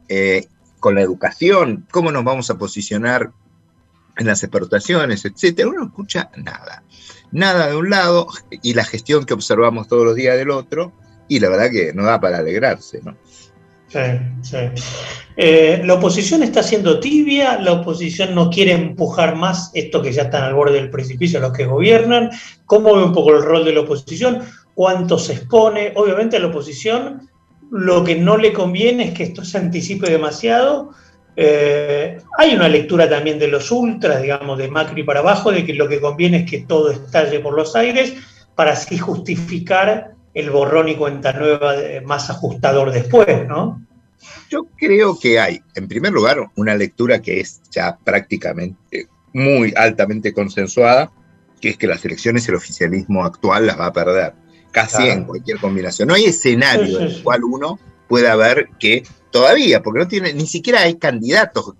eh, 0.08 0.46
con 0.78 0.94
la 0.94 1.00
educación, 1.00 1.86
cómo 1.90 2.12
nos 2.12 2.22
vamos 2.22 2.50
a 2.50 2.58
posicionar 2.58 3.32
en 4.16 4.26
las 4.26 4.42
exportaciones, 4.42 5.24
etcétera. 5.24 5.68
Uno 5.68 5.80
no 5.80 5.86
escucha 5.86 6.30
nada. 6.36 6.84
Nada 7.32 7.68
de 7.68 7.76
un 7.76 7.90
lado 7.90 8.28
y 8.62 8.74
la 8.74 8.84
gestión 8.84 9.24
que 9.24 9.34
observamos 9.34 9.88
todos 9.88 10.04
los 10.04 10.14
días 10.14 10.36
del 10.36 10.50
otro, 10.50 10.92
y 11.28 11.40
la 11.40 11.48
verdad 11.48 11.70
que 11.70 11.92
no 11.92 12.04
da 12.04 12.20
para 12.20 12.38
alegrarse, 12.38 13.00
¿no? 13.02 13.16
Sí, 13.88 14.00
sí. 14.42 14.56
Eh, 15.36 15.82
la 15.84 15.94
oposición 15.94 16.42
está 16.42 16.62
siendo 16.62 16.98
tibia, 16.98 17.60
la 17.60 17.72
oposición 17.72 18.34
no 18.34 18.50
quiere 18.50 18.72
empujar 18.72 19.36
más 19.36 19.70
esto 19.74 20.02
que 20.02 20.12
ya 20.12 20.22
están 20.22 20.44
al 20.44 20.54
borde 20.54 20.74
del 20.74 20.90
precipicio 20.90 21.40
los 21.40 21.52
que 21.52 21.66
gobiernan. 21.66 22.30
¿Cómo 22.64 22.96
ve 22.96 23.04
un 23.04 23.12
poco 23.12 23.30
el 23.30 23.42
rol 23.42 23.64
de 23.64 23.72
la 23.72 23.80
oposición? 23.80 24.42
¿Cuánto 24.74 25.18
se 25.18 25.34
expone? 25.34 25.92
Obviamente 25.94 26.36
a 26.36 26.40
la 26.40 26.48
oposición 26.48 27.28
lo 27.70 28.04
que 28.04 28.16
no 28.16 28.36
le 28.36 28.52
conviene 28.52 29.08
es 29.08 29.14
que 29.14 29.24
esto 29.24 29.44
se 29.44 29.58
anticipe 29.58 30.10
demasiado. 30.10 30.90
Eh, 31.36 32.18
hay 32.38 32.54
una 32.54 32.68
lectura 32.68 33.08
también 33.08 33.38
de 33.38 33.48
los 33.48 33.70
ultras, 33.70 34.22
digamos, 34.22 34.56
de 34.56 34.68
Macri 34.68 35.02
para 35.02 35.20
abajo, 35.20 35.52
de 35.52 35.66
que 35.66 35.74
lo 35.74 35.88
que 35.88 36.00
conviene 36.00 36.38
es 36.38 36.50
que 36.50 36.60
todo 36.60 36.90
estalle 36.90 37.40
por 37.40 37.54
los 37.54 37.76
aires 37.76 38.14
para 38.54 38.72
así 38.72 38.96
justificar 38.96 40.15
el 40.36 40.50
borrón 40.50 40.88
y 40.88 40.96
cuenta 40.96 41.32
nueva 41.32 41.72
de- 41.74 42.00
más 42.02 42.28
ajustador 42.30 42.92
después, 42.92 43.48
¿no? 43.48 43.82
Yo 44.50 44.66
creo 44.76 45.18
que 45.18 45.40
hay, 45.40 45.60
en 45.74 45.88
primer 45.88 46.12
lugar, 46.12 46.38
una 46.56 46.74
lectura 46.74 47.20
que 47.22 47.40
es 47.40 47.62
ya 47.70 47.96
prácticamente 48.04 49.08
muy 49.32 49.72
altamente 49.76 50.32
consensuada, 50.34 51.10
que 51.60 51.70
es 51.70 51.76
que 51.78 51.86
las 51.86 52.04
elecciones 52.04 52.46
el 52.48 52.54
oficialismo 52.54 53.24
actual 53.24 53.66
las 53.66 53.78
va 53.80 53.86
a 53.86 53.92
perder, 53.92 54.34
casi 54.72 54.96
Claro. 54.98 55.12
en 55.12 55.24
cualquier 55.24 55.58
combinación. 55.58 56.08
No 56.08 56.14
hay 56.14 56.26
escenario 56.26 56.86
Sí, 56.86 56.92
sí, 56.92 57.02
en 57.02 57.08
el 57.16 57.22
cual 57.22 57.44
uno 57.44 57.78
pueda 58.08 58.36
ver 58.36 58.68
que 58.78 59.04
todavía, 59.30 59.82
porque 59.82 60.00
no 60.00 60.08
tiene, 60.08 60.32
ni 60.34 60.46
siquiera 60.46 60.80
hay 60.82 60.96
candidatos 60.96 61.74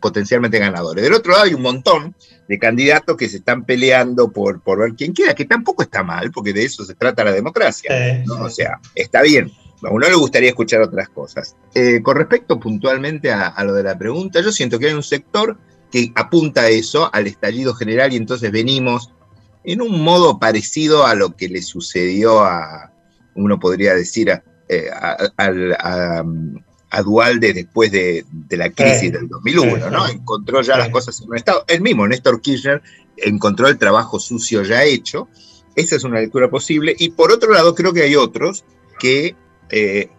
potencialmente 0.00 0.58
ganadores. 0.58 1.02
Del 1.04 1.14
otro 1.14 1.32
lado 1.32 1.44
hay 1.44 1.54
un 1.54 1.62
montón 1.62 2.14
de 2.52 2.58
candidatos 2.58 3.16
que 3.16 3.30
se 3.30 3.38
están 3.38 3.64
peleando 3.64 4.30
por, 4.30 4.60
por 4.60 4.80
ver 4.80 4.92
quién 4.94 5.14
queda, 5.14 5.32
que 5.34 5.46
tampoco 5.46 5.82
está 5.82 6.02
mal, 6.02 6.30
porque 6.30 6.52
de 6.52 6.64
eso 6.66 6.84
se 6.84 6.94
trata 6.94 7.24
la 7.24 7.32
democracia. 7.32 7.88
¿no? 8.26 8.42
O 8.42 8.50
sea, 8.50 8.78
está 8.94 9.22
bien. 9.22 9.50
A 9.82 9.88
uno 9.88 10.06
le 10.06 10.14
gustaría 10.14 10.50
escuchar 10.50 10.82
otras 10.82 11.08
cosas. 11.08 11.56
Eh, 11.74 12.02
con 12.02 12.14
respecto 12.18 12.60
puntualmente 12.60 13.32
a, 13.32 13.46
a 13.48 13.64
lo 13.64 13.72
de 13.72 13.82
la 13.84 13.96
pregunta, 13.96 14.42
yo 14.42 14.52
siento 14.52 14.78
que 14.78 14.88
hay 14.88 14.92
un 14.92 15.02
sector 15.02 15.56
que 15.90 16.12
apunta 16.14 16.60
a 16.60 16.68
eso, 16.68 17.08
al 17.14 17.26
estallido 17.26 17.72
general, 17.72 18.12
y 18.12 18.16
entonces 18.16 18.52
venimos 18.52 19.10
en 19.64 19.80
un 19.80 20.02
modo 20.02 20.38
parecido 20.38 21.06
a 21.06 21.14
lo 21.14 21.34
que 21.34 21.48
le 21.48 21.62
sucedió 21.62 22.40
a, 22.40 22.92
uno 23.34 23.58
podría 23.58 23.94
decir, 23.94 24.30
a, 24.30 24.42
eh, 24.68 24.90
a- 24.92 26.22
a 26.92 27.02
Dualde 27.02 27.54
después 27.54 27.90
de, 27.90 28.24
de 28.30 28.56
la 28.58 28.68
crisis 28.68 29.10
del 29.10 29.26
2001, 29.26 29.76
Sí, 29.76 29.82
¿no? 29.90 30.06
Encontró 30.06 30.60
ya 30.60 30.76
las 30.76 30.90
cosas 30.90 31.18
en 31.22 31.30
un 31.30 31.36
estado. 31.38 31.64
El 31.66 31.80
mismo, 31.80 32.06
Néstor 32.06 32.42
Kirchner, 32.42 32.82
encontró 33.16 33.66
el 33.68 33.78
trabajo 33.78 34.20
sucio 34.20 34.62
ya 34.62 34.84
hecho. 34.84 35.26
Esa 35.74 35.96
es 35.96 36.04
una 36.04 36.20
lectura 36.20 36.50
posible. 36.50 36.94
Y 36.98 37.12
por 37.12 37.32
otro 37.32 37.50
lado, 37.50 37.74
creo 37.74 37.94
que 37.94 38.02
hay 38.02 38.14
otros 38.14 38.66
que 39.00 39.34
eh, 39.70 40.10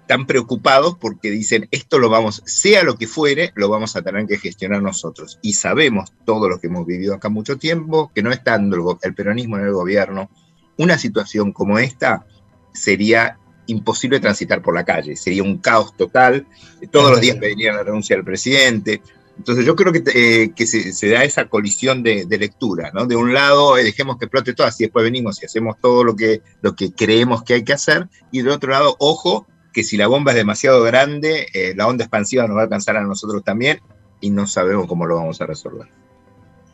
están 0.00 0.26
preocupados 0.26 0.96
porque 0.98 1.30
dicen, 1.30 1.68
esto 1.70 2.00
lo 2.00 2.10
vamos, 2.10 2.42
sea 2.44 2.82
lo 2.82 2.96
que 2.96 3.06
fuere, 3.06 3.52
lo 3.54 3.68
vamos 3.68 3.94
a 3.94 4.02
tener 4.02 4.26
que 4.26 4.38
gestionar 4.38 4.82
nosotros. 4.82 5.38
Y 5.42 5.52
sabemos, 5.52 6.12
todos 6.24 6.50
los 6.50 6.58
que 6.58 6.66
hemos 6.66 6.84
vivido 6.86 7.14
acá 7.14 7.28
mucho 7.28 7.56
tiempo, 7.56 8.10
que 8.12 8.24
no 8.24 8.32
estando 8.32 8.74
el, 8.74 8.96
el 9.00 9.14
peronismo 9.14 9.58
en 9.58 9.66
el 9.66 9.72
gobierno, 9.72 10.28
una 10.76 10.98
situación 10.98 11.52
como 11.52 11.78
esta 11.78 12.26
sería 12.72 13.38
imposible 13.66 14.20
transitar 14.20 14.62
por 14.62 14.74
la 14.74 14.84
calle, 14.84 15.16
sería 15.16 15.42
un 15.42 15.58
caos 15.58 15.96
total, 15.96 16.46
todos 16.90 17.10
los 17.10 17.20
días 17.20 17.36
pedirían 17.36 17.76
la 17.76 17.82
renuncia 17.82 18.16
del 18.16 18.24
presidente. 18.24 19.00
Entonces 19.36 19.64
yo 19.64 19.74
creo 19.74 19.92
que, 19.92 20.02
eh, 20.14 20.52
que 20.54 20.64
se, 20.64 20.92
se 20.92 21.08
da 21.08 21.24
esa 21.24 21.46
colisión 21.46 22.04
de, 22.04 22.24
de 22.24 22.38
lectura, 22.38 22.92
¿no? 22.94 23.04
De 23.06 23.16
un 23.16 23.34
lado, 23.34 23.76
eh, 23.76 23.82
dejemos 23.82 24.16
que 24.16 24.26
explote 24.26 24.54
todo, 24.54 24.66
así 24.66 24.84
después 24.84 25.04
venimos 25.04 25.42
y 25.42 25.46
hacemos 25.46 25.76
todo 25.80 26.04
lo 26.04 26.14
que, 26.14 26.40
lo 26.62 26.76
que 26.76 26.92
creemos 26.92 27.42
que 27.42 27.54
hay 27.54 27.64
que 27.64 27.72
hacer, 27.72 28.08
y 28.30 28.42
del 28.42 28.52
otro 28.52 28.70
lado, 28.70 28.94
ojo, 29.00 29.46
que 29.72 29.82
si 29.82 29.96
la 29.96 30.06
bomba 30.06 30.30
es 30.30 30.36
demasiado 30.36 30.82
grande, 30.84 31.48
eh, 31.52 31.74
la 31.76 31.88
onda 31.88 32.04
expansiva 32.04 32.46
nos 32.46 32.56
va 32.56 32.60
a 32.60 32.64
alcanzar 32.64 32.96
a 32.96 33.02
nosotros 33.02 33.42
también, 33.42 33.80
y 34.20 34.30
no 34.30 34.46
sabemos 34.46 34.86
cómo 34.86 35.04
lo 35.04 35.16
vamos 35.16 35.40
a 35.40 35.46
resolver. 35.46 35.88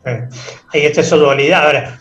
Ahí 0.04 0.82
está 0.82 1.00
esa 1.00 1.16
dualidad. 1.16 1.64
Ahora, 1.66 2.00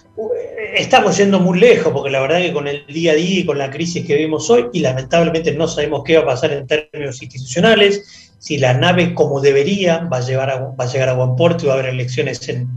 estamos 0.75 1.17
yendo 1.17 1.39
muy 1.39 1.59
lejos, 1.59 1.91
porque 1.93 2.09
la 2.09 2.21
verdad 2.21 2.41
que 2.41 2.53
con 2.53 2.67
el 2.67 2.85
día 2.87 3.13
a 3.13 3.15
día 3.15 3.39
y 3.39 3.45
con 3.45 3.57
la 3.57 3.69
crisis 3.69 4.05
que 4.05 4.15
vivimos 4.15 4.49
hoy, 4.49 4.67
y 4.73 4.79
lamentablemente 4.79 5.53
no 5.53 5.67
sabemos 5.67 6.03
qué 6.05 6.17
va 6.17 6.23
a 6.23 6.25
pasar 6.25 6.51
en 6.53 6.67
términos 6.67 7.21
institucionales, 7.21 8.31
si 8.39 8.57
la 8.57 8.73
nave 8.73 9.13
como 9.13 9.41
debería 9.41 9.99
va 10.11 10.17
a, 10.17 10.21
llevar 10.21 10.73
va 10.79 10.83
a 10.83 10.91
llegar 10.91 11.09
a 11.09 11.13
buen 11.13 11.35
puerto 11.35 11.65
y 11.65 11.67
va 11.67 11.73
a 11.73 11.79
haber 11.79 11.89
elecciones 11.89 12.47
en 12.47 12.69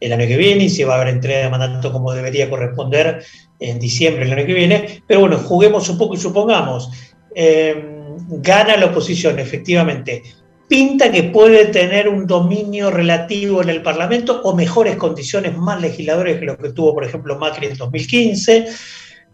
el 0.00 0.12
año 0.12 0.26
que 0.26 0.36
viene, 0.36 0.64
y 0.64 0.68
si 0.68 0.84
va 0.84 0.94
a 0.94 1.00
haber 1.00 1.14
entrega 1.14 1.40
de 1.40 1.50
mandato 1.50 1.92
como 1.92 2.12
debería 2.12 2.50
corresponder 2.50 3.22
en 3.60 3.78
diciembre 3.78 4.24
del 4.24 4.38
año 4.38 4.46
que 4.46 4.54
viene. 4.54 5.02
Pero 5.06 5.20
bueno, 5.20 5.38
juguemos 5.38 5.88
un 5.88 5.98
poco 5.98 6.14
y 6.14 6.18
supongamos, 6.18 6.90
eh, 7.34 7.74
gana 8.28 8.76
la 8.76 8.86
oposición, 8.86 9.38
efectivamente 9.38 10.22
pinta 10.68 11.10
que 11.10 11.24
puede 11.24 11.66
tener 11.66 12.08
un 12.08 12.26
dominio 12.26 12.90
relativo 12.90 13.62
en 13.62 13.68
el 13.68 13.82
Parlamento 13.82 14.40
o 14.42 14.54
mejores 14.54 14.96
condiciones, 14.96 15.56
más 15.56 15.80
legisladores 15.80 16.38
que 16.38 16.46
lo 16.46 16.56
que 16.56 16.70
tuvo, 16.70 16.94
por 16.94 17.04
ejemplo, 17.04 17.38
Macri 17.38 17.66
en 17.66 17.76
2015. 17.76 18.66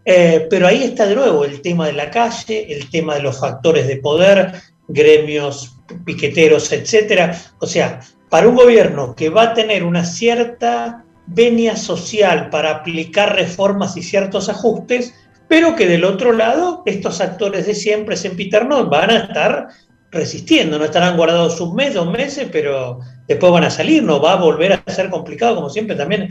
Eh, 0.05 0.47
pero 0.49 0.67
ahí 0.67 0.83
está 0.83 1.05
de 1.05 1.15
nuevo 1.15 1.45
el 1.45 1.61
tema 1.61 1.87
de 1.87 1.93
la 1.93 2.09
calle, 2.11 2.71
el 2.71 2.89
tema 2.89 3.15
de 3.15 3.21
los 3.21 3.39
factores 3.39 3.87
de 3.87 3.97
poder, 3.97 4.53
gremios, 4.87 5.77
piqueteros, 6.05 6.71
etcétera. 6.71 7.39
O 7.59 7.67
sea, 7.67 8.01
para 8.29 8.47
un 8.47 8.55
gobierno 8.55 9.15
que 9.15 9.29
va 9.29 9.43
a 9.43 9.53
tener 9.53 9.83
una 9.83 10.03
cierta 10.03 11.05
venia 11.25 11.77
social 11.77 12.49
para 12.49 12.71
aplicar 12.71 13.35
reformas 13.35 13.95
y 13.95 14.03
ciertos 14.03 14.49
ajustes, 14.49 15.13
pero 15.47 15.75
que 15.75 15.87
del 15.87 16.03
otro 16.03 16.33
lado 16.33 16.83
estos 16.85 17.21
actores 17.21 17.65
de 17.65 17.75
siempre, 17.75 18.17
sempiternos, 18.17 18.89
van 18.89 19.11
a 19.11 19.17
estar 19.19 19.67
resistiendo, 20.13 20.77
no 20.77 20.85
estarán 20.85 21.17
guardados 21.17 21.59
un 21.59 21.75
mes, 21.75 21.93
dos 21.93 22.09
meses, 22.09 22.47
pero 22.51 22.99
después 23.27 23.51
van 23.51 23.63
a 23.63 23.69
salir, 23.69 24.03
no 24.03 24.21
va 24.21 24.33
a 24.33 24.37
volver 24.37 24.73
a 24.73 24.91
ser 24.91 25.09
complicado 25.09 25.55
como 25.55 25.69
siempre 25.69 25.95
también. 25.95 26.29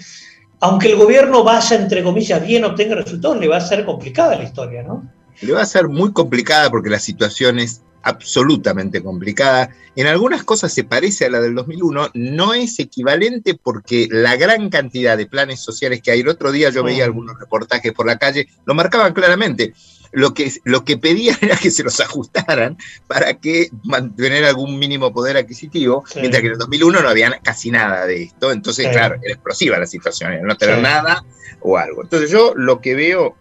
Aunque 0.60 0.92
el 0.92 0.96
gobierno 0.96 1.42
vaya, 1.42 1.76
entre 1.76 2.04
comillas, 2.04 2.46
bien, 2.46 2.64
obtenga 2.64 2.94
resultados, 2.94 3.38
le 3.38 3.48
va 3.48 3.56
a 3.56 3.60
ser 3.60 3.84
complicada 3.84 4.36
la 4.36 4.44
historia, 4.44 4.84
¿no? 4.84 5.10
Le 5.40 5.52
va 5.52 5.62
a 5.62 5.66
ser 5.66 5.88
muy 5.88 6.12
complicada 6.12 6.70
porque 6.70 6.88
la 6.88 7.00
situación 7.00 7.58
es 7.58 7.82
absolutamente 8.02 9.02
complicada. 9.02 9.70
En 9.96 10.06
algunas 10.06 10.44
cosas 10.44 10.72
se 10.72 10.84
parece 10.84 11.26
a 11.26 11.30
la 11.30 11.40
del 11.40 11.54
2001, 11.54 12.10
no 12.14 12.54
es 12.54 12.78
equivalente 12.78 13.54
porque 13.54 14.08
la 14.10 14.36
gran 14.36 14.70
cantidad 14.70 15.16
de 15.16 15.26
planes 15.26 15.60
sociales 15.60 16.00
que 16.02 16.10
hay, 16.10 16.20
el 16.20 16.28
otro 16.28 16.50
día 16.52 16.70
yo 16.70 16.82
veía 16.82 17.04
algunos 17.04 17.38
reportajes 17.38 17.92
por 17.92 18.06
la 18.06 18.18
calle, 18.18 18.48
lo 18.64 18.74
marcaban 18.74 19.12
claramente. 19.12 19.74
Lo 20.14 20.34
que, 20.34 20.52
lo 20.64 20.84
que 20.84 20.98
pedían 20.98 21.38
era 21.40 21.56
que 21.56 21.70
se 21.70 21.82
los 21.82 21.98
ajustaran 22.00 22.76
para 23.06 23.34
que 23.34 23.70
mantener 23.84 24.44
algún 24.44 24.78
mínimo 24.78 25.10
poder 25.10 25.38
adquisitivo, 25.38 26.04
Sí. 26.06 26.18
mientras 26.20 26.42
que 26.42 26.48
en 26.48 26.52
el 26.52 26.58
2001 26.58 27.00
no 27.00 27.08
había 27.08 27.40
casi 27.42 27.70
nada 27.70 28.06
de 28.06 28.24
esto. 28.24 28.52
Entonces, 28.52 28.86
Sí. 28.86 28.92
claro, 28.92 29.16
era 29.22 29.32
explosiva 29.32 29.78
la 29.78 29.86
situación, 29.86 30.32
era 30.32 30.42
no 30.42 30.54
tener 30.56 30.76
Sí. 30.76 30.82
nada 30.82 31.24
o 31.62 31.78
algo. 31.78 32.02
Entonces 32.02 32.30
yo 32.30 32.52
lo 32.54 32.80
que 32.82 32.94
veo 32.94 33.36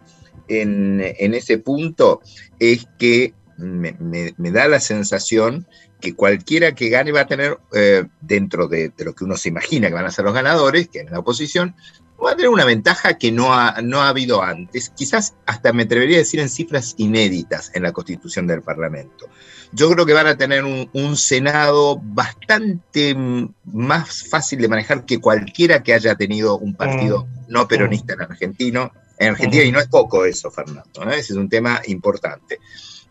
en, 0.48 1.02
en 1.02 1.34
ese 1.34 1.58
punto 1.58 2.22
es 2.60 2.88
que 2.98 3.34
me, 3.62 3.94
me- 4.00 4.34
me 4.38 4.52
da 4.52 4.68
la 4.68 4.80
sensación 4.80 5.68
que 6.00 6.16
cualquiera 6.16 6.74
que 6.74 6.90
gane 6.90 7.12
va 7.12 7.22
a 7.22 7.28
tener, 7.28 7.58
eh, 7.74 8.06
dentro 8.22 8.68
de, 8.68 8.90
de 8.90 9.06
lo 9.06 9.14
que 9.14 9.24
uno 9.24 9.38
se 9.38 9.50
imagina 9.50 9.88
que 9.88 9.94
van 9.94 10.06
a 10.06 10.12
ser 10.12 10.26
los 10.26 10.34
ganadores, 10.34 10.88
que 10.90 11.00
es 11.02 11.12
la 11.12 11.20
oposición, 11.20 11.76
va 12.24 12.32
a 12.32 12.36
tener 12.36 12.50
una 12.50 12.66
ventaja 12.66 13.18
que 13.18 13.32
no 13.32 13.54
ha, 13.54 13.82
no 13.82 14.02
ha 14.02 14.10
habido 14.10 14.44
antes, 14.44 14.90
quizás 14.96 15.34
hasta 15.46 15.74
me 15.74 15.84
atrevería 15.84 16.18
a 16.18 16.20
decir 16.20 16.40
en 16.40 16.50
cifras 16.50 16.94
inéditas 16.98 17.72
en 17.74 17.84
la 17.84 17.92
constitución 17.94 18.46
del 18.48 18.62
Parlamento. 18.62 19.28
Yo 19.74 19.90
creo 19.92 20.06
que 20.06 20.14
van 20.14 20.28
a 20.28 20.38
tener 20.38 20.64
un, 20.66 20.90
un 20.94 21.16
Senado 21.18 22.00
bastante 22.04 23.16
mm, 23.16 23.54
más 23.74 24.24
fácil 24.30 24.60
de 24.60 24.68
manejar 24.68 25.06
que 25.06 25.20
cualquiera 25.20 25.82
que 25.82 25.94
haya 25.94 26.16
tenido 26.16 26.58
un 26.58 26.76
partido 26.76 27.28
no 27.48 27.68
peronista 27.68 28.14
en 28.14 28.22
argentino, 28.22 28.92
en 29.18 29.30
Argentina, 29.30 29.64
y 29.64 29.72
no 29.72 29.80
es 29.80 29.88
poco 29.88 30.26
eso, 30.26 30.50
Fernando, 30.52 31.06
¿no? 31.06 31.12
ese 31.12 31.34
es 31.34 31.38
un 31.38 31.48
tema 31.50 31.82
importante. 31.88 32.60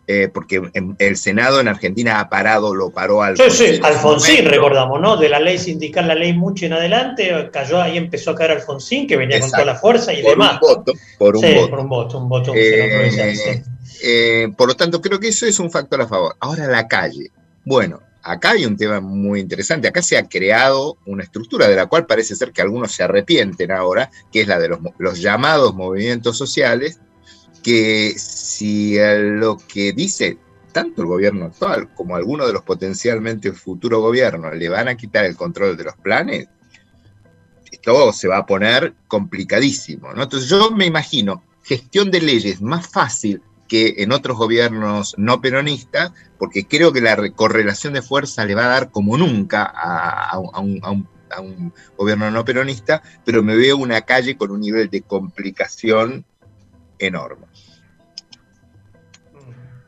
Eh, 0.07 0.29
porque 0.33 0.61
en- 0.73 0.95
el 0.99 1.15
Senado 1.15 1.59
en 1.61 1.67
Argentina 1.67 2.19
ha 2.19 2.27
parado, 2.29 2.75
lo 2.75 2.89
paró 2.89 3.21
al 3.23 3.37
Sí, 3.37 3.43
sí, 3.49 3.79
Alfonsín, 3.83 4.45
recordamos, 4.45 4.99
¿no? 4.99 5.15
De 5.15 5.29
la 5.29 5.39
ley 5.39 5.57
sindical, 5.57 6.07
la 6.07 6.15
ley 6.15 6.33
mucho 6.33 6.65
en 6.65 6.73
adelante, 6.73 7.49
cayó 7.53 7.81
ahí, 7.81 7.97
empezó 7.97 8.31
a 8.31 8.35
caer 8.35 8.51
Alfonsín, 8.51 9.07
que 9.07 9.15
venía 9.15 9.39
con 9.39 9.51
toda 9.51 9.65
la 9.65 9.75
fuerza 9.75 10.11
y 10.13 10.21
por 10.21 10.31
demás. 10.31 10.53
un 10.53 10.59
voto, 10.75 10.93
por 11.17 11.35
un 11.35 11.41
Sí, 11.41 11.53
voto. 11.53 11.69
por 11.69 11.79
un 11.79 11.89
voto, 11.89 12.17
un 12.17 12.29
voto, 12.29 12.53
Eh, 12.55 13.61
eh, 14.03 14.47
por 14.57 14.67
lo 14.67 14.75
tanto, 14.75 15.01
creo 15.01 15.19
que 15.19 15.29
eso 15.29 15.45
es 15.45 15.59
un 15.59 15.71
factor 15.71 16.01
a 16.01 16.07
favor. 16.07 16.35
Ahora 16.39 16.67
la 16.67 16.87
calle. 16.87 17.29
Bueno, 17.63 17.99
acá 18.23 18.51
hay 18.51 18.65
un 18.65 18.75
tema 18.75 18.99
muy 18.99 19.39
interesante. 19.39 19.87
Acá 19.87 20.01
se 20.01 20.17
ha 20.17 20.27
creado 20.27 20.97
una 21.05 21.23
estructura 21.23 21.67
de 21.67 21.75
la 21.75 21.85
cual 21.85 22.05
parece 22.05 22.35
ser 22.35 22.51
que 22.51 22.61
algunos 22.61 22.91
se 22.91 23.03
arrepienten 23.03 23.71
ahora, 23.71 24.09
que 24.31 24.41
es 24.41 24.47
la 24.47 24.59
de 24.59 24.69
los 24.97 25.19
llamados 25.19 25.73
movimientos 25.75 26.37
sociales, 26.37 26.99
que 27.63 28.13
si 28.61 28.99
a 28.99 29.15
lo 29.15 29.57
que 29.57 29.91
dice 29.91 30.37
tanto 30.71 31.01
el 31.01 31.07
gobierno 31.07 31.45
actual 31.45 31.89
como 31.95 32.15
algunos 32.15 32.45
de 32.45 32.53
los 32.53 32.61
potencialmente 32.61 33.51
futuros 33.53 34.01
gobiernos 34.01 34.55
le 34.55 34.69
van 34.69 34.87
a 34.87 34.95
quitar 34.95 35.25
el 35.25 35.35
control 35.35 35.75
de 35.75 35.85
los 35.85 35.95
planes, 35.95 36.47
esto 37.71 38.13
se 38.13 38.27
va 38.27 38.37
a 38.37 38.45
poner 38.45 38.93
complicadísimo. 39.07 40.13
¿no? 40.13 40.21
Entonces 40.23 40.47
yo 40.47 40.69
me 40.69 40.85
imagino 40.85 41.43
gestión 41.63 42.11
de 42.11 42.21
leyes 42.21 42.61
más 42.61 42.87
fácil 42.87 43.41
que 43.67 43.95
en 43.97 44.11
otros 44.11 44.37
gobiernos 44.37 45.15
no 45.17 45.41
peronistas, 45.41 46.11
porque 46.37 46.67
creo 46.67 46.93
que 46.93 47.01
la 47.01 47.15
re- 47.15 47.31
correlación 47.31 47.93
de 47.93 48.03
fuerza 48.03 48.45
le 48.45 48.53
va 48.53 48.65
a 48.65 48.69
dar 48.69 48.91
como 48.91 49.17
nunca 49.17 49.63
a, 49.63 50.29
a 50.29 50.37
un- 50.39 50.51
a 50.53 50.59
un, 50.61 50.79
a 50.83 50.91
un- 50.91 51.07
a 51.33 51.41
un 51.41 51.73
gobierno 51.97 52.29
no 52.29 52.45
peronista, 52.45 53.01
pero 53.25 53.41
me 53.41 53.55
veo 53.55 53.77
una 53.77 54.01
calle 54.01 54.37
con 54.37 54.51
un 54.51 54.59
nivel 54.61 54.89
de 54.89 55.01
complicación 55.01 56.25
enorme. 56.99 57.47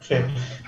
Sí. 0.08 0.16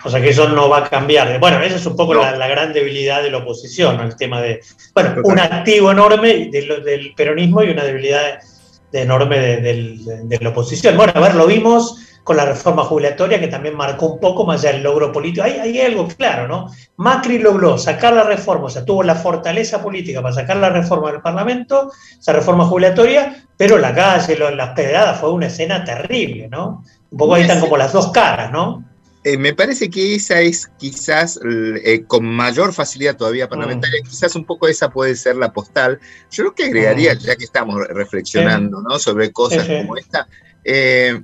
O 0.04 0.10
sea 0.10 0.22
que 0.22 0.30
eso 0.30 0.48
no 0.50 0.70
va 0.70 0.80
a 0.80 0.90
cambiar. 0.90 1.40
Bueno, 1.40 1.62
esa 1.62 1.76
es 1.76 1.86
un 1.86 1.96
poco 1.96 2.14
la, 2.14 2.36
la 2.38 2.48
gran 2.48 2.72
debilidad 2.74 3.22
de 3.22 3.32
la 3.32 3.40
oposición, 3.40 3.98
¿no? 3.98 4.04
el 4.04 4.16
tema 4.16 4.42
de, 4.42 4.62
bueno, 4.94 5.16
un 5.24 5.40
activo 5.40 5.92
enorme 5.92 6.50
del 6.52 7.14
peronismo 7.16 7.64
y 7.64 7.70
una 7.72 7.84
debilidad 7.84 8.22
de- 8.92 9.02
enorme 9.02 9.40
de, 9.40 9.58
de- 9.62 10.22
de 10.24 10.40
la 10.42 10.50
oposición. 10.50 10.96
Bueno, 10.96 11.12
a 11.16 11.20
ver, 11.20 11.36
lo 11.36 11.48
vimos 11.48 11.98
con 12.24 12.38
la 12.38 12.46
reforma 12.46 12.84
jubilatoria 12.84 13.40
que 13.40 13.48
también 13.48 13.76
marcó 13.76 14.08
un 14.08 14.20
poco 14.20 14.46
más 14.46 14.62
allá 14.62 14.72
del 14.74 14.84
logro 14.84 15.12
político. 15.12 15.44
Hay, 15.44 15.54
hay 15.60 15.82
algo 15.82 16.08
claro, 16.08 16.48
¿no? 16.48 16.72
Macri 16.98 17.38
logró 17.40 17.78
sacar 17.78 18.14
la 18.14 18.24
reforma, 18.24 18.66
o 18.66 18.70
sea, 18.70 18.84
tuvo 18.86 19.04
la 19.04 19.14
fortaleza 19.16 19.82
política 19.84 20.22
para 20.22 20.34
sacar 20.34 20.58
la 20.58 20.70
reforma 20.70 21.12
del 21.12 21.22
Parlamento, 21.22 21.92
esa 22.20 22.34
reforma 22.34 22.66
jubilatoria, 22.66 23.46
pero 23.58 23.78
la 23.78 23.94
calle, 23.94 24.38
las 24.56 24.70
pedradas 24.70 25.20
fue 25.20 25.32
una 25.32 25.48
escena 25.48 25.84
terrible, 25.84 26.48
¿no? 26.48 26.84
Un 27.12 27.18
poco 27.18 27.36
ahí 27.36 27.44
están 27.44 27.60
como 27.60 27.78
las 27.78 27.94
dos 27.94 28.12
caras, 28.12 28.52
¿no? 28.52 28.84
Eh, 29.28 29.38
me 29.40 29.56
parece 29.56 29.90
que 29.90 30.14
esa 30.14 30.40
es 30.40 30.68
quizás 30.78 31.40
eh, 31.84 32.04
con 32.06 32.26
mayor 32.26 32.72
facilidad 32.74 33.18
todavía 33.18 33.50
parlamentaria, 33.50 34.00
quizás 34.08 34.36
un 34.36 34.46
poco 34.46 34.68
esa 34.68 34.92
puede 34.92 35.16
ser 35.16 35.36
la 35.36 35.52
postal. 35.52 36.00
Yo 36.30 36.44
lo 36.44 36.54
que 36.54 36.66
agregaría, 36.66 37.16
Mm. 37.16 37.18
ya 37.18 37.36
que 37.36 37.44
estamos 37.44 37.76
reflexionando 37.88 38.82
¿no? 38.82 39.00
sobre 39.00 39.32
cosas 39.32 39.68
como 39.68 39.98
esta, 39.98 40.28
eh, 40.64 41.20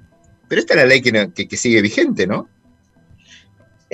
pero 0.47 0.59
esta 0.61 0.73
es 0.73 0.79
la 0.79 0.85
ley 0.87 0.99
que, 1.01 1.29
que- 1.33 1.47
que 1.47 1.57
sigue 1.57 1.79
vigente, 1.81 2.25
¿no? 2.25 2.49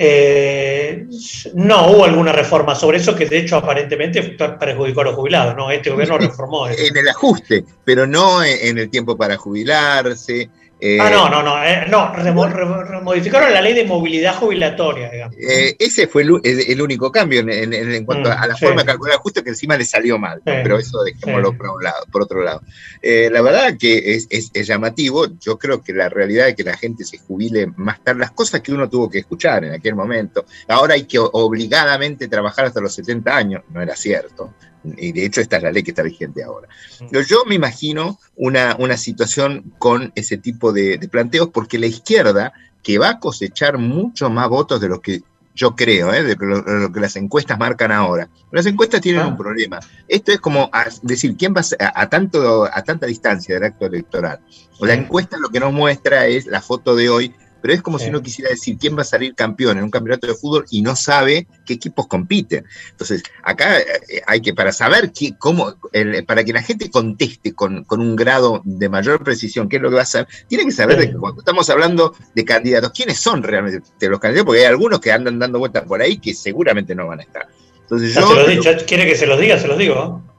Eh, 0.00 1.06
no 1.54 1.90
hubo 1.90 2.04
alguna 2.04 2.32
reforma 2.32 2.74
sobre 2.76 2.98
eso 2.98 3.16
que 3.16 3.26
de 3.26 3.38
hecho 3.40 3.56
aparentemente 3.56 4.22
perjudicó 4.58 5.00
a 5.00 5.04
los 5.04 5.16
jubilados, 5.16 5.56
¿no? 5.56 5.70
Este 5.72 5.90
gobierno 5.90 6.16
reformó 6.18 6.68
eso. 6.68 6.80
En 6.82 6.96
el 6.96 7.08
ajuste, 7.08 7.64
pero 7.84 8.06
no 8.06 8.42
en 8.44 8.78
el 8.78 8.88
tiempo 8.90 9.16
para 9.16 9.36
jubilarse. 9.36 10.48
Eh, 10.80 10.98
Ah, 11.00 11.10
no, 11.10 11.28
no, 11.28 11.42
no, 11.42 11.62
eh, 11.64 11.86
no, 11.88 12.12
remo- 12.14 12.48
re- 12.48 12.84
re- 12.84 13.00
modificaron 13.00 13.52
la 13.52 13.60
ley 13.60 13.74
de 13.74 13.84
movilidad 13.84 14.34
jubilatoria, 14.36 15.10
digamos. 15.10 15.36
Eh, 15.38 15.74
ese 15.78 16.06
fue 16.06 16.22
el, 16.22 16.80
único 16.82 17.10
cambio 17.10 17.40
en, 17.40 17.50
en- 17.50 17.72
en 17.74 18.04
cuanto 18.04 18.28
Mm, 18.28 18.32
a 18.32 18.46
la 18.46 18.54
sí. 18.54 18.64
forma 18.64 18.82
de 18.82 18.86
calcular 18.86 19.16
justo 19.18 19.42
que 19.42 19.50
encima 19.50 19.76
le 19.76 19.84
salió 19.84 20.18
mal, 20.18 20.40
pero 20.44 20.78
eso 20.78 21.02
dejémoslo 21.02 21.50
sí. 21.50 21.56
por, 21.56 21.68
un 21.70 21.82
lado, 21.82 22.04
por 22.12 22.22
otro 22.22 22.42
lado. 22.42 22.62
La 23.02 23.42
verdad 23.42 23.76
que 23.78 24.14
es, 24.14 24.26
es- 24.30 24.50
es 24.54 24.66
llamativo, 24.66 25.26
yo 25.40 25.58
creo 25.58 25.82
que 25.82 25.92
la 25.92 26.08
realidad 26.08 26.46
de 26.46 26.54
que 26.54 26.62
la 26.64 26.76
gente 26.76 27.04
se 27.04 27.18
jubile 27.18 27.68
más 27.76 28.02
tarde, 28.04 28.20
las 28.20 28.30
cosas 28.32 28.60
que 28.60 28.72
uno 28.72 28.88
tuvo 28.88 29.10
que 29.10 29.18
escuchar 29.18 29.64
en 29.64 29.72
aquel 29.72 29.94
momento, 29.94 30.44
ahora 30.68 30.94
hay 30.94 31.04
que 31.04 31.18
obligadamente 31.18 32.28
trabajar 32.28 32.66
hasta 32.66 32.80
los 32.80 32.94
70 32.94 33.36
años, 33.36 33.62
no 33.70 33.82
era 33.82 33.94
cierto. 33.96 34.54
Y 34.96 35.12
de 35.12 35.24
hecho 35.26 35.40
esta 35.40 35.56
es 35.58 35.62
la 35.62 35.70
ley 35.72 35.82
que 35.82 35.90
está 35.90 36.02
vigente 36.02 36.42
ahora. 36.42 36.68
Pero 37.10 37.22
yo 37.24 37.44
me 37.46 37.54
imagino 37.54 38.18
una, 38.36 38.76
una 38.78 38.96
situación 38.96 39.72
con 39.78 40.12
ese 40.14 40.36
tipo 40.38 40.72
de, 40.72 40.98
de 40.98 41.08
planteos 41.08 41.48
porque 41.52 41.78
la 41.78 41.86
izquierda, 41.86 42.52
que 42.82 42.98
va 42.98 43.10
a 43.10 43.18
cosechar 43.20 43.76
mucho 43.78 44.30
más 44.30 44.48
votos 44.48 44.80
de 44.80 44.88
los 44.88 45.00
que 45.00 45.22
yo 45.54 45.74
creo, 45.74 46.14
¿eh? 46.14 46.22
de 46.22 46.36
lo, 46.38 46.92
que 46.92 47.00
las 47.00 47.16
encuestas 47.16 47.58
marcan 47.58 47.90
ahora. 47.90 48.28
Las 48.52 48.64
encuestas 48.66 49.00
tienen 49.00 49.26
un 49.26 49.36
problema. 49.36 49.80
Esto 50.06 50.30
es 50.30 50.38
como 50.38 50.70
a- 50.72 50.86
decir, 51.02 51.36
¿quién 51.36 51.52
va 51.52 51.60
a, 51.60 51.64
ser- 51.64 51.82
a, 51.82 52.00
a 52.02 52.08
tanto, 52.08 52.64
a 52.72 52.82
tanta 52.84 53.06
distancia 53.06 53.56
del 53.56 53.64
acto 53.64 53.86
electoral? 53.86 54.38
La 54.80 54.94
encuesta 54.94 55.36
lo 55.36 55.48
que 55.48 55.58
nos 55.58 55.72
muestra 55.72 56.26
es 56.28 56.46
la 56.46 56.60
foto 56.60 56.94
de 56.94 57.08
hoy, 57.10 57.34
pero 57.60 57.74
es 57.74 57.82
como 57.82 57.98
si 57.98 58.08
uno 58.08 58.22
quisiera 58.22 58.50
decir 58.50 58.76
quién 58.78 58.96
va 58.96 59.02
a 59.02 59.04
salir 59.04 59.34
campeón 59.34 59.78
en 59.78 59.84
un 59.84 59.90
campeonato 59.90 60.26
de 60.26 60.34
fútbol 60.34 60.64
y 60.70 60.82
no 60.82 60.94
sabe 60.96 61.46
qué 61.66 61.74
equipos 61.74 62.06
compiten. 62.06 62.64
Entonces, 62.90 63.22
acá 63.42 63.78
eh, 63.78 63.84
hay 64.26 64.40
que, 64.40 64.54
para 64.54 64.72
saber 64.72 65.12
qué, 65.12 65.34
cómo, 65.38 65.74
el- 65.92 66.24
para 66.24 66.44
que 66.44 66.52
la 66.52 66.62
gente 66.62 66.90
conteste 66.90 67.52
con, 67.54 67.84
con 67.84 68.00
un 68.00 68.16
grado 68.16 68.62
de 68.64 68.88
mayor 68.88 69.22
precisión 69.24 69.68
qué 69.68 69.76
es 69.76 69.82
lo 69.82 69.88
que 69.90 69.94
va 69.96 70.00
a 70.00 70.04
hacer, 70.04 70.26
tiene 70.46 70.64
que 70.64 70.72
saber 70.72 70.98
de 70.98 71.10
que 71.10 71.16
cuando 71.16 71.40
estamos 71.40 71.68
hablando 71.70 72.14
de 72.34 72.44
candidatos, 72.44 72.92
quiénes 72.92 73.18
son 73.18 73.42
realmente 73.42 74.08
los 74.08 74.20
candidatos, 74.20 74.46
porque 74.46 74.60
hay 74.60 74.66
algunos 74.66 75.00
que 75.00 75.12
andan 75.12 75.38
dando 75.38 75.58
vueltas 75.58 75.84
por 75.84 76.00
ahí 76.00 76.18
que 76.18 76.34
seguramente 76.34 76.94
no 76.94 77.06
van 77.06 77.20
a 77.20 77.22
estar. 77.22 77.46
Entonces 77.80 78.14
yo, 78.14 78.20
se 78.28 78.54
los 78.56 78.64
ya 78.64 78.76
quiere 78.84 79.06
que 79.06 79.16
se 79.16 79.26
los 79.26 79.40
diga, 79.40 79.58
se 79.58 79.66
los 79.66 79.78
digo. 79.78 79.94
¿no? 79.94 80.34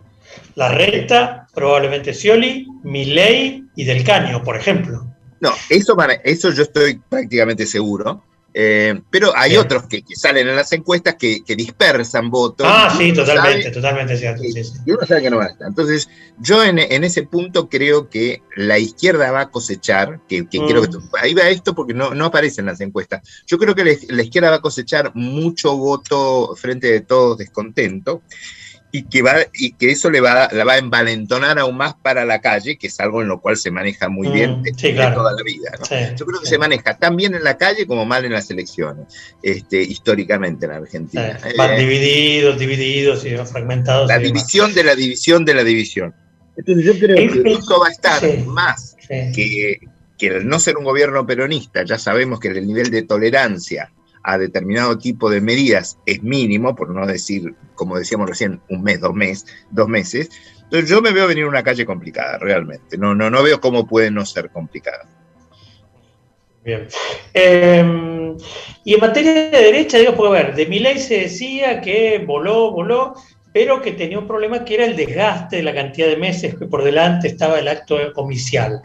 La 0.56 0.70
recta, 0.70 1.48
probablemente 1.54 2.14
Scioli, 2.14 2.68
Milei 2.84 3.64
y 3.76 3.86
Del 3.86 4.04
Caño, 4.04 4.44
por 4.44 4.56
ejemplo. 4.58 5.09
No, 5.42 5.52
eso, 5.70 5.96
van 5.96 6.12
a- 6.12 6.14
eso 6.24 6.52
yo 6.52 6.64
estoy 6.64 7.00
prácticamente 7.10 7.66
seguro. 7.66 8.24
Eh, 8.52 9.00
pero 9.12 9.32
hay 9.38 9.56
otros 9.58 9.84
que, 9.86 10.02
que 10.02 10.16
salen 10.16 10.48
en 10.48 10.56
las 10.56 10.72
encuestas 10.74 11.16
que, 11.20 11.44
que 11.46 11.56
dispersan 11.56 12.32
votos. 12.32 12.66
Ah, 12.68 12.92
y 12.96 12.98
sí, 12.98 13.14
totalmente, 13.14 13.62
sabe- 13.62 13.72
totalmente 13.76 14.18
cierto. 14.18 14.42
sí, 14.42 14.52
sí. 14.52 14.74
y 14.88 14.92
uno 14.92 15.06
sabe 15.06 15.22
que 15.22 15.30
no 15.30 15.38
van 15.38 15.48
a 15.50 15.52
estar. 15.52 15.68
Entonces, 15.68 16.10
yo 16.40 16.64
en, 16.64 16.80
en 16.80 17.04
ese 17.04 17.22
punto 17.24 17.70
creo 17.70 18.10
que 18.10 18.42
la 18.56 18.80
izquierda 18.80 19.32
va 19.32 19.42
a 19.42 19.52
cosechar, 19.52 20.22
que, 20.28 20.48
que 20.50 20.60
Mm. 20.60 20.68
creo 20.68 20.82
que 20.82 20.90
ahí 21.22 21.36
va 21.36 21.48
esto 21.48 21.76
porque 21.76 21.94
no, 21.94 22.16
no 22.16 22.26
aparece 22.26 22.62
en 22.62 22.66
las 22.66 22.82
encuestas. 22.82 23.22
Yo 23.46 23.60
creo 23.60 23.76
que 23.76 23.86
la, 23.86 23.92
la 24.10 24.24
izquierda 24.24 24.50
va 24.50 24.56
a 24.58 24.62
cosechar 24.62 25.12
mucho 25.14 25.78
voto 25.78 26.56
frente 26.56 26.88
de 26.92 27.02
todos 27.02 27.38
descontento 27.38 28.24
y 28.92 29.04
que 29.04 29.22
va 29.22 29.36
y 29.54 29.74
que 29.74 29.92
eso 29.92 30.10
le 30.10 30.20
va 30.20 30.50
la 30.52 30.64
va 30.64 30.74
a 30.74 30.78
envalentonar 30.80 31.60
aún 31.60 31.78
más 31.78 31.94
para 31.94 32.26
la 32.26 32.42
calle, 32.42 32.78
que 32.78 32.88
es 32.88 33.00
algo 33.00 33.22
en 33.22 33.28
lo 33.28 33.40
cual 33.40 33.56
se 33.58 33.70
maneja 33.70 34.10
muy 34.10 34.28
Mm, 34.30 34.34
bien 34.34 34.64
de, 34.64 34.74
sí, 34.74 34.88
de 34.88 34.94
claro. 34.96 35.18
toda 35.18 35.34
la 35.34 35.44
vida. 35.44 35.70
¿no? 35.80 35.86
Sí, 35.86 35.96
Yo 36.18 36.26
creo 36.26 36.40
que 36.42 36.48
se 36.48 36.58
maneja 36.58 36.98
tan 36.98 37.16
bien 37.16 37.36
en 37.36 37.44
la 37.44 37.56
calle 37.58 37.86
como 37.86 38.06
mal 38.06 38.26
en 38.26 38.32
las 38.34 38.50
elecciones, 38.50 39.06
este, 39.44 39.82
históricamente 39.82 40.66
en 40.66 40.72
Argentina. 40.72 41.38
Van 41.56 41.72
Eh, 41.74 41.80
divididos, 41.80 42.58
divididos 42.58 43.26
y 43.26 43.38
fragmentados. 43.38 44.08
la 44.08 44.20
y 44.20 44.24
división 44.24 44.74
de 44.74 44.84
la 44.84 44.96
división 44.96 45.46
de 45.46 45.54
la 45.54 45.64
división. 45.64 46.16
Entonces 46.58 46.84
yo 46.86 47.00
creo 47.00 47.16
que 47.16 47.52
eso 47.52 47.80
va 47.80 47.88
a 47.88 47.92
estar 47.92 48.20
sí, 48.22 48.44
más 48.48 48.96
que, 49.08 49.80
que 50.18 50.28
el 50.28 50.48
no 50.48 50.60
ser 50.60 50.78
un 50.78 50.84
gobierno 50.84 51.26
peronista. 51.28 51.84
Ya 51.86 51.98
sabemos 52.00 52.40
que 52.40 52.48
el 52.50 52.66
nivel 52.68 52.90
de 52.90 53.04
tolerancia 53.04 53.92
a 54.24 54.38
determinado 54.38 54.98
tipo 54.98 55.30
de 55.30 55.42
medidas 55.42 55.98
es 56.06 56.22
mínimo, 56.24 56.76
por 56.76 56.90
no 56.90 57.06
decir, 57.06 57.56
como 57.76 57.98
decíamos 57.98 58.30
recién, 58.30 58.62
un 58.70 58.84
mes, 58.84 59.00
dos 59.00 59.14
meses, 59.14 59.46
dos 59.72 59.88
meses. 59.88 60.30
Entonces 60.64 60.90
yo 60.90 61.02
me 61.02 61.12
veo 61.12 61.28
venir 61.28 61.46
una 61.46 61.64
calle 61.64 61.86
complicada, 61.86 62.38
realmente. 62.38 62.98
No, 62.98 63.16
no, 63.16 63.30
no 63.30 63.42
veo 63.42 63.60
cómo 63.60 63.88
puede 63.88 64.12
no 64.12 64.26
ser 64.26 64.50
complicada. 64.50 65.08
Bien. 66.64 66.88
Eh, 67.34 68.36
y 68.84 68.94
en 68.94 69.00
materia 69.00 69.34
de 69.34 69.50
derecha, 69.50 69.98
digo, 69.98 70.16
puedo 70.16 70.32
ver, 70.32 70.56
de 70.56 70.66
Milei 70.66 71.00
se 71.00 71.22
decía 71.22 71.82
que 71.82 72.24
voló, 72.26 72.72
voló, 72.72 73.16
pero 73.54 73.82
que 73.82 73.94
tenía 73.94 74.20
un 74.20 74.28
problema 74.28 74.64
que 74.64 74.76
era 74.76 74.86
el 74.86 74.96
desgaste 74.96 75.58
de 75.58 75.64
la 75.64 75.74
cantidad 75.74 76.08
de 76.08 76.18
meses 76.18 76.56
que 76.56 76.66
por 76.66 76.84
delante 76.84 77.28
estaba 77.28 77.60
el 77.60 77.68
acto 77.68 77.98
comicial. 78.14 78.82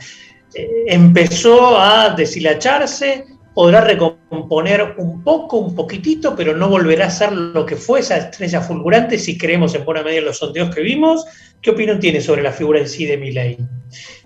Eh, 0.54 0.84
empezó 0.86 1.78
a 1.78 2.14
deshilacharse, 2.14 3.24
podrá 3.54 3.80
recomponer 3.80 4.94
un 4.98 5.22
poco, 5.22 5.58
un 5.58 5.74
poquitito, 5.74 6.34
pero 6.34 6.56
no 6.56 6.68
volverá 6.68 7.06
a 7.06 7.10
ser 7.10 7.32
lo 7.32 7.64
que 7.64 7.76
fue 7.76 8.00
esa 8.00 8.16
estrella 8.16 8.60
fulgurante 8.60 9.18
si 9.18 9.38
creemos 9.38 9.74
en 9.74 9.84
buena 9.84 10.02
medida 10.02 10.22
los 10.22 10.38
sondeos 10.38 10.74
que 10.74 10.80
vimos. 10.82 11.24
¿Qué 11.62 11.70
opinión 11.70 11.98
tiene 12.00 12.20
sobre 12.20 12.42
la 12.42 12.52
figura 12.52 12.80
en 12.80 12.88
sí 12.88 13.06
de 13.06 13.16
Milei? 13.16 13.56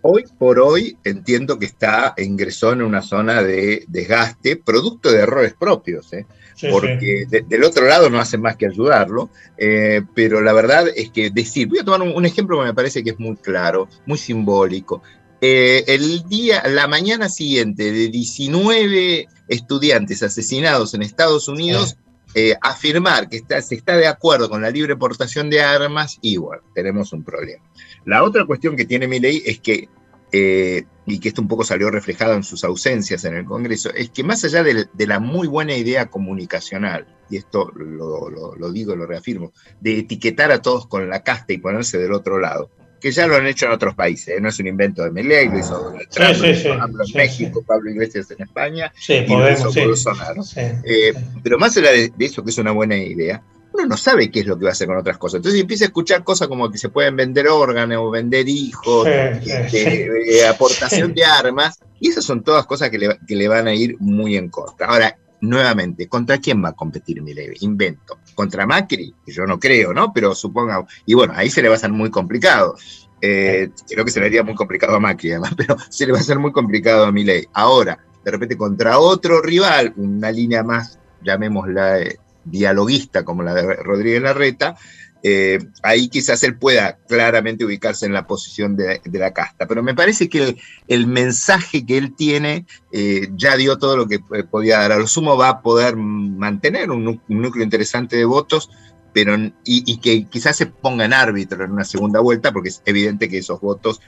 Hoy 0.03 0.24
por 0.39 0.59
hoy 0.59 0.97
entiendo 1.05 1.59
que 1.59 1.66
está 1.66 2.14
ingresó 2.16 2.72
en 2.72 2.83
una 2.83 3.03
zona 3.03 3.43
de 3.43 3.85
desgaste, 3.89 4.57
producto 4.57 5.12
de 5.12 5.20
errores 5.20 5.55
propios, 5.59 6.12
¿eh? 6.12 6.26
Sí, 6.55 6.66
porque 6.70 7.24
de- 7.29 7.43
del 7.43 7.62
otro 7.62 7.87
lado 7.87 8.11
no 8.11 8.18
hacen 8.18 8.41
más 8.41 8.57
que 8.57 8.66
ayudarlo, 8.66 9.31
eh, 9.57 10.03
pero 10.14 10.41
la 10.41 10.53
verdad 10.53 10.87
es 10.97 11.11
que 11.11 11.31
decir, 11.31 11.68
voy 11.68 11.79
a 11.79 11.85
tomar 11.85 12.03
un, 12.03 12.09
un 12.16 12.24
ejemplo 12.26 12.59
que 12.59 12.64
me 12.64 12.74
parece 12.74 13.05
que 13.05 13.11
es 13.11 13.20
muy 13.20 13.37
claro, 13.37 13.89
muy 14.07 14.18
simbólico. 14.18 15.03
Eh, 15.41 15.84
el 15.86 16.28
día, 16.28 16.62
la 16.68 16.89
mañana 16.89 17.28
siguiente 17.28 17.93
de 17.93 18.09
19 18.09 19.28
estudiantes 19.49 20.22
asesinados 20.22 20.95
en 20.95 21.03
Estados 21.03 21.49
Unidos, 21.49 21.97
eh, 22.34 22.55
afirmar 22.61 23.28
que 23.28 23.36
está- 23.39 23.62
se 23.62 23.74
está 23.76 23.97
de 23.97 24.07
acuerdo 24.07 24.51
con 24.51 24.61
la 24.62 24.70
libre 24.70 24.97
portación 24.97 25.49
de 25.49 25.61
armas, 25.62 26.18
igual, 26.22 26.61
tenemos 26.74 27.12
un 27.12 27.22
problema. 27.24 27.64
La 28.05 28.22
otra 28.24 28.45
cuestión 28.47 28.76
que 28.76 28.84
tiene 28.84 29.07
mi 29.09 29.20
ley 29.20 29.43
es 29.47 29.61
que 29.61 29.89
eh, 30.30 30.84
y 31.07 31.20
que 31.20 31.28
esto 31.30 31.41
un 31.41 31.49
poco 31.49 31.64
salió 31.64 31.91
reflejado 31.91 32.34
en 32.34 32.43
sus 32.43 32.62
ausencias 32.62 33.24
en 33.24 33.34
el 33.34 33.47
Congreso, 33.47 33.89
es 33.95 34.11
que 34.11 34.22
más 34.22 34.45
allá 34.45 34.62
de, 34.62 34.84
de 34.93 35.07
la 35.07 35.20
muy 35.20 35.49
buena 35.49 35.74
idea 35.74 36.11
comunicacional, 36.11 37.07
y 37.30 37.39
esto 37.39 37.72
lo, 37.74 38.28
lo- 38.28 38.55
lo 38.55 38.70
digo, 38.70 38.95
lo 38.95 39.07
reafirmo, 39.07 39.53
de 39.80 40.01
etiquetar 40.01 40.53
a 40.53 40.61
todos 40.61 40.86
con 40.86 41.09
la 41.09 41.22
casta 41.22 41.55
y 41.55 41.59
ponerse 41.59 41.97
del 41.97 42.12
otro 42.12 42.39
lado, 42.39 42.68
que 43.01 43.12
ya 43.12 43.26
lo 43.26 43.36
han 43.36 43.46
hecho 43.46 43.66
en 43.66 43.72
otros 43.72 43.94
países, 43.94 44.36
¿eh? 44.36 44.40
no 44.40 44.49
es 44.49 44.59
un 44.59 44.66
invento 44.66 45.03
de 45.05 45.11
Milei, 45.11 45.49
lo 45.49 45.59
hizo 45.59 45.78
Donald 45.78 46.09
Trump, 46.09 46.34
sí, 46.34 46.40
lo 46.40 46.51
hizo 46.51 47.05
sí, 47.05 47.12
en 47.12 47.16
México, 47.16 47.64
Pablo 47.66 47.90
Iglesias 47.90 48.30
en 48.30 48.42
España, 48.42 48.92
y 49.09 49.20
lo 49.20 49.26
podemos, 49.26 49.61
hizo 49.61 49.72
sí. 49.72 49.80
Bolsonaro. 49.80 50.42
Sí. 50.42 50.61
Eh, 50.84 51.14
pero 51.42 51.59
más 51.59 51.76
allá 51.76 51.92
de, 51.92 52.12
de 52.16 52.24
eso, 52.24 52.42
que 52.42 52.51
es 52.51 52.59
una 52.59 52.72
buena 52.72 52.96
idea, 52.96 53.42
uno 53.72 53.86
no 53.86 53.96
sabe 53.96 54.30
qué 54.30 54.40
es 54.40 54.46
lo 54.46 54.59
que 54.59 54.64
va 54.64 54.70
a 54.70 54.72
hacer 54.72 54.86
con 54.86 54.96
otras 54.96 55.18
cosas. 55.18 55.38
Entonces 55.38 55.61
empieza 55.61 55.84
a 55.84 55.88
escuchar 55.88 56.24
cosas 56.24 56.49
como 56.49 56.70
que 56.70 56.78
se 56.78 56.88
pueden 56.88 57.16
vender 57.16 57.49
órganos, 57.49 57.99
o 58.01 58.11
vender 58.11 58.49
hijos, 58.49 59.07
este, 59.07 60.40
eh, 60.40 60.46
aportación 60.46 61.14
de 61.14 61.24
armas, 61.24 61.78
y 62.01 62.09
esas 62.09 62.24
son 62.24 62.42
todas 62.42 62.66
cosas 62.66 62.90
que 62.90 62.99
le, 62.99 63.18
que 63.26 63.36
le 63.36 63.49
van 63.49 63.68
a 63.68 63.74
ir 63.74 63.96
muy 64.01 64.36
en 64.36 64.49
contra. 64.49 64.86
Ahora, 64.88 65.16
nuevamente, 65.41 66.09
¿contra 66.09 66.39
quién 66.39 66.62
va 66.64 66.70
a 66.70 66.72
competir 66.72 67.22
Milei? 67.22 67.57
Invento. 67.61 68.18
¿Contra 68.34 68.66
Macri? 68.66 69.14
Yo 69.26 69.47
no 69.47 69.59
creo, 69.59 69.93
¿no? 69.93 70.12
Pero 70.12 70.34
suponga, 70.34 70.84
y 71.07 71.14
bueno, 71.14 71.32
ahí 71.36 71.51
se 71.51 71.62
le 71.62 71.68
va 71.68 71.74
a 71.74 71.78
hacer 71.78 71.93
muy 71.93 72.11
complicado. 72.11 72.76
Eh, 73.20 73.70
creo 73.89 74.05
que 74.05 74.11
se 74.11 74.20
le 74.20 74.26
haría 74.26 74.43
muy 74.43 74.55
complicado 74.55 74.97
a 74.97 75.01
Macri, 75.01 75.32
además, 75.32 75.55
pero 75.57 75.76
se 75.89 76.07
le 76.07 76.12
va 76.12 76.18
a 76.18 76.20
hacer 76.20 76.39
muy 76.39 76.53
complicado 76.53 77.05
a 77.05 77.12
Milei. 77.12 77.47
Ahora, 77.53 77.99
de 78.24 78.30
repente 78.30 78.57
contra 78.57 78.99
otro 78.99 79.41
rival, 79.43 79.93
una 79.97 80.30
línea 80.30 80.62
más, 80.62 80.99
llamémosla 81.22 82.01
eh, 82.01 82.18
dialoguista 82.45 83.24
como 83.24 83.43
la 83.43 83.55
de 83.55 83.74
Rodríguez 83.76 84.22
Larreta, 84.22 84.76
eh, 85.22 85.58
ahí 85.82 86.08
quizás 86.08 86.42
él 86.44 86.56
pueda 86.56 86.98
claramente 87.08 87.64
ubicarse 87.64 88.06
en 88.06 88.12
la 88.12 88.26
posición 88.26 88.76
de, 88.76 89.00
de 89.04 89.18
la 89.18 89.32
casta. 89.32 89.66
Pero 89.66 89.82
me 89.82 89.94
parece 89.94 90.28
que 90.28 90.42
el, 90.44 90.60
el 90.86 91.06
mensaje 91.06 91.84
que 91.84 91.98
él 91.98 92.14
tiene 92.16 92.66
eh, 92.92 93.28
ya 93.36 93.56
dio 93.56 93.78
todo 93.78 93.96
lo 93.96 94.06
que 94.06 94.16
eh, 94.16 94.44
podía 94.48 94.78
dar. 94.78 94.92
A 94.92 94.96
lo 94.98 95.06
sumo 95.06 95.36
va 95.36 95.48
a 95.48 95.62
poder 95.62 95.96
mantener 95.96 96.90
un, 96.90 97.20
núcleo 97.28 97.64
interesante 97.64 98.16
de 98.16 98.24
votos, 98.24 98.70
pero 99.12 99.36
y, 99.36 99.52
y 99.64 99.98
que 100.00 100.26
quizás 100.28 100.56
se 100.56 100.66
ponga 100.66 101.04
en 101.04 101.12
árbitro 101.12 101.64
en 101.64 101.72
una 101.72 101.84
segunda 101.84 102.20
vuelta, 102.20 102.52
porque 102.52 102.68
es 102.68 102.82
evidente 102.84 103.28
que 103.28 103.38
esos 103.38 103.60
votos 103.60 104.00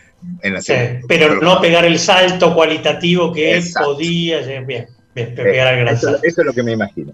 en 0.43 0.55
la 0.55 0.61
Sí, 0.61 0.73
segunda 0.75 1.01
pero 1.09 1.41
no 1.41 1.61
pegar 1.61 1.85
el 1.85 1.99
salto 1.99 2.55
cualitativo 2.55 3.33
que 3.33 3.57
él 3.57 3.65
podía. 3.75 4.45
sí, 4.45 4.51
Bien, 4.67 4.87
bien, 5.15 5.35
pegar 5.35 5.67
al 5.69 5.81
gran 5.81 5.95
eso, 5.95 6.07
salto. 6.07 6.21
eso 6.23 6.41
es 6.43 6.47
lo 6.47 6.53
que 6.53 6.63
me 6.63 6.73
imagino. 6.73 7.13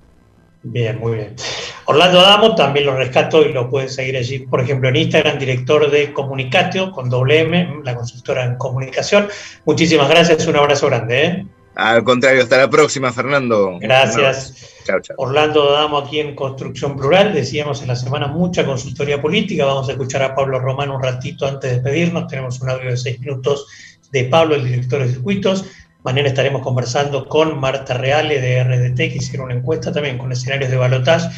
Bien, 0.63 0.99
muy 0.99 1.15
bien. 1.15 1.37
Orlando 1.85 2.21
Adamo 2.21 2.55
también 2.55 2.87
lo 2.87 2.97
rescato 2.97 3.43
y 3.43 3.53
lo 3.53 3.71
pueden 3.71 3.89
seguir 3.89 4.17
allí, 4.17 4.41
por 4.41 4.61
ejemplo, 4.61 4.89
en 4.89 4.97
Instagram, 4.97 5.39
director 5.39 5.89
de 5.91 6.13
Comunicatio, 6.13 6.91
con 6.91 7.09
doble 7.09 7.41
M, 7.41 7.81
la 7.85 7.95
consultora 7.95 8.45
en 8.45 8.57
comunicación. 8.57 9.29
Muchísimas 9.65 10.09
gracias, 10.09 10.47
un 10.47 10.57
abrazo 10.57 10.87
grande. 10.87 11.25
¿eh? 11.25 11.47
Al 11.77 12.03
contrario, 12.03 12.43
hasta 12.43 12.57
la 12.57 12.71
próxima, 12.71 13.13
Fernando. 13.13 13.79
Gracias. 13.81 14.75
Chao, 14.85 15.01
chao. 15.01 15.15
Orlando 15.19 15.77
Adamo 15.77 15.99
aquí 15.99 16.21
en 16.21 16.35
Construcción 16.35 16.97
Plural, 16.97 17.35
decíamos 17.35 17.83
en 17.83 17.89
la 17.89 17.97
semana 17.97 18.27
mucha 18.27 18.65
consultoría 18.65 19.21
política, 19.21 19.67
vamos 19.67 19.89
a 19.89 19.93
escuchar 19.93 20.23
a 20.23 20.35
Pablo 20.35 20.59
Román 20.59 20.91
un 20.91 21.03
ratito 21.03 21.47
antes 21.47 21.71
de 21.71 21.77
despedirnos, 21.77 22.29
tenemos 22.29 22.61
un 22.61 22.71
audio 22.71 22.91
de 22.91 22.97
seis 22.97 23.21
minutos 23.21 23.67
de 24.11 24.25
Pablo, 24.25 24.55
el 24.55 24.65
director 24.65 25.03
de 25.03 25.11
circuitos, 25.11 25.67
mañana 26.07 26.29
estaremos 26.29 26.63
conversando 26.63 27.29
con 27.29 27.59
Marta 27.59 27.95
Reale 27.95 28.41
de 28.41 28.63
RDT, 28.63 28.97
que 28.97 29.17
hicieron 29.17 29.47
una 29.47 29.57
encuesta 29.57 29.91
también 29.91 30.19
con 30.19 30.31
escenarios 30.31 30.71
de 30.71 30.77
balotaje 30.77 31.29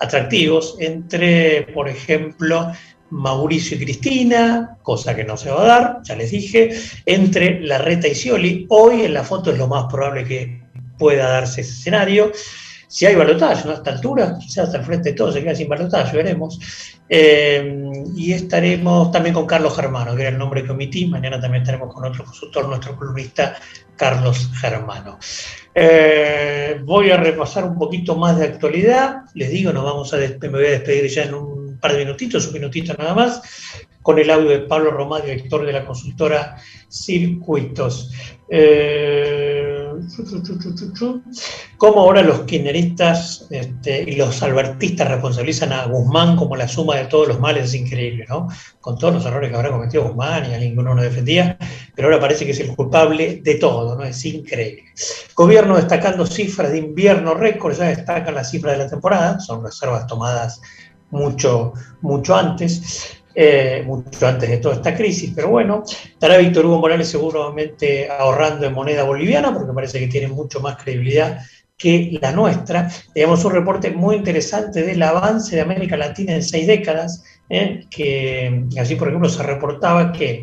atractivos 0.00 0.76
entre, 0.80 1.62
por 1.72 1.88
ejemplo, 1.88 2.70
Mauricio 3.08 3.78
y 3.78 3.80
Cristina, 3.80 4.76
cosa 4.82 5.16
que 5.16 5.24
no 5.24 5.38
se 5.38 5.50
va 5.50 5.62
a 5.62 5.66
dar, 5.66 5.98
ya 6.02 6.14
les 6.14 6.30
dije, 6.30 6.78
entre 7.06 7.58
Larreta 7.62 8.06
y 8.06 8.14
Scioli. 8.14 8.66
Hoy 8.68 9.06
en 9.06 9.14
la 9.14 9.24
foto 9.24 9.50
es 9.50 9.56
lo 9.56 9.66
más 9.66 9.86
probable 9.90 10.24
que 10.24 10.60
pueda 10.98 11.30
darse 11.30 11.62
ese 11.62 11.72
escenario. 11.72 12.30
Si 12.86 13.06
hay 13.06 13.14
balotaje 13.14 13.64
¿no? 13.64 13.70
a 13.70 13.76
esta 13.76 13.92
altura, 13.92 14.36
quizás 14.38 14.66
hasta 14.66 14.82
frente 14.82 15.12
de 15.12 15.16
todos 15.16 15.32
se 15.32 15.42
queda 15.42 15.54
sin 15.54 15.70
balotaje, 15.70 16.14
veremos. 16.14 16.58
Eh, 17.08 17.90
y 18.14 18.32
estaremos 18.32 19.10
también 19.10 19.34
con 19.34 19.46
Carlos 19.46 19.74
Germano, 19.74 20.14
que 20.14 20.22
era 20.22 20.30
el 20.30 20.38
nombre 20.38 20.62
que 20.62 20.72
omití. 20.72 21.06
Mañana 21.06 21.40
también 21.40 21.62
estaremos 21.62 21.92
con 21.92 22.04
otro 22.04 22.24
consultor, 22.24 22.68
nuestro 22.68 22.96
columnista 22.96 23.56
Carlos 23.96 24.50
Germano. 24.60 25.18
Eh, 25.74 26.80
voy 26.84 27.10
a 27.10 27.16
repasar 27.16 27.64
un 27.64 27.78
poquito 27.78 28.16
más 28.16 28.38
de 28.38 28.44
actualidad. 28.44 29.22
Les 29.34 29.50
digo, 29.50 29.72
nos 29.72 29.84
vamos 29.84 30.12
a 30.12 30.16
me 30.16 30.48
voy 30.48 30.66
a 30.66 30.70
despedir 30.70 31.08
ya 31.08 31.24
en 31.24 31.34
un 31.34 31.78
par 31.78 31.92
de 31.92 32.04
minutitos, 32.04 32.46
un 32.46 32.54
minutito 32.54 32.94
nada 32.98 33.14
más, 33.14 33.40
con 34.02 34.18
el 34.18 34.30
audio 34.30 34.50
de 34.50 34.60
Pablo 34.60 34.90
Román, 34.90 35.22
director 35.22 35.64
de 35.64 35.72
la 35.72 35.84
consultora 35.84 36.56
Circuitos. 36.88 38.12
Eh, 38.48 39.87
Cómo 41.76 42.00
ahora 42.00 42.22
los 42.22 42.40
kirchneristas 42.40 43.46
este, 43.50 44.02
y 44.02 44.16
los 44.16 44.42
albertistas 44.42 45.08
responsabilizan 45.08 45.72
a 45.72 45.86
Guzmán 45.86 46.36
como 46.36 46.56
la 46.56 46.68
suma 46.68 46.96
de 46.96 47.06
todos 47.06 47.28
los 47.28 47.40
males 47.40 47.66
es 47.66 47.74
increíble, 47.74 48.24
¿no? 48.28 48.48
Con 48.80 48.98
todos 48.98 49.14
los 49.14 49.26
errores 49.26 49.50
que 49.50 49.56
habrá 49.56 49.70
cometido 49.70 50.04
Guzmán 50.04 50.50
y 50.50 50.54
a 50.54 50.58
ninguno 50.58 50.94
lo 50.94 51.02
defendía, 51.02 51.56
pero 51.94 52.08
ahora 52.08 52.20
parece 52.20 52.44
que 52.44 52.52
es 52.52 52.60
el 52.60 52.74
culpable 52.74 53.40
de 53.42 53.54
todo, 53.56 53.96
¿no? 53.96 54.04
Es 54.04 54.24
increíble. 54.24 54.84
Gobierno 55.34 55.76
destacando 55.76 56.26
cifras 56.26 56.72
de 56.72 56.78
invierno 56.78 57.34
récord, 57.34 57.76
ya 57.76 57.84
destacan 57.84 58.34
las 58.34 58.50
cifras 58.50 58.76
de 58.76 58.84
la 58.84 58.90
temporada, 58.90 59.40
son 59.40 59.64
reservas 59.64 60.06
tomadas 60.06 60.60
mucho, 61.10 61.72
mucho 62.02 62.34
antes. 62.34 63.17
Eh, 63.40 63.84
mucho 63.86 64.26
antes 64.26 64.50
de 64.50 64.56
toda 64.56 64.74
esta 64.74 64.96
crisis, 64.96 65.30
pero 65.32 65.50
bueno, 65.50 65.84
estará 65.86 66.38
Víctor 66.38 66.66
Hugo 66.66 66.80
Morales 66.80 67.08
seguramente 67.08 68.10
ahorrando 68.10 68.66
en 68.66 68.72
moneda 68.72 69.04
boliviana, 69.04 69.54
porque 69.54 69.72
parece 69.72 70.00
que 70.00 70.08
tiene 70.08 70.26
mucho 70.26 70.58
más 70.58 70.76
credibilidad 70.82 71.38
que 71.76 72.18
la 72.20 72.32
nuestra. 72.32 72.90
Tenemos 73.14 73.44
un 73.44 73.52
reporte 73.52 73.92
muy 73.92 74.16
interesante 74.16 74.82
del 74.82 75.00
avance 75.04 75.54
de 75.54 75.62
América 75.62 75.96
Latina 75.96 76.34
en 76.34 76.42
seis 76.42 76.66
décadas, 76.66 77.22
¿eh? 77.48 77.84
que 77.88 78.64
allí, 78.76 78.96
por 78.96 79.06
ejemplo, 79.06 79.28
se 79.28 79.44
reportaba 79.44 80.10
que 80.10 80.42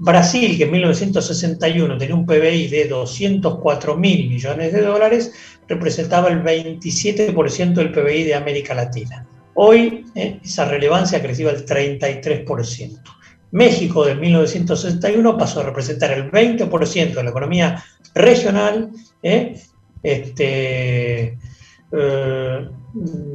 Brasil, 0.00 0.58
que 0.58 0.64
en 0.64 0.72
1961 0.72 1.98
tenía 1.98 2.16
un 2.16 2.26
PBI 2.26 2.66
de 2.66 2.88
204 2.88 3.96
mil 3.96 4.28
millones 4.28 4.72
de 4.72 4.80
dólares, 4.80 5.32
representaba 5.68 6.30
el 6.30 6.42
27% 6.42 7.74
del 7.74 7.92
PBI 7.92 8.24
de 8.24 8.34
América 8.34 8.74
Latina. 8.74 9.24
Hoy 9.60 10.06
eh, 10.14 10.38
esa 10.44 10.66
relevancia 10.66 11.18
ha 11.18 11.20
crecido 11.20 11.50
al 11.50 11.66
33%. 11.66 13.00
México 13.50 14.04
de 14.04 14.14
1961 14.14 15.36
pasó 15.36 15.58
a 15.58 15.64
representar 15.64 16.12
el 16.12 16.30
20% 16.30 17.14
de 17.14 17.22
la 17.24 17.30
economía 17.30 17.82
regional, 18.14 18.92
eh, 19.20 19.60
este, 20.00 21.38
eh, 21.90 22.68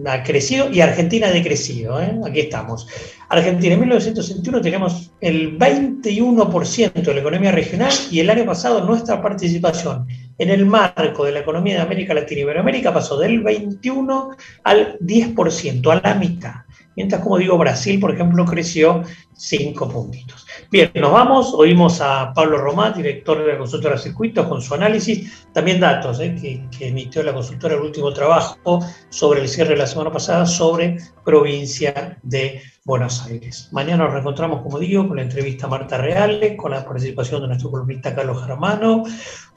ha 0.06 0.24
crecido 0.24 0.70
y 0.70 0.82
Argentina 0.82 1.28
ha 1.28 1.32
decrecido. 1.32 2.02
¿eh? 2.02 2.20
Aquí 2.26 2.42
estamos. 2.42 2.88
Argentina 3.30 3.74
en 3.74 3.80
1961 3.80 4.62
teníamos 4.62 5.12
el 5.22 5.58
21% 5.58 6.94
de 6.94 7.14
la 7.14 7.20
economía 7.20 7.52
regional 7.52 7.92
y 8.12 8.20
el 8.20 8.30
año 8.30 8.46
pasado 8.46 8.86
nuestra 8.86 9.22
participación 9.22 10.08
en 10.38 10.50
el 10.50 10.66
marco 10.66 11.26
de 11.26 11.32
la 11.32 11.40
economía 11.40 11.76
de 11.76 11.82
América 11.82 12.14
Latina 12.14 12.40
y 12.40 12.44
Iberoamérica 12.44 12.94
pasó 12.94 13.18
del 13.18 13.42
21 13.42 14.36
al 14.64 15.00
10%, 15.00 15.92
a 15.92 16.08
la 16.08 16.16
mitad. 16.16 16.54
Mientras, 16.96 17.22
como 17.22 17.38
digo, 17.38 17.58
Brasil, 17.58 18.00
por 18.00 18.14
ejemplo, 18.14 18.46
creció 18.46 19.04
5 19.36 19.90
puntitos. 19.90 20.46
Bien, 20.72 20.92
nos 20.96 21.12
vamos. 21.12 21.54
Oímos 21.54 22.02
a 22.02 22.34
Pablo 22.34 22.58
Román, 22.58 22.94
director 22.94 23.44
de 23.44 23.54
la 23.54 23.58
consultora 23.58 23.98
Circuitos, 23.98 24.48
con 24.48 24.62
su 24.62 24.74
análisis. 24.74 25.46
También 25.54 25.80
datos 25.80 26.20
eh, 26.20 26.36
que, 26.36 26.88
emitió 26.88 27.24
la 27.24 27.34
consultora 27.34 27.76
el 27.76 27.82
último 27.82 28.14
trabajo 28.14 28.80
sobre 29.10 29.42
el 29.42 29.50
cierre 29.50 29.72
de 29.72 29.78
la 29.78 29.88
semana 29.88 30.12
pasada 30.12 30.46
sobre 30.46 30.98
provincia 31.26 32.18
de 32.22 32.62
Buenos 32.86 33.26
Aires. 33.26 33.70
Mañana 33.72 34.04
nos 34.04 34.14
reencontramos, 34.14 34.62
como 34.62 34.80
digo, 34.80 35.08
con 35.08 35.18
la 35.18 35.24
entrevista 35.24 35.66
a 35.66 35.70
Marta 35.70 35.98
Reale, 35.98 36.56
con 36.56 36.72
la 36.72 36.86
participación 36.86 37.42
de 37.42 37.48
nuestro 37.48 37.72
columnista 37.72 38.14
Carlos 38.14 38.46
Germano, 38.46 39.04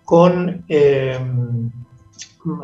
con 0.05 0.65
eh, 0.69 1.19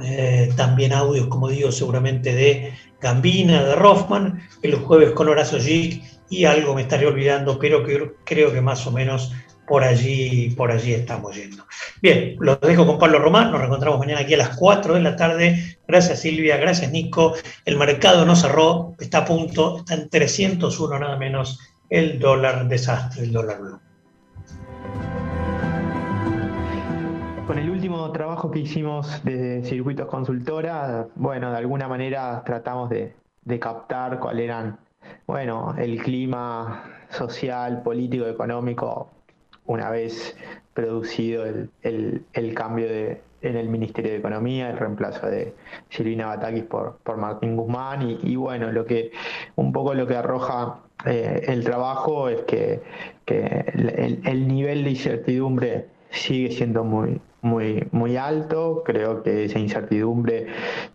eh, 0.05 0.53
también 0.57 0.93
audios, 0.93 1.27
como 1.27 1.49
digo, 1.49 1.73
seguramente 1.73 2.35
de 2.35 2.73
Gambina, 3.03 3.65
de 3.65 3.75
Rothman, 3.75 4.41
el 4.63 4.77
jueves 4.77 5.11
con 5.11 5.29
Horacio 5.29 5.59
Gic 5.59 6.03
y 6.31 6.45
algo 6.45 6.75
me 6.75 6.83
estaré 6.83 7.07
olvidando, 7.07 7.59
pero 7.59 7.85
creo 8.25 8.53
que 8.53 8.61
más 8.61 8.87
o 8.87 8.93
menos 8.93 9.33
por 9.67 9.85
allí, 9.85 10.51
por 10.51 10.71
allí 10.71 10.93
estamos 10.93 11.35
yendo. 11.37 11.65
Bien, 12.01 12.37
los 12.41 12.61
dejo 12.61 12.87
con 12.87 12.99
Pablo 12.99 13.19
Román, 13.19 13.51
nos 13.51 13.61
reencontramos 13.61 13.99
mañana 13.99 14.21
aquí 14.21 14.35
a 14.35 14.39
las 14.39 14.57
4 14.57 14.95
de 14.95 15.01
la 15.01 15.17
tarde. 15.17 15.79
Gracias 15.87 16.21
Silvia, 16.21 16.57
gracias 16.57 16.91
Nico. 16.91 17.35
El 17.65 17.77
mercado 17.77 18.25
no 18.25 18.37
cerró, 18.37 18.95
está 18.99 19.19
a 19.19 19.25
punto, 19.25 19.79
está 19.79 19.95
en 19.95 20.09
301 20.09 20.99
nada 20.99 21.17
menos 21.17 21.59
el 21.91 22.19
dólar 22.19 22.69
desastre, 22.69 23.25
el 23.25 23.33
dólar 23.33 23.61
blue. 23.61 23.81
Con 27.53 27.59
el 27.59 27.69
último 27.69 28.11
trabajo 28.13 28.51
que 28.51 28.61
hicimos 28.61 29.23
desde 29.25 29.63
Circuitos 29.65 30.07
Consultora, 30.07 31.09
bueno, 31.17 31.51
de 31.51 31.59
alguna 31.59 31.87
manera 31.87 32.43
tratamos 32.47 32.89
de, 32.89 33.15
captar 33.61 34.21
cuál 34.21 34.41
eran, 34.41 34.79
bueno, 35.27 35.75
el 35.77 36.03
clima 36.03 36.83
social, 37.11 37.83
político, 37.83 38.25
económico 38.25 39.11
una 39.67 39.91
vez 39.91 40.35
producido 40.73 41.45
el, 41.45 42.55
cambio 42.55 42.89
de, 42.89 43.21
en 43.43 43.57
el 43.59 43.69
Ministerio 43.69 44.13
de 44.13 44.17
Economía, 44.17 44.71
el 44.71 44.79
reemplazo 44.79 45.27
de 45.27 45.55
Silvina 45.91 46.29
Batakis 46.29 46.65
por, 46.65 47.01
por 47.03 47.19
Martín 47.19 47.55
Guzmán. 47.55 48.19
Y, 48.23 48.35
bueno, 48.35 48.73
lo 48.73 48.87
que 48.87 49.11
un 49.57 49.75
poco 49.75 49.93
lo 49.93 50.07
que 50.07 50.17
arroja 50.17 50.79
eh, 51.05 51.43
el 51.49 51.65
trabajo 51.65 52.31
es 52.31 52.45
que, 52.45 52.81
el 53.27 54.49
nivel 54.49 54.85
de 54.85 54.91
incertidumbre 54.91 55.93
sigue 56.13 56.51
siendo 56.51 56.85
muy, 56.85 57.21
muy, 57.41 57.89
muy 57.91 58.17
alto. 58.17 58.83
Creo 58.85 59.23
que 59.23 59.45
esa 59.45 59.59
incertidumbre 59.59 60.47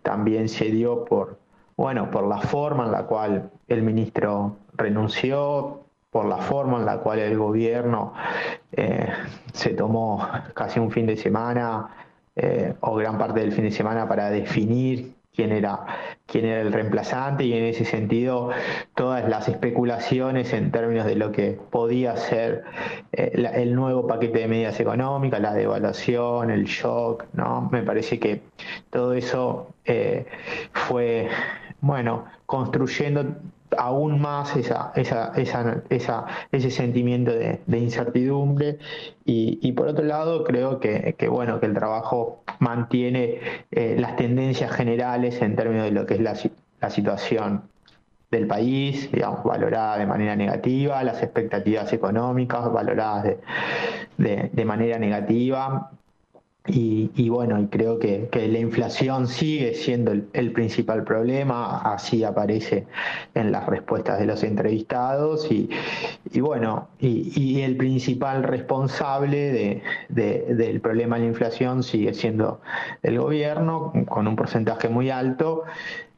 también 0.02 0.48
se 0.48 0.66
dio 0.66 1.04
por, 1.04 1.38
bueno, 1.76 2.10
por 2.10 2.26
la 2.26 2.38
forma 2.38 2.86
en 2.86 2.92
la 2.92 3.04
cual 3.06 3.50
el 3.68 3.82
ministro 3.82 4.56
renunció, 4.74 5.84
por 6.10 6.24
la 6.24 6.38
forma 6.38 6.78
en 6.78 6.86
la 6.86 6.98
cual 6.98 7.18
el 7.18 7.36
gobierno 7.36 8.14
eh, 8.72 9.08
se 9.52 9.70
tomó 9.70 10.26
casi 10.54 10.80
un 10.80 10.90
fin 10.90 11.06
de 11.06 11.16
semana 11.16 11.90
eh, 12.34 12.74
o 12.80 12.94
gran 12.94 13.18
parte 13.18 13.40
del 13.40 13.52
fin 13.52 13.64
de 13.64 13.70
semana 13.70 14.08
para 14.08 14.30
definir 14.30 15.17
quién 15.38 15.52
era 15.52 15.86
quién 16.26 16.46
era 16.46 16.62
el 16.62 16.72
reemplazante 16.72 17.44
y 17.44 17.52
en 17.52 17.64
ese 17.64 17.84
sentido 17.84 18.50
todas 18.96 19.28
las 19.28 19.48
especulaciones 19.48 20.52
en 20.52 20.72
términos 20.72 21.06
de 21.06 21.14
lo 21.14 21.30
que 21.30 21.56
podía 21.70 22.16
ser 22.16 22.64
eh, 23.12 23.30
el 23.54 23.72
nuevo 23.76 24.08
paquete 24.08 24.40
de 24.40 24.48
medidas 24.48 24.80
económicas, 24.80 25.40
la 25.40 25.54
devaluación, 25.54 26.50
el 26.50 26.64
shock, 26.64 27.24
¿no? 27.34 27.68
Me 27.70 27.84
parece 27.84 28.18
que 28.18 28.42
todo 28.90 29.14
eso 29.14 29.68
eh, 29.84 30.26
fue, 30.72 31.28
bueno, 31.80 32.24
construyendo 32.44 33.36
aún 33.76 34.20
más 34.20 34.56
esa, 34.56 34.92
esa, 34.96 35.32
esa, 35.36 35.82
esa- 35.90 36.26
ese 36.52 36.70
sentimiento 36.70 37.30
de, 37.32 37.60
de 37.66 37.78
incertidumbre 37.78 38.78
y, 39.24 39.58
y 39.62 39.72
por 39.72 39.88
otro 39.88 40.04
lado 40.04 40.44
creo 40.44 40.80
que, 40.80 41.14
que, 41.18 41.28
bueno 41.28 41.60
que 41.60 41.66
el 41.66 41.74
trabajo 41.74 42.42
mantiene 42.60 43.38
eh, 43.70 43.96
las 43.98 44.16
tendencias 44.16 44.70
generales 44.72 45.40
en 45.42 45.56
términos 45.56 45.84
de 45.84 45.90
lo 45.92 46.06
que 46.06 46.14
es 46.14 46.20
la, 46.20 46.34
la 46.80 46.90
situación 46.90 47.62
del 48.30 48.46
país, 48.46 49.10
digamos, 49.10 49.42
valorada 49.44 49.96
de 49.98 50.06
manera 50.06 50.36
negativa, 50.36 51.02
las 51.02 51.22
expectativas 51.22 51.92
económicas 51.92 52.70
valoradas 52.72 53.24
de, 53.24 53.38
de- 54.18 54.50
de 54.52 54.64
manera 54.64 54.98
negativa. 54.98 55.90
Y, 56.70 57.28
bueno, 57.30 57.58
y 57.60 57.66
creo 57.68 57.98
que, 57.98 58.28
que 58.30 58.46
la 58.46 58.58
inflación 58.58 59.26
sigue 59.26 59.72
siendo 59.74 60.12
el, 60.12 60.52
principal 60.52 61.02
problema, 61.04 61.78
así 61.80 62.24
aparece 62.24 62.86
en 63.34 63.52
las 63.52 63.64
respuestas 63.66 64.18
de 64.18 64.26
los 64.26 64.42
entrevistados. 64.42 65.50
Y, 65.50 65.70
y 66.30 66.40
bueno, 66.40 66.88
y, 67.00 67.60
el 67.62 67.76
principal 67.76 68.42
responsable 68.42 69.50
de- 69.52 69.82
de- 70.10 70.54
del 70.54 70.80
problema 70.80 71.16
de 71.16 71.22
la 71.22 71.28
inflación 71.28 71.82
sigue 71.82 72.12
siendo 72.14 72.60
el 73.02 73.18
gobierno, 73.18 73.92
con 74.08 74.28
un 74.28 74.36
porcentaje 74.36 74.88
muy 74.88 75.08
alto 75.10 75.64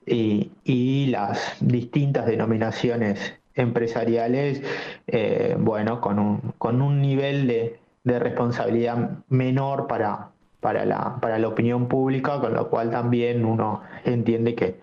y, 0.06 0.50
y 0.64 1.06
las 1.06 1.56
distintas 1.60 2.26
denominaciones 2.26 3.34
empresariales, 3.54 4.62
eh, 5.06 5.56
bueno, 5.58 6.00
con 6.00 6.18
un, 6.18 6.40
con 6.58 6.82
un 6.82 7.00
nivel 7.00 7.46
de, 7.46 7.78
de 8.04 8.18
responsabilidad 8.18 9.10
menor 9.28 9.86
para, 9.86 10.30
para, 10.60 10.84
la, 10.84 11.18
para 11.20 11.38
la 11.38 11.48
opinión 11.48 11.88
pública, 11.88 12.40
con 12.40 12.54
lo 12.54 12.68
cual 12.70 12.90
también 12.90 13.44
uno 13.44 13.82
entiende 14.04 14.54
que, 14.54 14.80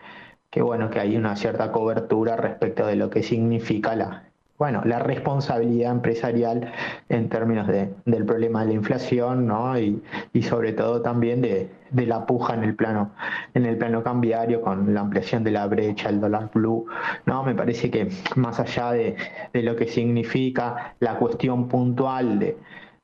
que, 0.50 0.62
bueno, 0.62 0.90
que 0.90 1.00
hay 1.00 1.16
una 1.18 1.36
cierta 1.36 1.72
cobertura 1.72 2.36
respecto 2.36 2.86
de 2.88 2.96
lo 2.96 3.10
que 3.10 3.24
significa 3.24 3.96
la, 3.96 4.24
bueno, 4.58 4.82
la 4.86 5.00
responsabilidad 5.00 5.92
empresarial 5.92 6.72
en 7.10 7.30
términos 7.30 7.68
de, 7.68 7.94
del 8.06 8.26
problema 8.26 8.62
de 8.62 8.68
la 8.70 8.74
inflación, 8.74 9.46
¿no? 9.46 9.78
Y, 9.80 10.02
y 10.34 10.42
sobre 10.42 10.74
todo 10.74 11.02
también 11.04 11.42
de, 11.42 11.70
de 11.92 12.06
la 12.08 12.26
puja 12.26 12.56
en 12.56 12.64
el 12.64 12.76
plano, 12.76 13.12
en 13.54 13.68
el 13.68 13.78
plano 13.78 14.02
cambiario 14.04 14.62
con 14.62 14.96
la 14.96 15.02
ampliación 15.02 15.44
de 15.44 15.52
la 15.52 15.68
brecha, 15.68 16.10
el 16.10 16.20
dólar 16.20 16.50
blue, 16.54 16.88
¿no? 17.28 17.44
Me 17.44 17.54
parece 17.54 17.92
que 17.92 18.10
más 18.36 18.60
allá 18.60 18.92
de, 18.94 19.16
de 19.54 19.62
lo 19.62 19.76
que 19.76 19.88
significa 19.88 20.96
la 21.00 21.18
cuestión 21.20 21.68
puntual 21.68 22.40
de, 22.40 22.58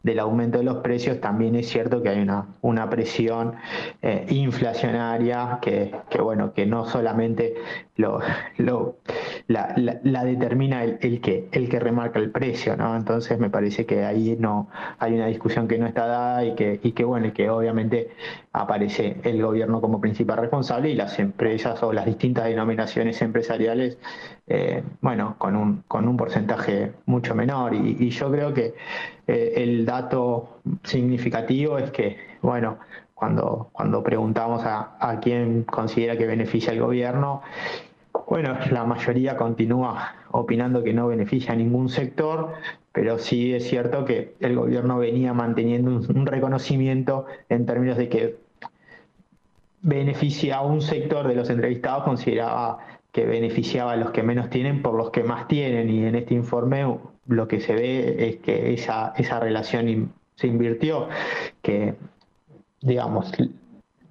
del 0.03 0.19
aumento 0.19 0.57
de 0.59 0.65
los 0.65 0.77
precios, 0.77 1.19
también 1.21 1.55
es 1.55 1.69
cierto 1.69 2.01
que 2.03 2.09
hay 2.09 2.21
una, 2.21 2.45
una 2.61 2.89
presión 2.89 3.55
eh, 4.01 4.25
inflacionaria 4.29 5.59
que, 5.61 5.95
que, 6.09 6.21
bueno, 6.21 6.53
que 6.53 6.65
no 6.65 6.85
solamente 6.85 7.55
lo, 7.95 8.19
lo- 8.57 8.97
la, 9.47 9.73
la- 10.03 10.23
determina 10.23 10.83
el, 10.83 10.97
el 11.01 11.21
que, 11.21 11.47
el 11.51 11.69
que 11.69 11.79
remarca 11.79 12.19
el 12.19 12.31
precio, 12.31 12.75
¿no? 12.77 12.95
Entonces 12.95 13.37
me 13.39 13.49
parece 13.49 13.85
que 13.85 14.03
ahí 14.05 14.35
no 14.39 14.69
hay 14.99 15.13
una 15.15 15.27
discusión 15.27 15.67
que 15.67 15.77
no 15.77 15.85
está 15.87 16.05
dada 16.07 16.45
y 16.45 16.55
que, 16.55 16.79
y 16.83 16.91
que 16.93 17.03
bueno, 17.03 17.27
y 17.27 17.31
que 17.31 17.49
obviamente 17.49 18.09
aparece 18.53 19.17
el 19.23 19.41
gobierno 19.41 19.81
como 19.81 19.99
principal 20.01 20.37
responsable 20.39 20.89
y 20.89 20.95
las 20.95 21.19
empresas 21.19 21.81
o 21.83 21.91
las 21.93 22.05
distintas 22.05 22.45
denominaciones 22.45 23.21
empresariales, 23.21 23.97
eh, 24.47 24.83
bueno, 25.01 25.35
con 25.37 25.55
un, 25.55 25.83
con 25.87 26.07
un 26.07 26.17
porcentaje 26.17 26.93
mucho 27.05 27.35
menor. 27.35 27.73
Y 27.75 28.09
yo 28.09 28.31
creo 28.31 28.53
que 28.53 28.73
eh, 29.27 29.53
el 29.57 29.85
dato 29.85 30.59
significativo 30.83 31.77
es 31.77 31.91
que, 31.91 32.17
bueno, 32.41 32.77
cuando, 33.13 33.69
cuando 33.71 34.03
preguntamos 34.03 34.63
a, 34.65 34.97
a 34.99 35.19
quién 35.19 35.63
considera 35.63 36.17
que 36.17 36.25
beneficia 36.25 36.73
el 36.73 36.81
gobierno, 36.81 37.41
bueno, 38.27 38.57
la 38.71 38.83
mayoría 38.83 39.37
continúa 39.37 40.15
opinando 40.31 40.83
que 40.83 40.93
no 40.93 41.07
beneficia 41.07 41.53
a 41.53 41.55
ningún 41.55 41.89
sector, 41.89 42.53
pero 42.91 43.17
sí 43.17 43.53
es 43.53 43.67
cierto 43.67 44.05
que 44.05 44.35
el 44.39 44.55
gobierno 44.55 44.97
venía 44.97 45.33
manteniendo 45.33 45.91
un, 45.91 46.17
un 46.17 46.25
reconocimiento 46.25 47.25
en 47.49 47.65
términos 47.65 47.97
de 47.97 48.09
que 48.09 48.35
beneficia 49.81 50.57
a 50.57 50.61
un 50.61 50.81
sector 50.81 51.27
de 51.27 51.35
los 51.35 51.49
entrevistados, 51.49 52.03
consideraba 52.03 52.79
que 53.11 53.25
beneficiaba 53.25 53.93
a 53.93 53.95
los 53.95 54.11
que 54.11 54.23
menos 54.23 54.49
tienen 54.49 54.81
por 54.81 54.95
los 54.95 55.11
que 55.11 55.23
más 55.23 55.47
tienen, 55.47 55.89
y 55.89 56.05
en 56.05 56.15
este 56.15 56.33
informe 56.33 56.85
lo 57.27 57.47
que 57.47 57.59
se 57.59 57.73
ve 57.73 58.29
es 58.29 58.37
que 58.37 58.73
esa, 58.73 59.13
esa 59.17 59.39
relación 59.39 60.13
se 60.35 60.47
invirtió, 60.47 61.09
que 61.61 61.95
digamos, 62.81 63.31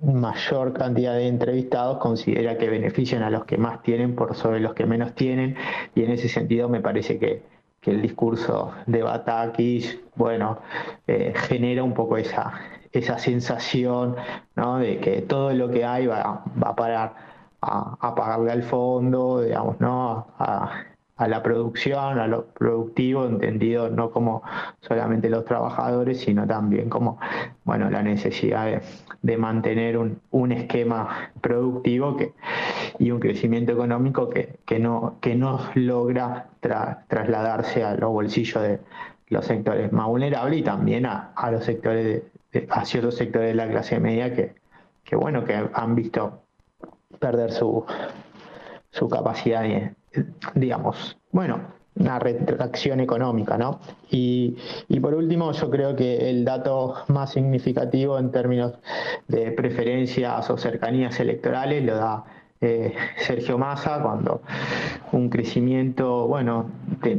mayor 0.03 0.73
cantidad 0.73 1.15
de 1.15 1.29
entrevistados 1.29 1.99
considera 1.99 2.59
que 2.59 2.69
benefician 2.69 3.23
a 3.23 3.31
los 3.31 3.45
que 3.45 3.57
más 3.57 3.83
tienen 3.83 4.15
por 4.17 4.35
sobre 4.35 4.61
los 4.61 4.75
que 4.75 4.87
menos 4.87 5.15
tienen 5.15 5.57
y 5.95 6.03
en 6.03 6.11
ese 6.11 6.29
sentido 6.29 6.69
me 6.69 6.81
parece 6.81 7.19
que, 7.19 7.43
que 7.81 7.93
el 7.93 8.03
discurso 8.03 8.73
de 8.87 9.03
Batakis, 9.03 10.01
bueno, 10.17 10.59
eh, 11.07 11.33
genera 11.37 11.85
un 11.85 11.95
poco 11.95 12.17
esa, 12.17 12.53
esa 12.93 13.19
sensación 13.19 14.17
¿no? 14.57 14.79
de 14.79 14.99
que 14.99 15.23
todo 15.23 15.53
lo 15.53 15.71
que 15.71 15.85
hay 15.85 16.07
va, 16.07 16.45
va 16.63 16.71
a 16.71 16.77
parar 16.77 17.15
a, 17.61 17.97
a 18.01 18.15
pagarle 18.15 18.51
al 18.51 18.63
fondo, 18.65 19.43
digamos, 19.43 19.81
¿no? 19.81 20.27
A, 20.39 20.85
a 21.23 21.29
la 21.29 21.43
producción, 21.43 22.19
a 22.19 22.27
lo 22.27 22.47
productivo, 22.47 23.27
entendido 23.27 23.89
no 23.91 24.11
como 24.11 24.43
solamente 24.81 25.31
los 25.31 25.45
trabajadores, 25.45 26.21
sino 26.21 26.47
también 26.47 26.89
como 26.89 27.19
bueno, 27.65 27.91
la 27.91 28.03
necesidad 28.03 28.83
de, 29.23 29.37
mantener 29.37 29.99
un, 29.99 30.21
un 30.31 30.53
esquema 30.53 31.31
productivo 31.41 32.17
que, 32.17 32.33
y 32.99 33.11
un 33.13 33.21
crecimiento 33.21 33.73
económico 33.73 34.29
que, 34.29 34.59
que 34.67 34.79
no, 34.79 35.19
que 35.21 35.35
no 35.37 35.61
logra 35.75 36.49
tra- 36.61 37.05
trasladarse 37.09 37.85
a 37.85 37.95
los 37.95 38.11
bolsillos 38.11 38.63
de 38.63 38.81
los 39.29 39.45
sectores 39.47 39.93
más 39.93 40.07
vulnerables 40.09 40.59
y 40.61 40.63
también 40.63 41.07
a, 41.07 41.33
a 41.37 41.51
los 41.53 41.65
sectores 41.65 42.05
de, 42.05 42.25
de- 42.61 42.67
a 42.71 42.85
ciertos 42.85 43.17
sectores 43.17 43.49
de 43.49 43.55
la 43.55 43.69
clase 43.69 43.99
media 44.01 44.35
que, 44.35 44.55
que 45.05 45.17
bueno, 45.17 45.45
que 45.45 45.55
han 45.73 45.95
visto 45.95 46.43
perder 47.21 47.53
su, 47.53 47.85
su 48.91 49.09
capacidad, 49.09 49.63
de, 49.63 49.95
digamos, 50.55 51.19
bueno, 51.31 51.61
una 51.95 52.19
retracción 52.19 53.01
económica, 53.01 53.59
¿no? 53.59 53.81
Y, 54.11 54.57
y 54.89 55.01
por 55.01 55.15
último, 55.15 55.53
yo 55.53 55.71
creo 55.71 55.95
que 55.95 56.31
el 56.31 56.45
dato 56.45 56.95
más 57.09 57.33
significativo 57.33 58.19
en 58.19 58.31
términos 58.31 58.75
de 59.29 59.53
preferencias 59.53 60.49
o 60.49 60.57
cercanías 60.57 61.21
electorales 61.21 61.85
lo 61.85 61.97
da 61.97 62.25
eh, 62.63 62.95
Sergio 63.17 63.59
Massa 63.59 64.01
cuando 64.01 64.41
un 65.11 65.29
crecimiento, 65.29 66.29
bueno, 66.29 66.71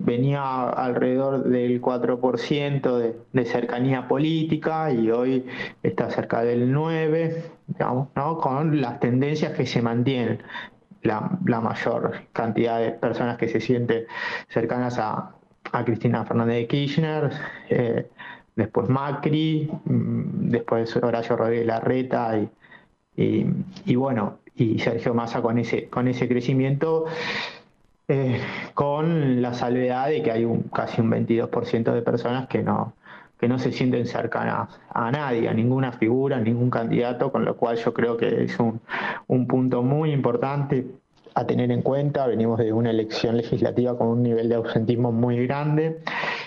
venía 0.02 0.70
alrededor 0.70 1.44
del 1.44 1.82
4% 1.82 2.98
de, 2.98 3.18
de 3.34 3.46
cercanía 3.46 4.08
política 4.08 4.90
y 4.94 5.12
hoy 5.12 5.46
está 5.84 6.10
cerca 6.10 6.44
del 6.44 6.74
9%, 6.74 7.44
digamos, 7.68 8.08
¿no? 8.16 8.38
Con 8.38 8.80
las 8.80 9.02
tendencias 9.02 9.52
que 9.52 9.66
se 9.66 9.82
mantienen 9.82 10.42
la, 11.04 11.62
mayor 11.62 12.14
cantidad 12.34 12.80
de 12.80 12.92
personas 12.92 13.38
que 13.38 13.48
se 13.48 13.60
sienten 13.60 14.06
cercanas 14.50 14.98
a, 15.00 15.36
a 15.72 15.86
Cristina 15.86 16.26
Fernández 16.26 16.58
de 16.58 16.68
Kirchner, 16.68 17.32
eh, 17.70 18.10
después 18.56 18.90
Macri, 18.90 19.70
mm, 19.86 20.50
después 20.50 20.96
Horacio 20.96 21.36
Rodríguez 21.36 21.66
Larreta 21.66 22.38
y, 22.38 22.50
y, 23.16 23.46
y 23.86 23.96
bueno, 23.96 24.40
y 24.56 24.80
Sergio 24.80 25.14
Massa 25.14 25.42
con 25.42 25.58
ese, 25.58 25.90
con 25.90 26.08
ese 26.08 26.28
crecimiento, 26.28 27.06
eh, 28.08 28.40
con 28.74 29.42
la 29.42 29.54
salvedad 29.54 30.10
de 30.10 30.22
que 30.22 30.32
hay 30.32 30.46
un, 30.46 30.64
casi 30.64 31.02
un 31.02 31.10
22% 31.10 31.94
de 31.94 32.02
personas 32.02 32.48
que 32.48 32.62
no, 32.62 32.94
que 33.40 33.48
no 33.48 33.60
se 33.60 33.72
sienten 33.72 34.06
cercanas 34.06 34.80
a 34.90 35.12
nadie, 35.12 35.50
a 35.50 35.54
ninguna 35.54 35.92
figura, 35.92 36.38
a 36.38 36.40
ningún 36.40 36.70
candidato, 36.70 37.32
con 37.32 37.46
lo 37.46 37.58
cual 37.58 37.78
yo 37.78 37.94
creo 37.94 38.16
que 38.18 38.44
es 38.44 38.60
un, 38.60 38.80
un 39.28 39.48
punto 39.48 39.84
muy 39.84 40.12
importante 40.12 40.88
a 41.36 41.46
tener 41.46 41.72
en 41.72 41.82
cuenta. 41.82 42.28
Venimos 42.28 42.60
de 42.60 42.72
una 42.72 42.92
elección 42.92 43.38
legislativa 43.38 43.98
con 43.98 44.08
un 44.08 44.24
nivel 44.24 44.50
de 44.50 44.56
ausentismo 44.56 45.12
muy 45.12 45.46
grande, 45.46 46.00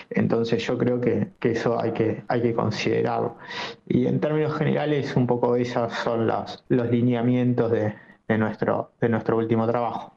entonces 0.09 0.65
yo 0.65 0.77
creo 0.77 0.99
que, 1.01 1.27
que 1.39 1.51
eso 1.51 1.79
hay 1.79 1.91
que, 1.91 2.23
hay 2.27 2.41
que 2.41 2.53
considerarlo. 2.53 3.37
Y 3.87 4.07
en 4.07 4.19
términos 4.19 4.55
generales, 4.57 5.15
un 5.15 5.27
poco 5.27 5.55
esos 5.55 5.93
son 5.93 6.27
los, 6.27 6.63
los 6.69 6.89
lineamientos 6.89 7.71
de, 7.71 7.93
de, 8.27 8.37
nuestro, 8.37 8.91
de 8.99 9.09
nuestro 9.09 9.37
último 9.37 9.67
trabajo. 9.67 10.16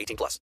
18 0.01 0.17
plus. 0.17 0.39